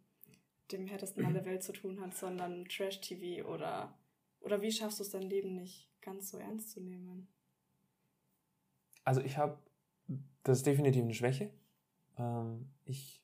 dem 0.70 0.86
härtesten 0.86 1.22
Mann 1.22 1.34
der 1.34 1.44
Welt 1.46 1.62
zu 1.62 1.72
tun 1.72 2.00
hat, 2.00 2.14
sondern 2.14 2.64
Trash-TV 2.66 3.46
oder, 3.48 3.94
oder 4.40 4.62
wie 4.62 4.72
schaffst 4.72 5.00
du 5.00 5.02
es 5.02 5.10
dein 5.10 5.22
Leben 5.22 5.54
nicht 5.54 5.88
ganz 6.00 6.30
so 6.30 6.38
ernst 6.38 6.70
zu 6.70 6.80
nehmen? 6.80 7.28
Also 9.04 9.20
ich 9.20 9.36
habe, 9.36 9.58
das 10.44 10.58
ist 10.58 10.66
definitiv 10.66 11.02
eine 11.02 11.14
Schwäche. 11.14 11.50
Ähm, 12.16 12.70
ich 12.84 13.22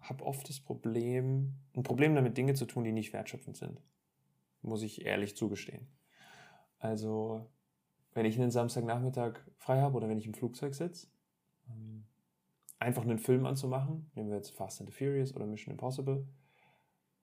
habe 0.00 0.24
oft 0.24 0.48
das 0.48 0.60
Problem, 0.60 1.54
ein 1.74 1.82
Problem 1.82 2.14
damit, 2.14 2.36
Dinge 2.36 2.54
zu 2.54 2.66
tun, 2.66 2.84
die 2.84 2.92
nicht 2.92 3.12
wertschöpfend 3.12 3.56
sind. 3.56 3.80
Muss 4.62 4.82
ich 4.82 5.04
ehrlich 5.04 5.36
zugestehen. 5.36 5.86
Also 6.78 7.46
wenn 8.14 8.26
ich 8.26 8.40
einen 8.40 8.50
Samstagnachmittag 8.50 9.40
frei 9.58 9.80
habe 9.80 9.96
oder 9.96 10.08
wenn 10.08 10.18
ich 10.18 10.26
im 10.26 10.34
Flugzeug 10.34 10.74
sitze, 10.74 11.08
ähm, 11.68 12.06
einfach 12.78 13.02
einen 13.02 13.18
Film 13.18 13.44
anzumachen, 13.44 14.10
nehmen 14.14 14.30
wir 14.30 14.36
jetzt 14.36 14.50
Fast 14.50 14.80
and 14.80 14.90
the 14.90 14.96
Furious 14.96 15.34
oder 15.34 15.46
Mission 15.46 15.72
Impossible, 15.72 16.26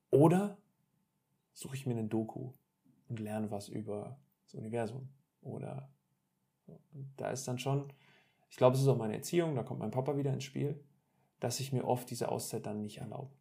oder 0.10 0.58
suche 1.54 1.76
ich 1.76 1.86
mir 1.86 1.94
eine 1.94 2.08
Doku 2.08 2.54
und 3.08 3.20
lerne 3.20 3.50
was 3.52 3.70
über 3.70 4.20
das 4.44 4.56
Universum. 4.56 5.10
Oder 5.42 5.90
da 7.18 7.32
ist 7.32 7.48
dann 7.48 7.60
schon, 7.60 7.92
ich 8.50 8.58
glaube, 8.58 8.76
es 8.76 8.82
ist 8.82 8.88
auch 8.88 8.98
meine 8.98 9.16
Erziehung, 9.16 9.56
da 9.56 9.64
kommt 9.64 9.80
mein 9.80 9.92
Papa 9.92 10.18
wieder 10.18 10.34
ins 10.34 10.44
Spiel, 10.44 10.84
dass 11.40 11.60
ich 11.60 11.72
mir 11.72 11.86
oft 11.86 12.10
diese 12.10 12.30
Auszeit 12.30 12.66
dann 12.66 12.82
nicht 12.82 13.00
erlaube. 13.00 13.34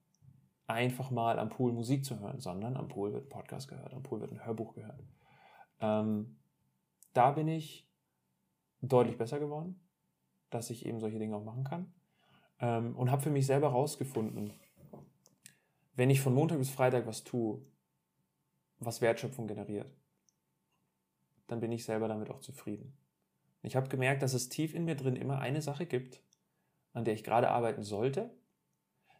Einfach 0.67 1.11
mal 1.11 1.39
am 1.39 1.49
Pool 1.49 1.73
Musik 1.73 2.05
zu 2.05 2.21
hören, 2.21 2.39
sondern 2.39 2.77
am 2.77 2.89
Pool 2.89 3.13
wird 3.13 3.27
ein 3.27 3.29
Podcast 3.29 3.69
gehört, 3.69 3.93
am 3.93 4.03
Pool 4.03 4.21
wird 4.21 4.33
ein 4.33 4.45
Hörbuch 4.45 4.75
gehört. 4.75 5.03
Ähm, 5.81 6.40
da 7.13 7.33
bin 7.33 7.49
ich 7.49 7.89
deutlich 8.81 9.19
besser 9.19 9.39
geworden, 9.39 9.81
dass 10.51 10.71
ich 10.71 10.87
eben 10.87 11.01
solche 11.01 11.19
Dinge 11.19 11.37
auch 11.37 11.45
machen 11.45 11.65
kann. 11.65 11.93
Ähm, 12.61 12.97
und 12.97 13.11
habe 13.11 13.23
für 13.23 13.31
mich 13.31 13.47
selber 13.47 13.73
herausgefunden, 13.73 14.53
wenn 15.95 16.11
ich 16.11 16.21
von 16.21 16.35
Montag 16.35 16.59
bis 16.59 16.71
Freitag 16.71 17.07
was 17.07 17.25
tue, 17.25 17.61
was 18.79 19.01
Wertschöpfung 19.01 19.47
generiert, 19.47 19.91
dann 21.47 21.61
bin 21.61 21.73
ich 21.73 21.85
selber 21.85 22.09
damit 22.09 22.31
auch 22.31 22.41
zufrieden. 22.41 22.97
Ich 23.63 23.77
habe 23.77 23.89
gemerkt, 23.89 24.23
dass 24.23 24.35
es 24.35 24.49
tief 24.49 24.75
in 24.75 24.85
mir 24.85 24.95
drin 24.95 25.17
immer 25.17 25.41
eine 25.41 25.61
Sache 25.61 25.85
gibt, 25.85 26.23
an 26.93 27.05
der 27.05 27.15
ich 27.15 27.25
gerade 27.25 27.51
arbeiten 27.51 27.83
sollte, 27.83 28.31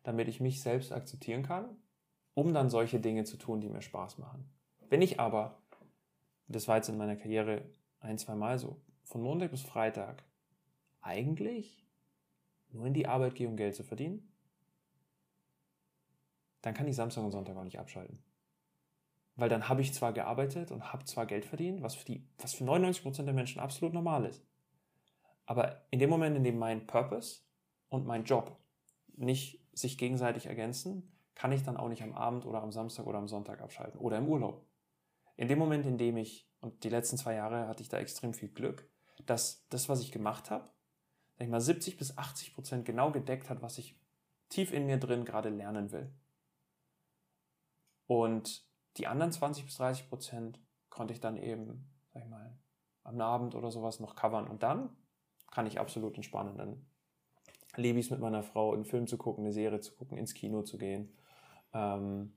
damit 0.03 0.29
ich 0.29 0.41
mich 0.41 0.63
selbst 0.63 0.93
akzeptieren 0.93 1.43
kann, 1.43 1.77
um 2.35 2.55
dann 2.55 2.71
solche 2.71 3.01
Dinge 3.01 3.25
zu 3.25 3.37
tun, 3.37 3.61
die 3.61 3.69
mir 3.69 3.83
Spaß 3.83 4.19
machen. 4.19 4.51
Wenn 4.89 5.03
ich 5.03 5.21
aber, 5.21 5.61
das 6.49 6.69
war 6.69 6.77
jetzt 6.77 6.89
in 6.89 6.97
meiner 6.97 7.17
Karriere 7.17 7.71
ein, 8.01 8.19
zwei 8.19 8.35
Mal 8.35 8.59
so, 8.59 8.81
von 9.05 9.23
Montag 9.23 9.51
bis 9.51 9.63
Freitag 9.63 10.25
eigentlich 11.01 11.87
nur 12.73 12.87
in 12.87 12.95
die 12.95 13.07
Arbeit 13.07 13.35
gehe, 13.35 13.49
um 13.49 13.57
Geld 13.57 13.75
zu 13.75 13.83
verdienen, 13.83 14.31
dann 16.63 16.75
kann 16.75 16.87
ich 16.89 16.97
Samstag 16.97 17.25
und 17.25 17.33
Sonntag 17.33 17.57
auch 17.57 17.65
nicht 17.65 17.79
abschalten. 17.79 18.23
Weil 19.37 19.49
dann 19.49 19.69
habe 19.69 19.81
ich 19.81 19.95
zwar 19.95 20.13
gearbeitet 20.13 20.71
und 20.71 20.93
habe 20.93 21.05
zwar 21.05 21.27
Geld 21.27 21.45
verdient, 21.45 21.83
was 21.83 21.95
für, 21.95 22.05
die, 22.05 22.27
was 22.39 22.53
für 22.53 22.65
99% 22.65 23.23
der 23.23 23.33
Menschen 23.33 23.61
absolut 23.61 23.95
normal 23.95 24.27
ist. 24.27 24.45
Aber 25.47 25.83
in 25.91 25.99
dem 25.99 26.11
Moment, 26.11 26.37
in 26.37 26.45
dem 26.45 26.59
mein 26.59 26.87
Purpose 26.87 27.41
und 27.89 28.07
mein 28.07 28.25
Job 28.25 28.57
nicht 29.17 29.65
sich 29.73 29.99
gegenseitig 29.99 30.47
ergänzen, 30.47 31.11
kann 31.35 31.53
ich 31.53 31.63
dann 31.63 31.77
auch 31.77 31.89
nicht 31.89 32.03
am 32.03 32.13
Abend 32.13 32.45
oder 32.45 32.63
am 32.63 32.73
Samstag 32.73 33.07
oder 33.07 33.19
am 33.19 33.29
Sonntag 33.29 33.63
abschalten 33.63 33.99
oder 33.99 34.19
im 34.19 34.29
Urlaub. 34.29 34.67
In 35.37 35.49
dem 35.49 35.59
Moment, 35.59 35.87
in 35.87 35.97
dem 35.97 36.19
ich, 36.19 36.50
und 36.61 36.85
die 36.85 36.89
letzten 36.89 37.17
zwei 37.17 37.35
Jahre 37.35 37.69
hatte 37.69 37.83
ich 37.83 37.89
da 37.89 37.99
extrem 37.99 38.35
viel 38.35 38.49
Glück, 38.49 38.89
dass 39.27 39.67
das, 39.69 39.89
was 39.89 40.01
ich 40.01 40.13
gemacht 40.13 40.51
habe, 40.51 40.71
sag 41.37 41.45
ich 41.45 41.51
mal, 41.51 41.61
70 41.61 41.97
bis 41.97 42.17
80 42.17 42.55
Prozent 42.55 42.85
genau 42.85 43.11
gedeckt 43.11 43.49
hat, 43.51 43.63
was 43.63 43.79
ich 43.79 43.99
tief 44.49 44.73
in 44.73 44.87
mir 44.87 44.99
drin 44.99 45.25
gerade 45.25 45.49
lernen 45.49 45.93
will. 45.93 46.13
Und 48.07 48.67
die 48.97 49.07
anderen 49.07 49.33
20 49.33 49.65
bis 49.65 49.77
30 49.77 50.09
Prozent 50.09 50.61
konnte 50.91 51.15
ich 51.15 51.21
dann 51.21 51.37
eben, 51.37 51.89
sag 52.13 52.25
ich 52.25 52.29
mal, 52.29 52.59
am 53.05 53.21
Abend 53.21 53.55
oder 53.55 53.71
sowas 53.71 54.01
noch 54.01 54.17
covern. 54.17 54.49
Und 54.49 54.63
dann 54.63 54.97
kann 55.51 55.67
ich 55.67 55.81
absolut 55.81 56.17
entspannen. 56.17 56.59
Dann 56.59 56.87
lebe 57.77 57.99
ich 57.99 58.07
es 58.07 58.11
mit 58.11 58.21
meiner 58.21 58.43
Frau, 58.43 58.73
einen 58.73 58.85
Film 58.85 59.07
zu 59.07 59.17
gucken, 59.17 59.45
eine 59.45 59.53
Serie 59.53 59.81
zu 59.81 59.95
gucken, 59.95 60.19
ins 60.19 60.35
Kino 60.35 60.63
zu 60.63 60.77
gehen, 60.77 61.17
ähm, 61.73 62.35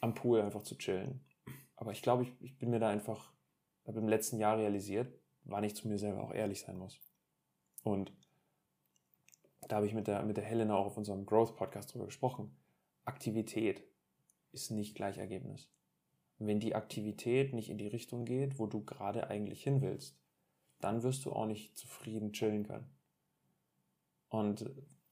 am 0.00 0.14
Pool 0.14 0.42
einfach 0.42 0.62
zu 0.62 0.76
chillen. 0.76 1.24
Aber 1.84 1.92
ich 1.92 2.00
glaube, 2.00 2.22
ich, 2.22 2.32
ich 2.40 2.56
bin 2.56 2.70
mir 2.70 2.78
da 2.78 2.88
einfach, 2.88 3.30
habe 3.86 3.98
im 3.98 4.08
letzten 4.08 4.38
Jahr 4.38 4.56
realisiert, 4.56 5.12
wann 5.42 5.64
ich 5.64 5.76
zu 5.76 5.86
mir 5.86 5.98
selber 5.98 6.24
auch 6.24 6.32
ehrlich 6.32 6.62
sein 6.62 6.78
muss. 6.78 6.98
Und 7.82 8.10
da 9.68 9.76
habe 9.76 9.86
ich 9.86 9.92
mit 9.92 10.06
der, 10.06 10.22
mit 10.22 10.38
der 10.38 10.44
Helena 10.44 10.76
auch 10.76 10.86
auf 10.86 10.96
unserem 10.96 11.26
Growth 11.26 11.56
Podcast 11.56 11.92
drüber 11.92 12.06
gesprochen. 12.06 12.56
Aktivität 13.04 13.84
ist 14.52 14.70
nicht 14.70 14.94
gleich 14.94 15.18
Ergebnis. 15.18 15.68
Wenn 16.38 16.58
die 16.58 16.74
Aktivität 16.74 17.52
nicht 17.52 17.68
in 17.68 17.76
die 17.76 17.88
Richtung 17.88 18.24
geht, 18.24 18.58
wo 18.58 18.66
du 18.66 18.82
gerade 18.82 19.28
eigentlich 19.28 19.62
hin 19.62 19.82
willst, 19.82 20.18
dann 20.80 21.02
wirst 21.02 21.26
du 21.26 21.32
auch 21.34 21.44
nicht 21.44 21.76
zufrieden 21.76 22.32
chillen 22.32 22.64
können. 22.64 22.88
Und 24.30 24.70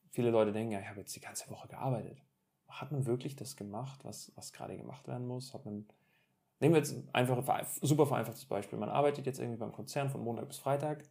viele 0.08 0.30
Leute 0.30 0.52
denken, 0.52 0.72
ja, 0.72 0.80
ich 0.80 0.88
habe 0.88 1.00
jetzt 1.00 1.14
die 1.14 1.20
ganze 1.20 1.50
Woche 1.50 1.68
gearbeitet. 1.68 2.24
Hat 2.66 2.92
man 2.92 3.04
wirklich 3.04 3.36
das 3.36 3.56
gemacht, 3.56 4.06
was, 4.06 4.32
was 4.36 4.54
gerade 4.54 4.78
gemacht 4.78 5.06
werden 5.06 5.26
muss? 5.26 5.52
Hat 5.52 5.66
man, 5.66 5.86
nehmen 6.62 6.74
wir 6.74 6.78
jetzt 6.78 6.94
ein 7.12 7.26
super 7.80 8.06
vereinfachtes 8.06 8.44
Beispiel. 8.46 8.78
Man 8.78 8.88
arbeitet 8.88 9.26
jetzt 9.26 9.40
irgendwie 9.40 9.58
beim 9.58 9.72
Konzern 9.72 10.08
von 10.08 10.22
Montag 10.22 10.46
bis 10.46 10.58
Freitag 10.58 11.04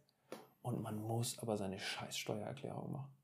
und 0.62 0.82
man 0.82 0.96
muss 0.96 1.38
aber 1.40 1.58
seine 1.58 1.78
scheiß 1.78 2.16
Steuererklärung 2.16 2.90
machen. 2.90 3.14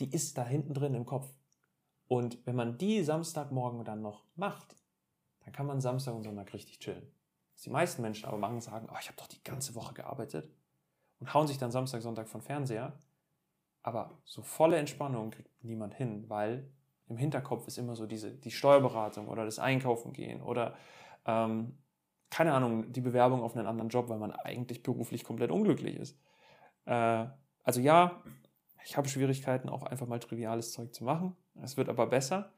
Die 0.00 0.12
ist 0.12 0.36
da 0.36 0.44
hinten 0.44 0.74
drin 0.74 0.94
im 0.94 1.06
Kopf. 1.06 1.28
Und 2.08 2.44
wenn 2.44 2.56
man 2.56 2.76
die 2.76 3.04
Samstagmorgen 3.04 3.84
dann 3.84 4.02
noch 4.02 4.24
macht, 4.34 4.74
dann 5.44 5.52
kann 5.52 5.66
man 5.66 5.80
Samstag 5.80 6.14
und 6.14 6.24
Sonntag 6.24 6.52
richtig 6.52 6.80
chillen. 6.80 7.06
Was 7.54 7.62
die 7.62 7.70
meisten 7.70 8.02
Menschen 8.02 8.26
aber 8.26 8.36
machen, 8.36 8.60
sagen, 8.60 8.88
oh, 8.90 8.96
ich 9.00 9.06
habe 9.06 9.16
doch 9.16 9.28
die 9.28 9.44
ganze 9.44 9.76
Woche 9.76 9.94
gearbeitet 9.94 10.50
und 11.20 11.32
hauen 11.32 11.46
sich 11.46 11.58
dann 11.58 11.70
Samstag, 11.70 12.02
Sonntag 12.02 12.28
von 12.28 12.42
Fernseher. 12.42 12.98
Aber 13.82 14.18
so 14.24 14.42
volle 14.42 14.76
Entspannung 14.76 15.30
kriegt 15.30 15.62
niemand 15.62 15.94
hin, 15.94 16.28
weil 16.28 16.68
im 17.08 17.16
Hinterkopf 17.16 17.66
ist 17.66 17.78
immer 17.78 17.96
so 17.96 18.06
diese, 18.06 18.30
die 18.30 18.50
Steuerberatung 18.50 19.28
oder 19.28 19.44
das 19.44 19.58
Einkaufen 19.58 20.12
gehen 20.12 20.42
oder 20.42 20.74
ähm, 21.26 21.78
keine 22.30 22.52
Ahnung, 22.52 22.92
die 22.92 23.00
Bewerbung 23.00 23.42
auf 23.42 23.56
einen 23.56 23.66
anderen 23.66 23.90
Job, 23.90 24.08
weil 24.08 24.18
man 24.18 24.32
eigentlich 24.32 24.82
beruflich 24.82 25.22
komplett 25.22 25.50
unglücklich 25.50 25.96
ist. 25.96 26.18
Äh, 26.86 27.26
also 27.62 27.80
ja, 27.80 28.22
ich 28.84 28.96
habe 28.96 29.08
Schwierigkeiten, 29.08 29.68
auch 29.68 29.84
einfach 29.84 30.06
mal 30.06 30.18
triviales 30.18 30.72
Zeug 30.72 30.92
zu 30.94 31.04
machen. 31.04 31.36
Es 31.62 31.76
wird 31.76 31.88
aber 31.88 32.06
besser. 32.06 32.52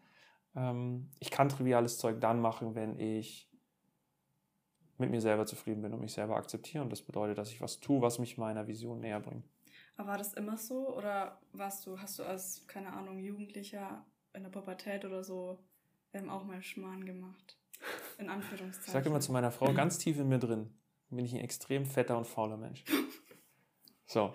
Ähm, 0.54 1.10
ich 1.20 1.30
kann 1.30 1.48
triviales 1.48 1.98
Zeug 1.98 2.20
dann 2.20 2.40
machen, 2.40 2.74
wenn 2.74 2.98
ich 2.98 3.50
mit 4.98 5.10
mir 5.10 5.20
selber 5.20 5.44
zufrieden 5.44 5.82
bin 5.82 5.92
und 5.92 6.00
mich 6.00 6.14
selber 6.14 6.36
akzeptiere. 6.36 6.82
Und 6.82 6.90
das 6.90 7.02
bedeutet, 7.02 7.36
dass 7.38 7.50
ich 7.50 7.60
was 7.60 7.80
tue, 7.80 8.00
was 8.00 8.18
mich 8.18 8.38
meiner 8.38 8.66
Vision 8.66 9.00
näher 9.00 9.20
bringt. 9.20 9.44
Aber 9.96 10.08
war 10.08 10.18
das 10.18 10.34
immer 10.34 10.56
so? 10.56 10.96
Oder 10.96 11.38
warst 11.52 11.86
du, 11.86 11.98
hast 12.00 12.18
du 12.18 12.22
als, 12.22 12.66
keine 12.66 12.92
Ahnung, 12.92 13.18
Jugendlicher 13.18 14.04
in 14.36 14.44
der 14.44 14.50
Pubertät 14.50 15.04
oder 15.04 15.24
so 15.24 15.58
ähm, 16.12 16.30
auch 16.30 16.44
mal 16.44 16.62
Schmarrn 16.62 17.04
gemacht? 17.04 17.58
In 18.18 18.28
Anführungszeichen. 18.28 18.86
Ich 18.86 18.92
sage 18.92 19.08
immer 19.08 19.20
zu 19.20 19.32
meiner 19.32 19.50
Frau, 19.50 19.72
ganz 19.74 19.98
tief 19.98 20.18
in 20.18 20.28
mir 20.28 20.38
drin 20.38 20.70
bin 21.10 21.24
ich 21.24 21.34
ein 21.34 21.40
extrem 21.40 21.84
fetter 21.84 22.16
und 22.16 22.26
fauler 22.26 22.56
Mensch. 22.56 22.84
So. 24.06 24.32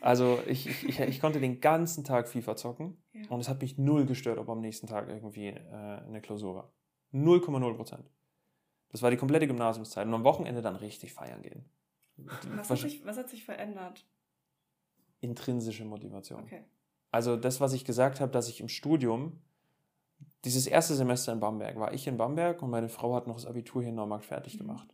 Also 0.00 0.40
ich, 0.46 0.66
ich, 0.84 1.00
ich, 1.00 1.20
konnte 1.20 1.40
den 1.40 1.60
ganzen 1.60 2.04
Tag 2.04 2.28
FIFA 2.28 2.56
zocken 2.56 3.02
ja. 3.12 3.28
und 3.28 3.40
es 3.40 3.48
hat 3.48 3.60
mich 3.60 3.78
null 3.78 4.06
gestört, 4.06 4.38
ob 4.38 4.48
am 4.48 4.60
nächsten 4.60 4.86
Tag 4.86 5.08
irgendwie 5.08 5.48
äh, 5.48 6.00
eine 6.06 6.20
Klausur 6.20 6.54
war. 6.54 6.72
0,0 7.12 7.74
Prozent. 7.74 8.10
Das 8.90 9.02
war 9.02 9.10
die 9.10 9.16
komplette 9.16 9.46
Gymnasiumszeit 9.46 10.06
und 10.06 10.14
am 10.14 10.22
Wochenende 10.24 10.62
dann 10.62 10.76
richtig 10.76 11.12
feiern 11.12 11.42
gehen. 11.42 11.64
Was 12.16 12.70
hat, 12.70 12.78
sich, 12.78 13.04
was 13.04 13.16
hat 13.16 13.28
sich 13.28 13.44
verändert? 13.44 14.06
Intrinsische 15.20 15.84
Motivation. 15.84 16.44
Okay. 16.44 16.64
Also 17.14 17.36
das, 17.36 17.60
was 17.60 17.72
ich 17.74 17.84
gesagt 17.84 18.18
habe, 18.18 18.32
dass 18.32 18.48
ich 18.48 18.60
im 18.60 18.68
Studium, 18.68 19.40
dieses 20.44 20.66
erste 20.66 20.96
Semester 20.96 21.32
in 21.32 21.38
Bamberg, 21.38 21.78
war 21.78 21.94
ich 21.94 22.08
in 22.08 22.16
Bamberg 22.16 22.60
und 22.60 22.70
meine 22.70 22.88
Frau 22.88 23.14
hat 23.14 23.28
noch 23.28 23.36
das 23.36 23.46
Abitur 23.46 23.82
hier 23.82 23.90
in 23.90 23.94
Neumarkt 23.94 24.24
fertig 24.24 24.54
mhm. 24.54 24.58
gemacht. 24.58 24.92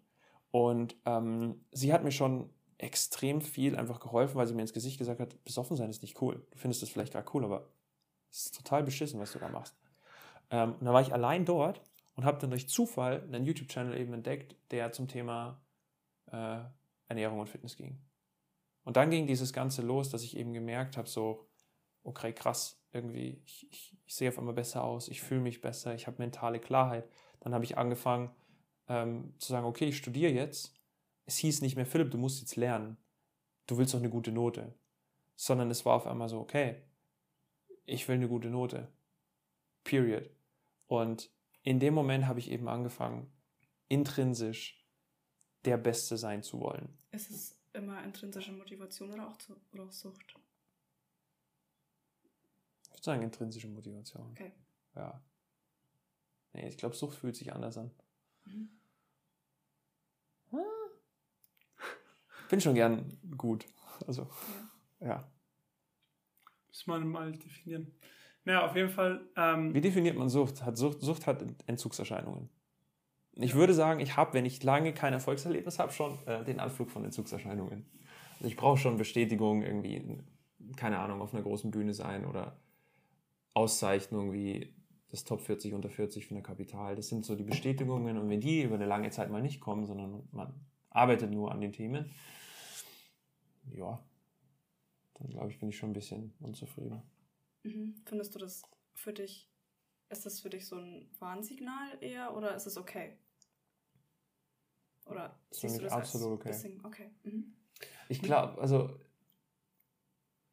Und 0.51 0.97
ähm, 1.07 1.64
sie 1.73 1.95
hat 1.95 2.05
mir 2.05 2.12
schon 2.12 2.51
extrem 2.77 3.41
viel 3.41 3.75
einfach 3.75 4.01
geholfen, 4.01 4.37
weil 4.37 4.47
sie 4.47 4.53
mir 4.53 4.61
ins 4.61 4.75
Gesicht 4.75 4.99
gesagt 4.99 5.18
hat, 5.18 5.43
besoffen 5.45 5.79
sein 5.79 5.89
ist 5.89 6.03
nicht 6.03 6.21
cool. 6.21 6.47
Du 6.51 6.59
findest 6.59 6.83
das 6.83 6.91
vielleicht 6.91 7.14
gerade 7.14 7.27
cool, 7.33 7.43
aber 7.43 7.71
es 8.31 8.45
ist 8.45 8.55
total 8.55 8.83
beschissen, 8.83 9.18
was 9.18 9.33
du 9.33 9.39
da 9.39 9.49
machst. 9.49 9.75
Ähm, 10.51 10.75
und 10.75 10.85
dann 10.85 10.93
war 10.93 11.01
ich 11.01 11.14
allein 11.14 11.47
dort 11.47 11.81
und 12.16 12.27
habe 12.27 12.39
dann 12.39 12.51
durch 12.51 12.68
Zufall 12.68 13.23
einen 13.23 13.47
YouTube-Channel 13.47 13.97
eben 13.97 14.12
entdeckt, 14.12 14.57
der 14.73 14.93
zum 14.93 15.09
Thema 15.09 15.59
äh, 16.31 16.59
Ernährung 17.09 17.41
und 17.41 17.49
Fitness 17.49 17.77
ging. 17.77 17.99
Und 18.85 18.99
dann 18.99 19.09
ging 19.09 19.27
dieses 19.27 19.55
Ganze 19.55 19.81
los, 19.81 20.11
dass 20.11 20.23
ich 20.23 20.37
eben 20.37 20.53
gemerkt 20.53 20.99
habe, 20.99 21.09
so, 21.09 21.47
okay, 22.03 22.32
krass, 22.32 22.82
irgendwie, 22.92 23.40
ich, 23.44 23.70
ich, 23.70 23.96
ich 24.05 24.14
sehe 24.14 24.28
auf 24.28 24.38
einmal 24.38 24.55
besser 24.55 24.84
aus, 24.84 25.09
ich 25.09 25.22
fühle 25.22 25.40
mich 25.40 25.61
besser, 25.61 25.94
ich 25.94 26.07
habe 26.07 26.18
mentale 26.18 26.61
Klarheit. 26.61 27.09
Dann 27.40 27.55
habe 27.55 27.64
ich 27.64 27.78
angefangen 27.78 28.30
ähm, 28.88 29.34
zu 29.38 29.53
sagen, 29.53 29.66
okay, 29.66 29.86
ich 29.88 29.96
studiere 29.96 30.32
jetzt 30.32 30.80
es 31.30 31.36
hieß 31.36 31.61
nicht 31.62 31.76
mehr, 31.76 31.86
Philipp, 31.86 32.11
du 32.11 32.18
musst 32.18 32.40
jetzt 32.40 32.57
lernen. 32.57 32.96
Du 33.68 33.78
willst 33.78 33.94
doch 33.94 34.01
eine 34.01 34.11
gute 34.11 34.32
Note. 34.32 34.74
Sondern 35.36 35.70
es 35.70 35.84
war 35.86 35.94
auf 35.94 36.09
einmal 36.09 36.28
so, 36.28 36.40
okay, 36.40 36.82
ich 37.86 38.09
will 38.09 38.16
eine 38.16 38.28
gute 38.28 38.48
Note. 38.48 38.88
Period. 39.84 40.28
Und 40.88 41.30
in 41.62 41.78
dem 41.78 41.94
Moment 41.94 42.26
habe 42.26 42.40
ich 42.40 42.51
eben 42.51 42.68
angefangen, 42.68 43.32
intrinsisch 43.86 44.84
der 45.64 45.76
Beste 45.76 46.16
sein 46.16 46.42
zu 46.42 46.59
wollen. 46.61 46.98
Ist 47.12 47.30
es 47.30 47.57
immer 47.74 48.03
intrinsische 48.03 48.51
Motivation 48.51 49.12
oder 49.12 49.28
auch, 49.28 49.36
zu, 49.38 49.55
oder 49.72 49.84
auch 49.84 49.92
Sucht? 49.92 50.34
Ich 53.01 53.07
würde 53.07 53.16
sagen 53.16 53.22
intrinsische 53.22 53.68
Motivation. 53.68 54.28
Okay. 54.32 54.53
Ja. 54.94 55.22
Nee, 56.53 56.68
ich 56.68 56.76
glaube, 56.76 56.94
Sucht 56.94 57.16
fühlt 57.16 57.34
sich 57.34 57.51
anders 57.53 57.78
an. 57.78 57.90
Mhm. 58.44 58.68
bin 62.51 62.61
schon 62.61 62.74
gern 62.74 63.16
gut. 63.38 63.64
Also, 64.07 64.28
ja. 64.98 65.07
ja. 65.07 65.32
Muss 66.68 66.86
man 66.86 67.09
mal 67.09 67.32
definieren. 67.32 67.94
Ja, 68.44 68.66
auf 68.66 68.76
jeden 68.76 68.90
Fall. 68.90 69.24
Ähm, 69.36 69.72
Wie 69.72 69.80
definiert 69.80 70.16
man 70.16 70.28
Sucht? 70.28 70.62
Hat 70.62 70.76
Sucht, 70.76 71.01
Sucht 71.01 71.26
hat 71.26 71.42
Entzugserscheinungen. 71.66 72.51
Ich 73.36 73.55
würde 73.55 73.72
sagen, 73.72 74.01
ich 74.01 74.16
habe, 74.16 74.34
wenn 74.34 74.44
ich 74.44 74.62
lange 74.62 74.92
kein 74.92 75.12
Erfolgserlebnis 75.12 75.78
habe, 75.78 75.92
schon 75.92 76.18
äh, 76.26 76.44
den 76.44 76.61
Anflug 76.61 76.90
von 76.90 77.05
Entzugserscheinungen. 77.05 77.86
Also 78.34 78.48
ich 78.48 78.57
brauche 78.57 78.78
schon 78.78 78.96
Bestätigung, 78.98 79.62
irgendwie, 79.62 80.18
keine 80.76 80.98
Ahnung, 80.98 81.22
auf 81.22 81.32
einer 81.32 81.42
großen 81.42 81.70
Bühne 81.70 81.94
sein 81.94 82.26
oder 82.26 82.61
Auszeichnung 83.55 84.32
wie 84.32 84.74
das 85.09 85.24
Top 85.24 85.40
40 85.40 85.74
unter 85.74 85.90
40 85.90 86.26
von 86.26 86.36
der 86.36 86.44
Kapital. 86.44 86.94
Das 86.96 87.09
sind 87.09 87.24
so 87.24 87.34
die 87.34 87.44
Bestätigungen 87.44 88.16
und 88.16 88.28
wenn 88.28 88.40
die 88.40 88.62
über 88.62 88.76
eine 88.76 88.86
lange 88.86 89.11
Zeit 89.11 89.30
mal 89.30 89.42
nicht 89.42 89.61
kommen, 89.61 89.86
sondern 89.86 90.28
man 90.30 90.55
arbeitet 90.90 91.30
nur 91.30 91.53
an 91.53 91.61
den 91.61 91.72
Themen, 91.72 92.11
ja, 93.72 94.03
dann 95.14 95.28
glaube 95.28 95.51
ich, 95.51 95.59
bin 95.59 95.68
ich 95.68 95.76
schon 95.76 95.90
ein 95.90 95.94
bisschen 95.94 96.32
unzufrieden. 96.40 97.03
Mhm. 97.64 97.94
Findest 98.07 98.34
du 98.34 98.38
das 98.38 98.62
für 98.94 99.12
dich, 99.12 99.51
ist 100.09 100.26
das 100.26 100.40
für 100.40 100.51
dich 100.51 100.66
so 100.66 100.76
ein 100.76 101.11
Warnsignal 101.18 101.98
eher 102.01 102.36
oder 102.36 102.55
ist 102.55 102.66
es 102.66 102.76
okay? 102.76 103.18
Oder 105.07 105.38
siehst 105.51 105.78
du 105.78 105.82
das 105.82 105.92
absolut 105.92 106.40
okay. 106.40 106.48
Bisschen, 106.51 106.84
okay. 106.84 107.11
Mhm. 107.24 107.53
Ich 108.09 108.22
glaube, 108.22 108.61
also 108.61 108.98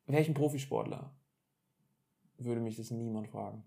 wäre 0.08 0.22
ich 0.22 0.28
ein 0.28 0.34
Profisportler, 0.34 1.16
würde 2.40 2.62
mich 2.62 2.78
das 2.78 2.92
niemand 2.92 3.28
fragen. 3.28 3.64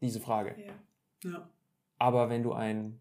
Diese 0.00 0.20
Frage. 0.20 0.54
Ja. 0.60 1.30
ja. 1.30 1.50
Aber 1.98 2.30
wenn 2.30 2.42
du 2.42 2.52
ein 2.52 3.00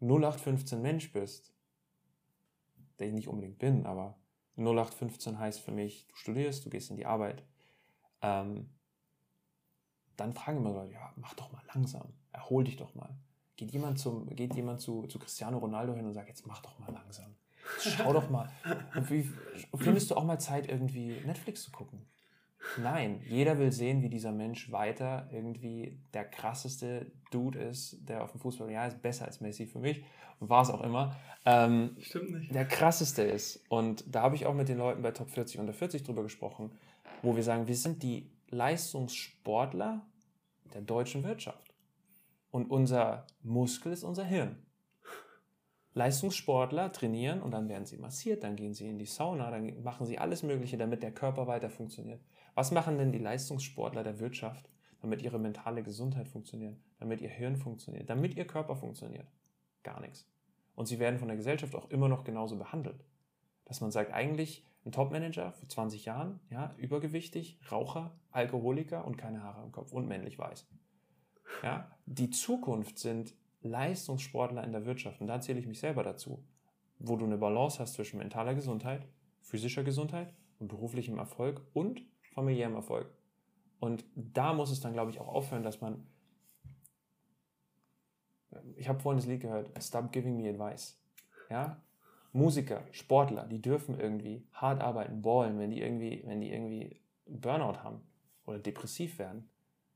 0815 0.00 0.82
Mensch 0.82 1.12
bist, 1.12 1.52
der 2.98 3.08
ich 3.08 3.14
nicht 3.14 3.28
unbedingt 3.28 3.58
bin, 3.58 3.86
aber 3.86 4.18
0815 4.56 5.38
heißt 5.38 5.60
für 5.60 5.72
mich, 5.72 6.06
du 6.08 6.16
studierst, 6.16 6.64
du 6.64 6.70
gehst 6.70 6.90
in 6.90 6.96
die 6.96 7.06
Arbeit, 7.06 7.42
ähm, 8.20 8.70
dann 10.16 10.32
fragen 10.32 10.58
immer 10.58 10.72
Leute, 10.72 10.92
ja, 10.92 11.12
mach 11.16 11.34
doch 11.34 11.50
mal 11.52 11.62
langsam, 11.74 12.12
erhol 12.32 12.64
dich 12.64 12.76
doch 12.76 12.94
mal. 12.94 13.16
Geht 13.56 13.72
jemand, 13.72 13.98
zum, 13.98 14.26
geht 14.34 14.54
jemand 14.54 14.80
zu, 14.80 15.06
zu 15.06 15.18
Cristiano 15.18 15.58
Ronaldo 15.58 15.94
hin 15.94 16.06
und 16.06 16.14
sagt, 16.14 16.28
jetzt 16.28 16.46
mach 16.46 16.60
doch 16.60 16.78
mal 16.78 16.92
langsam. 16.92 17.34
Schau 17.78 18.12
doch 18.12 18.28
mal. 18.28 18.50
Und 18.94 19.10
wie, 19.10 19.30
findest 19.76 20.10
du 20.10 20.16
auch 20.16 20.24
mal 20.24 20.38
Zeit, 20.38 20.68
irgendwie 20.68 21.20
Netflix 21.24 21.62
zu 21.62 21.70
gucken? 21.70 22.04
Nein, 22.82 23.20
jeder 23.28 23.58
will 23.58 23.72
sehen, 23.72 24.02
wie 24.02 24.08
dieser 24.08 24.32
Mensch 24.32 24.72
weiter 24.72 25.28
irgendwie 25.32 25.98
der 26.12 26.24
krasseste 26.24 27.12
Dude 27.30 27.58
ist, 27.58 27.98
der 28.08 28.22
auf 28.22 28.32
dem 28.32 28.40
Fußball, 28.40 28.70
ja, 28.70 28.86
ist 28.86 29.02
besser 29.02 29.26
als 29.26 29.40
Messi 29.40 29.66
für 29.66 29.78
mich 29.78 30.02
und 30.40 30.48
war 30.48 30.62
es 30.62 30.70
auch 30.70 30.82
immer. 30.82 31.16
Ähm, 31.44 31.96
Stimmt 32.00 32.30
nicht. 32.32 32.54
Der 32.54 32.64
krasseste 32.64 33.22
ist. 33.22 33.64
Und 33.68 34.04
da 34.14 34.22
habe 34.22 34.36
ich 34.36 34.46
auch 34.46 34.54
mit 34.54 34.68
den 34.68 34.78
Leuten 34.78 35.02
bei 35.02 35.10
Top 35.10 35.30
40 35.30 35.60
unter 35.60 35.72
40 35.72 36.02
drüber 36.02 36.22
gesprochen, 36.22 36.70
wo 37.22 37.36
wir 37.36 37.42
sagen, 37.42 37.68
wir 37.68 37.76
sind 37.76 38.02
die 38.02 38.30
Leistungssportler 38.50 40.06
der 40.72 40.82
deutschen 40.82 41.24
Wirtschaft. 41.24 41.72
Und 42.50 42.70
unser 42.70 43.26
Muskel 43.42 43.92
ist 43.92 44.04
unser 44.04 44.24
Hirn. 44.24 44.64
Leistungssportler 45.94 46.92
trainieren 46.92 47.40
und 47.40 47.52
dann 47.52 47.68
werden 47.68 47.86
sie 47.86 47.98
massiert, 47.98 48.42
dann 48.42 48.56
gehen 48.56 48.74
sie 48.74 48.88
in 48.88 48.98
die 48.98 49.06
Sauna, 49.06 49.50
dann 49.50 49.82
machen 49.82 50.06
sie 50.06 50.18
alles 50.18 50.42
Mögliche, 50.42 50.76
damit 50.76 51.02
der 51.02 51.12
Körper 51.12 51.46
weiter 51.46 51.70
funktioniert. 51.70 52.20
Was 52.54 52.70
machen 52.70 52.98
denn 52.98 53.12
die 53.12 53.18
Leistungssportler 53.18 54.04
der 54.04 54.20
Wirtschaft, 54.20 54.70
damit 55.00 55.22
ihre 55.22 55.38
mentale 55.38 55.82
Gesundheit 55.82 56.28
funktioniert, 56.28 56.76
damit 56.98 57.20
ihr 57.20 57.28
Hirn 57.28 57.56
funktioniert, 57.56 58.08
damit 58.08 58.36
ihr 58.36 58.46
Körper 58.46 58.76
funktioniert? 58.76 59.26
Gar 59.82 60.00
nichts. 60.00 60.26
Und 60.74 60.86
sie 60.86 60.98
werden 60.98 61.18
von 61.18 61.28
der 61.28 61.36
Gesellschaft 61.36 61.74
auch 61.74 61.90
immer 61.90 62.08
noch 62.08 62.24
genauso 62.24 62.56
behandelt. 62.56 63.04
Dass 63.64 63.80
man 63.80 63.90
sagt, 63.90 64.12
eigentlich 64.12 64.66
ein 64.84 64.92
Topmanager 64.92 65.52
vor 65.52 65.68
20 65.68 66.04
Jahren, 66.04 66.40
ja, 66.50 66.74
übergewichtig, 66.76 67.58
Raucher, 67.70 68.16
Alkoholiker 68.30 69.04
und 69.04 69.16
keine 69.16 69.42
Haare 69.42 69.64
im 69.64 69.72
Kopf 69.72 69.92
und 69.92 70.06
männlich 70.06 70.38
weiß. 70.38 70.66
Ja, 71.62 71.90
die 72.06 72.30
Zukunft 72.30 72.98
sind 72.98 73.34
Leistungssportler 73.62 74.62
in 74.64 74.72
der 74.72 74.84
Wirtschaft 74.84 75.20
und 75.20 75.26
da 75.26 75.40
zähle 75.40 75.58
ich 75.58 75.66
mich 75.66 75.80
selber 75.80 76.02
dazu, 76.02 76.44
wo 76.98 77.16
du 77.16 77.24
eine 77.24 77.38
Balance 77.38 77.78
hast 77.78 77.94
zwischen 77.94 78.18
mentaler 78.18 78.54
Gesundheit, 78.54 79.06
physischer 79.40 79.84
Gesundheit 79.84 80.32
und 80.58 80.68
beruflichem 80.68 81.18
Erfolg 81.18 81.62
und 81.72 82.02
familiärem 82.34 82.74
Erfolg. 82.74 83.06
Und 83.80 84.04
da 84.14 84.52
muss 84.52 84.70
es 84.70 84.80
dann, 84.80 84.92
glaube 84.92 85.10
ich, 85.10 85.20
auch 85.20 85.28
aufhören, 85.28 85.62
dass 85.62 85.80
man. 85.80 86.06
Ich 88.76 88.88
habe 88.88 89.00
vorhin 89.00 89.18
das 89.18 89.26
Lied 89.26 89.40
gehört, 89.40 89.70
Stop 89.82 90.12
Giving 90.12 90.36
Me 90.36 90.48
Advice. 90.48 91.00
Ja? 91.50 91.80
Musiker, 92.32 92.82
Sportler, 92.92 93.46
die 93.46 93.60
dürfen 93.60 93.98
irgendwie 93.98 94.46
hart 94.52 94.80
arbeiten, 94.80 95.22
ballen, 95.22 95.58
wenn 95.58 95.70
die 95.70 95.80
irgendwie, 95.80 96.22
wenn 96.26 96.40
die 96.40 96.52
irgendwie 96.52 97.00
Burnout 97.26 97.82
haben 97.82 98.00
oder 98.46 98.58
depressiv 98.58 99.18
werden. 99.18 99.48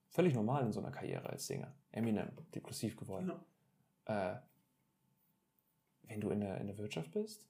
Völlig 0.08 0.34
normal 0.34 0.64
in 0.64 0.72
so 0.72 0.80
einer 0.80 0.90
Karriere 0.90 1.28
als 1.28 1.46
Sänger. 1.46 1.72
Eminem, 1.90 2.28
depressiv 2.54 2.96
geworden. 2.96 3.32
Ja. 4.08 4.32
Äh, 4.32 4.40
wenn 6.08 6.20
du 6.20 6.30
in 6.30 6.40
der, 6.40 6.58
in 6.60 6.66
der 6.66 6.78
Wirtschaft 6.78 7.10
bist, 7.12 7.46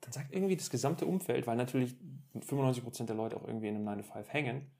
dann 0.00 0.12
sagt 0.12 0.32
irgendwie 0.32 0.56
das 0.56 0.70
gesamte 0.70 1.06
Umfeld, 1.06 1.46
weil 1.46 1.56
natürlich 1.56 1.94
95% 2.34 3.04
der 3.04 3.16
Leute 3.16 3.36
auch 3.36 3.46
irgendwie 3.46 3.68
in 3.68 3.76
einem 3.76 3.84
9 3.84 3.98
to 3.98 4.04
5 4.04 4.32
hängen, 4.32 4.70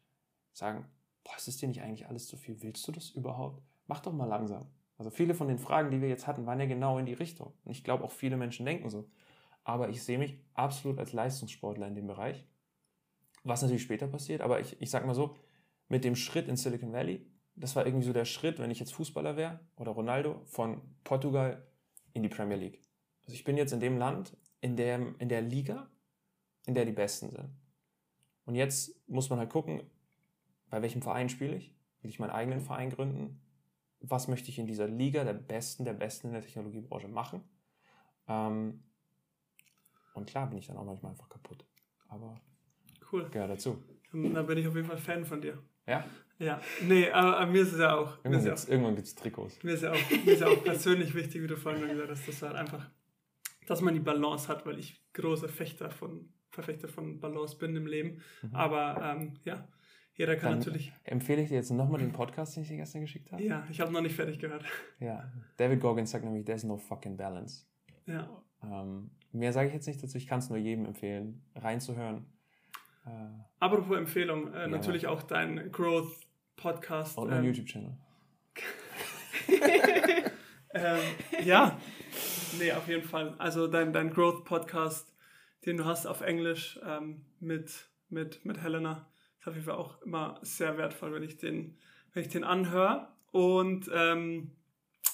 sagen, 0.53 0.87
boah, 1.25 1.37
ist 1.37 1.49
das 1.49 1.57
dir 1.59 1.69
nicht 1.69 1.83
eigentlich 1.83 2.09
alles 2.09 2.27
zu 2.27 2.37
viel? 2.37 2.63
Willst 2.63 2.87
du 2.89 2.93
das 2.93 3.11
überhaupt? 3.11 3.63
Mach 3.87 4.01
doch 4.01 4.13
mal 4.13 4.27
langsam. 4.27 4.67
Also 4.97 5.11
viele 5.11 5.35
von 5.35 5.49
den 5.49 5.59
Fragen, 5.59 5.91
die 5.91 6.01
wir 6.01 6.09
jetzt 6.09 6.27
hatten, 6.27 6.47
waren 6.47 6.61
ja 6.61 6.67
genau 6.67 6.99
in 6.99 7.07
die 7.07 7.15
Richtung. 7.15 7.53
Und 7.65 7.73
ich 7.73 7.85
glaube, 7.85 8.05
auch 8.05 8.11
viele 8.11 8.37
Menschen 8.37 8.67
denken 8.67 8.91
so. 8.91 9.11
Aber 9.65 9.89
ich 9.89 10.03
sehe 10.03 10.19
mich 10.19 10.39
absolut 10.55 10.99
als 10.99 11.13
Leistungssportler 11.13 11.87
in 11.87 11.95
dem 11.95 12.07
Bereich. 12.07 12.47
Was 13.45 13.63
natürlich 13.63 13.83
später 13.83 14.07
passiert, 14.07 14.43
aber 14.43 14.61
ich, 14.61 14.81
ich 14.81 14.91
sag 14.91 15.07
mal 15.07 15.15
so, 15.15 15.37
mit 15.89 16.05
dem 16.05 16.17
Schritt 16.17 16.49
in 16.49 16.57
Silicon 16.57 16.93
Valley, 16.93 17.27
das 17.57 17.75
war 17.77 17.87
irgendwie 17.87 18.07
so 18.07 18.13
der 18.13 18.25
Schritt, 18.25 18.59
wenn 18.59 18.71
ich 18.71 18.79
jetzt 18.79 18.93
Fußballer 18.93 19.37
wäre 19.37 19.61
oder 19.77 19.93
Ronaldo, 19.93 20.43
von 20.45 20.81
Portugal 21.05 21.67
in 22.13 22.23
die 22.23 22.29
Premier 22.29 22.57
League. 22.57 22.83
Also 23.23 23.35
ich 23.35 23.45
bin 23.45 23.57
jetzt 23.57 23.73
in 23.73 23.81
dem 23.81 23.99
Land, 23.99 24.37
in 24.61 24.77
der, 24.77 25.15
in 25.19 25.29
der 25.29 25.43
Liga, 25.43 25.89
in 26.67 26.75
der 26.75 26.85
die 26.85 26.93
Besten 26.93 27.31
sind. 27.31 27.51
Und 28.45 28.55
jetzt 28.55 28.95
muss 29.09 29.31
man 29.31 29.39
halt 29.39 29.51
gucken, 29.51 29.83
bei 30.71 30.83
welchem 30.83 31.03
Verein 31.03 31.29
spiele 31.29 31.57
ich? 31.57 31.75
Will 32.03 32.11
ich 32.11 32.19
meinen 32.19 32.31
eigenen 32.31 32.61
Verein 32.61 32.91
gründen? 32.91 33.41
Was 34.01 34.29
möchte 34.29 34.49
ich 34.49 34.59
in 34.59 34.67
dieser 34.67 34.89
Liga 34.89 35.25
der 35.25 35.35
Besten, 35.35 35.85
der 35.85 35.93
Besten 35.93 36.29
in 36.29 36.33
der 36.33 36.43
Technologiebranche 36.43 37.09
machen? 37.09 37.43
Ähm, 38.29 38.83
und 40.15 40.29
klar 40.29 40.49
bin 40.49 40.59
ich 40.59 40.67
dann 40.67 40.77
auch 40.77 40.85
manchmal 40.85 41.13
einfach 41.13 41.29
kaputt. 41.29 41.65
Aber 42.09 42.41
cool. 43.13 43.29
gehört 43.31 43.51
dazu. 43.51 43.83
Da 44.13 44.43
bin 44.43 44.59
ich 44.59 44.67
auf 44.67 44.75
jeden 44.75 44.89
Fall 44.89 44.99
Fan 44.99 45.25
von 45.25 45.41
dir. 45.41 45.59
Ja? 45.87 46.05
Ja. 46.39 46.61
Nee, 46.83 47.11
aber, 47.11 47.39
aber 47.39 47.51
mir 47.51 47.63
ist 47.63 47.73
es 47.73 47.79
ja 47.79 47.97
auch. 47.97 48.17
Irgendwann 48.25 48.97
gibt 48.97 49.07
es 49.07 49.15
Trikots. 49.15 49.63
Mir 49.63 49.73
ist, 49.73 49.83
ja 49.83 49.93
auch, 49.93 50.11
mir 50.25 50.33
ist 50.33 50.41
ja 50.41 50.49
auch 50.49 50.65
persönlich 50.65 51.15
wichtig, 51.15 51.43
wie 51.43 51.47
du 51.47 51.57
vorhin 51.57 51.87
gesagt 51.87 52.11
hast, 52.11 52.27
dass 52.27 52.41
du 52.41 52.47
halt 52.47 52.57
einfach 52.57 52.91
dass 53.71 53.83
man 53.83 53.95
die 53.95 54.01
Balance 54.01 54.49
hat, 54.49 54.67
weil 54.67 54.81
ich 54.81 55.01
großer 55.13 55.49
Fechter 55.49 55.93
von, 55.93 56.29
Verfechter 56.51 56.89
von 56.89 57.21
Balance 57.21 57.57
bin 57.57 57.77
im 57.77 57.87
Leben. 57.87 58.21
Mhm. 58.43 58.53
Aber 58.53 59.01
ähm, 59.01 59.35
ja, 59.45 59.69
jeder 60.15 60.35
kann 60.35 60.51
Dann 60.51 60.59
natürlich. 60.59 60.93
Empfehle 61.05 61.43
ich 61.43 61.51
dir 61.51 61.55
jetzt 61.55 61.71
nochmal 61.71 62.01
den 62.01 62.11
Podcast, 62.11 62.57
den 62.57 62.65
ich 62.65 62.69
dir 62.69 62.79
gestern 62.79 63.03
geschickt 63.03 63.31
habe? 63.31 63.45
Ja, 63.45 63.65
ich 63.71 63.81
habe 63.81 63.93
noch 63.93 64.01
nicht 64.01 64.17
fertig 64.17 64.41
gehört. 64.41 64.65
Ja, 64.99 65.33
David 65.57 65.81
Goggins 65.81 66.11
sagt 66.11 66.25
nämlich, 66.25 66.45
there's 66.45 66.65
no 66.65 66.79
fucking 66.79 67.17
balance. 67.17 67.65
Ja. 68.07 68.43
Ähm, 68.65 69.13
mehr 69.31 69.53
sage 69.53 69.69
ich 69.69 69.75
jetzt 69.75 69.87
nicht 69.87 70.03
dazu, 70.03 70.19
ich 70.19 70.27
kann 70.27 70.41
es 70.41 70.49
nur 70.49 70.59
jedem 70.59 70.85
empfehlen, 70.85 71.41
reinzuhören. 71.55 72.27
Äh, 73.07 73.11
Apropos 73.61 73.97
Empfehlung, 73.97 74.53
äh, 74.53 74.63
ja, 74.63 74.67
natürlich 74.67 75.07
auch 75.07 75.23
dein 75.23 75.71
Growth 75.71 76.27
Podcast. 76.57 77.17
Und 77.17 77.31
mein 77.31 77.39
ähm, 77.39 77.45
YouTube-Channel. 77.45 77.97
ähm, 80.75 80.99
ja, 81.45 81.79
nee, 82.59 82.73
auf 82.73 82.89
jeden 82.89 83.07
Fall. 83.07 83.35
Also 83.39 83.67
dein, 83.67 83.93
dein 83.93 84.11
Growth-Podcast, 84.11 85.13
den 85.67 85.77
du 85.77 85.85
hast 85.85 86.07
auf 86.07 86.21
Englisch 86.21 86.79
ähm, 86.85 87.25
mit, 87.39 87.89
mit, 88.09 88.45
mit 88.45 88.59
Helena, 88.63 89.07
ist 89.39 89.49
auf 89.49 89.55
jeden 89.55 89.67
Fall 89.67 89.77
auch 89.77 90.01
immer 90.03 90.39
sehr 90.43 90.77
wertvoll, 90.79 91.13
wenn 91.13 91.23
ich 91.23 91.39
den, 91.39 91.79
wenn 92.13 92.23
ich 92.23 92.29
den 92.29 92.45
anhöre. 92.45 93.09
Und 93.33 93.91
ähm, 93.95 94.53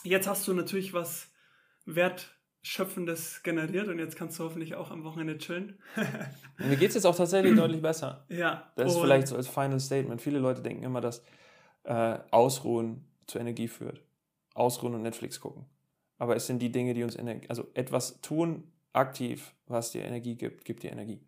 jetzt 0.03 0.26
hast 0.26 0.47
du 0.49 0.55
natürlich 0.55 0.93
was 0.93 1.32
Wertschöpfendes 1.84 3.43
generiert 3.43 3.89
und 3.89 3.99
jetzt 3.99 4.16
kannst 4.16 4.39
du 4.39 4.45
hoffentlich 4.45 4.74
auch 4.74 4.91
am 4.91 5.05
Wochenende 5.05 5.39
chillen. 5.39 5.78
Mir 6.59 6.76
geht 6.76 6.89
es 6.89 6.95
jetzt 6.95 7.07
auch 7.07 7.16
tatsächlich 7.16 7.55
deutlich 7.57 7.82
besser. 7.82 8.24
Ja. 8.28 8.72
Das 8.76 8.95
ist 8.95 9.01
vielleicht 9.01 9.28
so 9.28 9.37
als 9.37 9.49
Final 9.49 9.80
Statement. 9.80 10.20
Viele 10.20 10.39
Leute 10.39 10.62
denken 10.62 10.82
immer, 10.82 11.01
dass 11.01 11.22
äh, 11.84 12.18
Ausruhen 12.30 13.05
zu 13.26 13.39
Energie 13.39 13.68
führt. 13.68 14.03
Ausruhen 14.55 14.95
und 14.95 15.03
Netflix 15.03 15.41
gucken 15.41 15.66
aber 16.19 16.37
es 16.37 16.47
sind 16.47 16.61
die 16.61 16.73
Dinge, 16.73 16.95
die 16.95 17.03
uns 17.03 17.17
Energie, 17.17 17.49
also 17.49 17.67
etwas 17.75 18.21
tun 18.21 18.73
aktiv, 18.93 19.55
was 19.67 19.93
dir 19.93 20.05
Energie 20.05 20.37
gibt, 20.37 20.64
gibt 20.64 20.83
dir 20.83 20.93
Energie. 20.93 21.21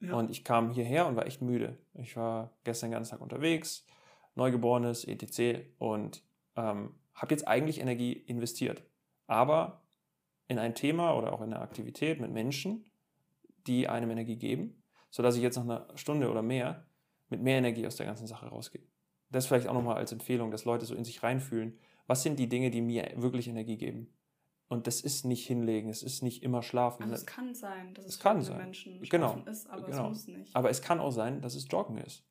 Ja. 0.00 0.14
Und 0.14 0.30
ich 0.30 0.44
kam 0.44 0.70
hierher 0.70 1.06
und 1.06 1.16
war 1.16 1.26
echt 1.26 1.42
müde. 1.42 1.78
Ich 1.94 2.16
war 2.16 2.52
gestern 2.64 2.88
den 2.88 2.94
ganzen 2.94 3.12
Tag 3.12 3.20
unterwegs, 3.20 3.86
Neugeborenes, 4.34 5.04
etc. 5.04 5.66
und 5.78 6.22
ähm, 6.56 6.94
habe 7.14 7.34
jetzt 7.34 7.46
eigentlich 7.46 7.80
Energie 7.80 8.12
investiert. 8.12 8.82
Aber 9.26 9.82
in 10.48 10.58
ein 10.58 10.74
Thema 10.74 11.16
oder 11.16 11.32
auch 11.32 11.40
in 11.40 11.52
eine 11.52 11.60
Aktivität 11.60 12.20
mit 12.20 12.32
Menschen, 12.32 12.84
die 13.66 13.88
einem 13.88 14.10
Energie 14.10 14.36
geben, 14.36 14.82
sodass 15.10 15.36
ich 15.36 15.42
jetzt 15.42 15.56
nach 15.56 15.64
einer 15.64 15.86
Stunde 15.96 16.30
oder 16.30 16.42
mehr 16.42 16.86
mit 17.28 17.42
mehr 17.42 17.58
Energie 17.58 17.86
aus 17.86 17.96
der 17.96 18.06
ganzen 18.06 18.26
Sache 18.26 18.46
rausgehe. 18.46 18.82
Das 19.30 19.46
vielleicht 19.46 19.66
auch 19.66 19.74
nochmal 19.74 19.96
als 19.96 20.12
Empfehlung, 20.12 20.50
dass 20.50 20.64
Leute 20.64 20.84
so 20.84 20.94
in 20.94 21.04
sich 21.04 21.22
reinfühlen. 21.22 21.78
Was 22.06 22.22
sind 22.22 22.38
die 22.38 22.48
Dinge, 22.48 22.70
die 22.70 22.82
mir 22.82 23.10
wirklich 23.16 23.48
Energie 23.48 23.78
geben? 23.78 24.12
Und 24.72 24.86
das 24.86 25.02
ist 25.02 25.26
nicht 25.26 25.46
hinlegen, 25.46 25.90
es 25.90 26.02
ist 26.02 26.22
nicht 26.22 26.42
immer 26.42 26.62
schlafen. 26.62 27.02
Also 27.02 27.16
es 27.16 27.26
kann 27.26 27.54
sein, 27.54 27.92
dass 27.92 28.06
es, 28.06 28.14
es 28.14 28.18
kann 28.18 28.40
sein. 28.40 28.56
Menschen 28.56 29.02
genau. 29.02 29.36
ist, 29.44 29.68
aber 29.68 29.82
genau. 29.82 30.04
es 30.04 30.08
muss 30.08 30.26
nicht. 30.28 30.56
Aber 30.56 30.70
es 30.70 30.80
kann 30.80 30.98
auch 30.98 31.10
sein, 31.10 31.42
dass 31.42 31.54
es 31.54 31.68
Joggen 31.70 31.98
ist. 31.98 32.24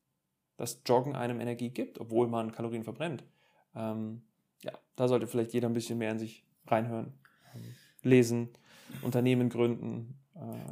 Dass 0.57 0.81
Joggen 0.87 1.15
einem 1.15 1.39
Energie 1.39 1.69
gibt, 1.69 1.99
obwohl 1.99 2.27
man 2.27 2.51
Kalorien 2.51 2.83
verbrennt. 2.83 3.23
Ähm, 3.75 4.23
ja, 4.63 4.71
da 4.95 5.07
sollte 5.07 5.27
vielleicht 5.27 5.53
jeder 5.53 5.69
ein 5.69 5.75
bisschen 5.75 5.99
mehr 5.99 6.09
in 6.09 6.17
sich 6.17 6.43
reinhören. 6.65 7.13
Lesen, 8.01 8.49
Unternehmen 9.03 9.49
gründen. 9.49 10.17
Äh, 10.33 10.71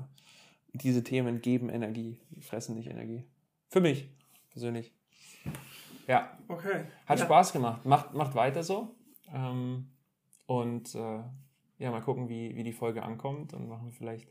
diese 0.74 1.04
Themen 1.04 1.40
geben 1.40 1.70
Energie, 1.70 2.18
fressen 2.42 2.74
nicht 2.74 2.90
Energie. 2.90 3.28
Für 3.68 3.80
mich 3.80 4.10
persönlich. 4.50 4.92
Ja. 6.08 6.36
Okay. 6.48 6.86
Hat 7.06 7.20
ja. 7.20 7.26
Spaß 7.26 7.54
gemacht. 7.54 7.86
Macht, 7.86 8.16
macht 8.16 8.34
weiter 8.34 8.64
so. 8.64 8.96
Ähm, 9.32 9.92
und 10.48 10.96
äh, 10.96 11.20
ja, 11.80 11.92
mal 11.92 12.02
gucken, 12.02 12.30
wie, 12.30 12.56
wie 12.56 12.64
die 12.64 12.74
Folge 12.74 13.04
ankommt. 13.04 13.54
Dann 13.54 13.68
machen 13.68 13.88
wir 13.88 13.94
vielleicht 13.94 14.28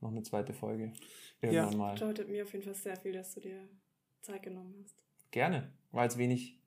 noch 0.00 0.10
eine 0.10 0.22
zweite 0.22 0.52
Folge. 0.52 0.92
Irgendwann 1.40 1.70
ja. 1.72 1.76
mal. 1.76 1.94
Bedeutet 1.94 2.28
mir 2.28 2.42
auf 2.42 2.52
jeden 2.52 2.64
Fall 2.64 2.74
sehr 2.74 2.96
viel, 2.96 3.12
dass 3.12 3.34
du 3.34 3.40
dir 3.40 3.68
Zeit 4.22 4.42
genommen 4.42 4.74
hast. 4.82 5.04
Gerne. 5.30 5.72
War 5.92 6.04
jetzt 6.04 6.18
wenig, 6.18 6.58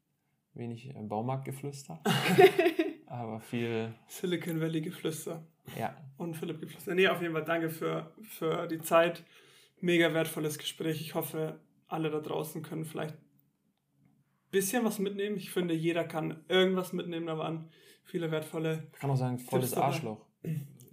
wenig 0.54 0.90
äh, 0.90 1.02
Baumarktgeflüster. 1.02 2.02
aber 3.08 3.40
viel. 3.40 3.94
Silicon 4.08 4.62
Valley 4.62 4.82
Geflüster. 4.82 5.46
Ja. 5.78 5.96
Und 6.18 6.36
Philipp 6.36 6.60
Geflüster. 6.60 6.94
Nee, 6.94 7.08
auf 7.08 7.22
jeden 7.22 7.34
Fall 7.34 7.46
danke 7.46 7.70
für, 7.70 8.14
für 8.22 8.68
die 8.68 8.80
Zeit. 8.80 9.24
Mega 9.82 10.14
wertvolles 10.14 10.58
Gespräch. 10.58 11.02
Ich 11.02 11.16
hoffe, 11.16 11.60
alle 11.88 12.12
da 12.12 12.20
draußen 12.20 12.62
können 12.62 12.86
vielleicht 12.86 13.16
ein 13.16 14.52
bisschen 14.52 14.86
was 14.86 15.00
mitnehmen. 15.00 15.36
Ich 15.36 15.52
finde, 15.52 15.74
jeder 15.74 16.04
kann 16.04 16.44
irgendwas 16.48 16.94
mitnehmen. 16.94 17.26
Da 17.26 17.38
waren 17.38 17.70
viele 18.06 18.32
wertvolle. 18.32 18.88
Ich 18.94 19.00
kann 19.00 19.10
auch 19.10 19.18
sagen, 19.18 19.38
volles 19.40 19.74
Arschloch. 19.74 20.26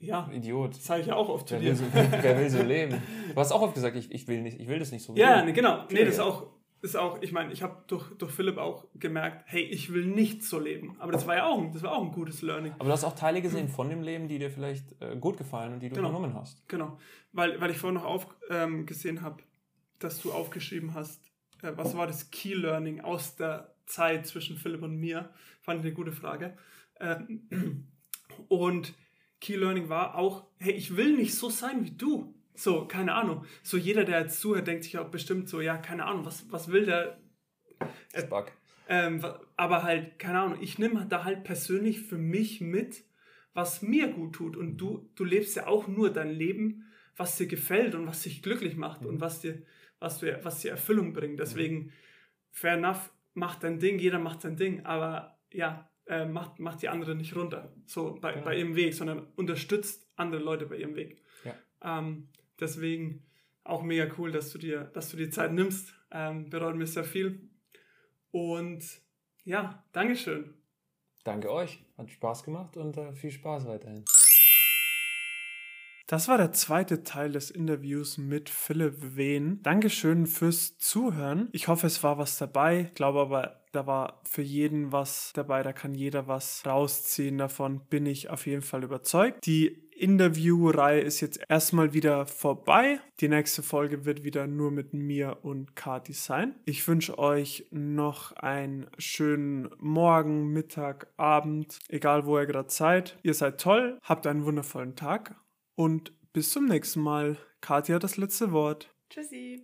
Ja. 0.01 0.29
Idiot. 0.33 0.73
Das 0.75 0.85
sage 0.85 1.03
ich 1.03 1.07
ja 1.07 1.15
auch 1.15 1.29
oft 1.29 1.49
zu 1.49 1.59
dir. 1.59 1.69
Will 1.69 1.77
so, 1.77 1.85
wer 1.93 2.39
will 2.39 2.51
so 2.51 2.63
leben? 2.63 3.01
Du 3.33 3.37
hast 3.37 3.53
auch 3.53 3.63
oft 3.63 3.75
gesagt, 3.75 3.97
ich, 3.97 4.11
ich, 4.11 4.27
will, 4.27 4.43
nicht, 4.43 4.61
ich 4.61 4.67
will 4.67 4.81
das 4.81 4.91
nicht 4.91 5.05
so. 5.05 5.15
Ja, 5.15 5.45
nee, 5.45 5.53
genau. 5.53 5.85
Nee, 5.91 6.05
das 6.05 6.15
ist 6.15 6.21
auch, 6.21 6.49
ist 6.81 6.97
auch, 6.97 7.23
ich 7.23 7.31
meine, 7.31 7.53
ich 7.53 7.63
habe 7.63 7.85
durch, 7.87 8.11
durch 8.19 8.33
Philipp 8.33 8.59
auch 8.59 8.87
gemerkt, 8.97 9.45
hey, 9.47 9.63
ich 9.63 9.93
will 9.93 10.05
nicht 10.05 10.43
so 10.43 10.59
leben. 10.59 10.97
Aber 10.99 11.13
das 11.13 11.29
war 11.29 11.37
ja 11.37 11.47
auch, 11.47 11.71
das 11.73 11.83
war 11.85 11.93
auch 11.93 12.03
ein 12.03 12.11
gutes 12.11 12.43
Learning. 12.43 12.73
Aber 12.73 12.87
du 12.87 12.93
hast 12.93 13.05
auch 13.05 13.15
Teile 13.15 13.41
gesehen 13.41 13.69
von 13.69 13.89
dem 13.89 14.03
Leben, 14.03 14.27
die 14.27 14.41
dir 14.41 14.51
vielleicht 14.51 15.01
äh, 15.01 15.17
gut 15.17 15.37
gefallen 15.37 15.73
und 15.75 15.81
die 15.81 15.89
du 15.89 15.95
genau. 15.95 16.11
übernommen 16.11 16.35
hast. 16.35 16.69
Genau. 16.69 16.99
Weil, 17.33 17.61
weil 17.61 17.71
ich 17.71 17.79
vorhin 17.79 17.95
noch 17.95 18.05
auf, 18.05 18.27
ähm, 18.51 18.85
gesehen 18.87 19.23
habe, 19.23 19.45
dass 20.01 20.21
du 20.21 20.33
aufgeschrieben 20.33 20.95
hast, 20.95 21.23
äh, 21.63 21.71
was 21.77 21.97
war 21.97 22.09
das 22.09 22.33
Key 22.33 22.55
Learning 22.55 23.01
aus 23.01 23.37
der 23.37 23.73
Zeit 23.87 24.27
zwischen 24.27 24.57
Philipp 24.57 24.83
und 24.83 24.97
mir? 24.97 25.31
Fand 25.61 25.79
ich 25.79 25.87
eine 25.87 25.95
gute 25.95 26.11
Frage. 26.11 26.59
Ähm, 27.03 27.89
und 28.49 28.95
Key 29.41 29.57
Learning 29.57 29.89
war 29.89 30.17
auch, 30.17 30.47
hey, 30.59 30.73
ich 30.73 30.97
will 30.97 31.17
nicht 31.17 31.35
so 31.35 31.51
sein 31.51 31.85
wie 31.85 31.91
du. 31.91 32.35
So, 32.55 32.87
keine 32.87 33.15
Ahnung. 33.15 33.45
So 33.63 33.77
jeder, 33.77 34.05
der 34.05 34.21
jetzt 34.21 34.41
zuhört, 34.41 34.67
denkt 34.67 34.85
sich 34.85 34.99
auch 34.99 35.11
bestimmt 35.11 35.49
so, 35.49 35.61
ja, 35.61 35.77
keine 35.77 36.07
Ahnung, 36.07 36.25
was, 36.25 36.51
was 36.51 36.71
will 36.71 36.87
der? 36.87 37.19
Äh, 38.13 38.25
ähm, 38.89 39.25
aber 39.57 39.83
halt, 39.83 40.19
keine 40.19 40.41
Ahnung, 40.41 40.59
ich 40.61 40.79
nehme 40.79 41.07
da 41.09 41.25
halt 41.25 41.45
persönlich 41.45 42.03
für 42.03 42.19
mich 42.19 42.61
mit, 42.61 43.05
was 43.55 43.83
mir 43.83 44.09
gut 44.09 44.35
tut. 44.35 44.57
Und 44.57 44.77
du, 44.77 45.11
du 45.17 45.25
lebst 45.25 45.57
ja 45.57 45.67
auch 45.67 45.89
nur 45.89 46.13
dein 46.13 46.31
Leben, 46.31 46.85
was 47.17 47.37
dir 47.37 47.47
gefällt 47.47 47.95
und 47.95 48.07
was 48.07 48.23
dich 48.23 48.43
glücklich 48.43 48.77
macht 48.77 49.03
mhm. 49.03 49.09
und 49.09 49.21
was 49.21 49.41
dir, 49.41 49.63
was, 49.99 50.19
du, 50.21 50.45
was 50.45 50.61
dir 50.61 50.71
Erfüllung 50.71 51.13
bringt. 51.13 51.41
Deswegen, 51.41 51.77
mhm. 51.77 51.93
fair 52.51 52.75
enough, 52.75 53.11
mach 53.35 53.57
dein 53.57 53.79
Ding, 53.79 53.99
jeder 53.99 54.19
macht 54.19 54.43
sein 54.43 54.57
Ding. 54.57 54.85
Aber 54.85 55.39
ja, 55.53 55.91
äh, 56.13 56.27
macht, 56.27 56.61
macht 56.61 56.83
die 56.83 56.91
andere 56.91 57.15
nicht 57.15 57.35
runter, 57.35 57.73
so 57.87 58.19
bei, 58.21 58.35
ja. 58.35 58.43
bei 58.43 58.59
ihrem 58.59 58.77
Weg, 58.77 58.93
sondern 58.93 59.27
unterstützt 59.37 60.07
andere 60.17 60.43
Leute 60.43 60.67
bei 60.67 60.77
ihrem 60.77 60.95
Weg. 60.95 61.23
Ja. 61.43 61.55
Ähm, 61.99 62.29
deswegen 62.61 63.25
auch 63.65 63.83
mega 63.83 64.13
cool, 64.19 64.31
dass 64.31 64.53
du 64.53 64.59
dir, 64.59 64.85
dass 64.93 65.11
du 65.11 65.17
die 65.17 65.31
Zeit 65.31 65.53
nimmst. 65.53 65.95
Ähm, 66.11 66.51
bereut 66.51 66.77
mir 66.77 66.87
sehr 66.87 67.05
viel. 67.05 67.49
Und 68.31 68.85
ja, 69.45 69.85
Dankeschön. 69.93 70.53
Danke 71.25 71.51
euch. 71.51 71.83
Hat 71.97 72.11
Spaß 72.11 72.45
gemacht 72.45 72.77
und 72.77 72.97
äh, 72.99 73.15
viel 73.15 73.31
Spaß 73.31 73.67
weiterhin. 73.67 74.05
Das 76.09 76.29
war 76.29 76.37
der 76.37 76.53
zweite 76.53 77.05
Teil 77.05 77.33
des 77.33 77.51
Interviews 77.51 78.19
mit 78.19 78.51
Philipp 78.51 79.17
Wehn. 79.17 79.63
Dankeschön 79.63 80.27
fürs 80.27 80.77
Zuhören. 80.77 81.49
Ich 81.53 81.69
hoffe, 81.69 81.87
es 81.87 82.03
war 82.03 82.19
was 82.19 82.37
dabei. 82.37 82.89
Ich 82.89 82.95
glaube 82.95 83.21
aber, 83.21 83.62
da 83.73 83.87
war 83.87 84.21
für 84.25 84.43
jeden 84.43 84.93
was 84.93 85.33
dabei. 85.35 85.63
Da 85.63 85.73
kann 85.73 85.95
jeder 85.95 86.29
was 86.29 86.65
rausziehen. 86.65 87.39
Davon 87.39 87.81
bin 87.89 88.07
ich 88.07 88.31
auf 88.31 88.47
jeden 88.47 88.63
Fall 88.63 88.85
überzeugt. 88.85 89.45
Die 89.47 89.83
Interviewreihe 89.97 91.01
ist 91.01 91.21
jetzt 91.21 91.41
erstmal 91.49 91.93
wieder 91.93 92.27
vorbei. 92.27 93.01
Die 93.21 93.29
nächste 93.29 93.63
Folge 93.63 94.05
wird 94.05 94.25
wieder 94.25 94.47
nur 94.47 94.71
mit 94.71 94.93
mir 94.93 95.39
und 95.43 95.77
Kati 95.77 96.13
sein. 96.13 96.55
Ich 96.65 96.87
wünsche 96.87 97.19
euch 97.19 97.67
noch 97.71 98.33
einen 98.33 98.89
schönen 98.99 99.71
Morgen, 99.79 100.53
Mittag, 100.53 101.09
Abend, 101.17 101.79
egal 101.89 102.27
wo 102.27 102.39
ihr 102.39 102.47
gerade 102.47 102.71
seid. 102.71 103.19
Ihr 103.23 103.35
seid 103.35 103.61
toll, 103.61 103.99
habt 104.03 104.27
einen 104.27 104.45
wundervollen 104.45 104.97
Tag 104.97 105.37
und 105.75 106.13
bis 106.33 106.51
zum 106.51 106.67
nächsten 106.67 107.01
Mal. 107.01 107.37
Katja 107.61 107.95
hat 107.95 108.05
das 108.05 108.17
letzte 108.17 108.53
Wort. 108.53 108.93
Tschüssi. 109.09 109.63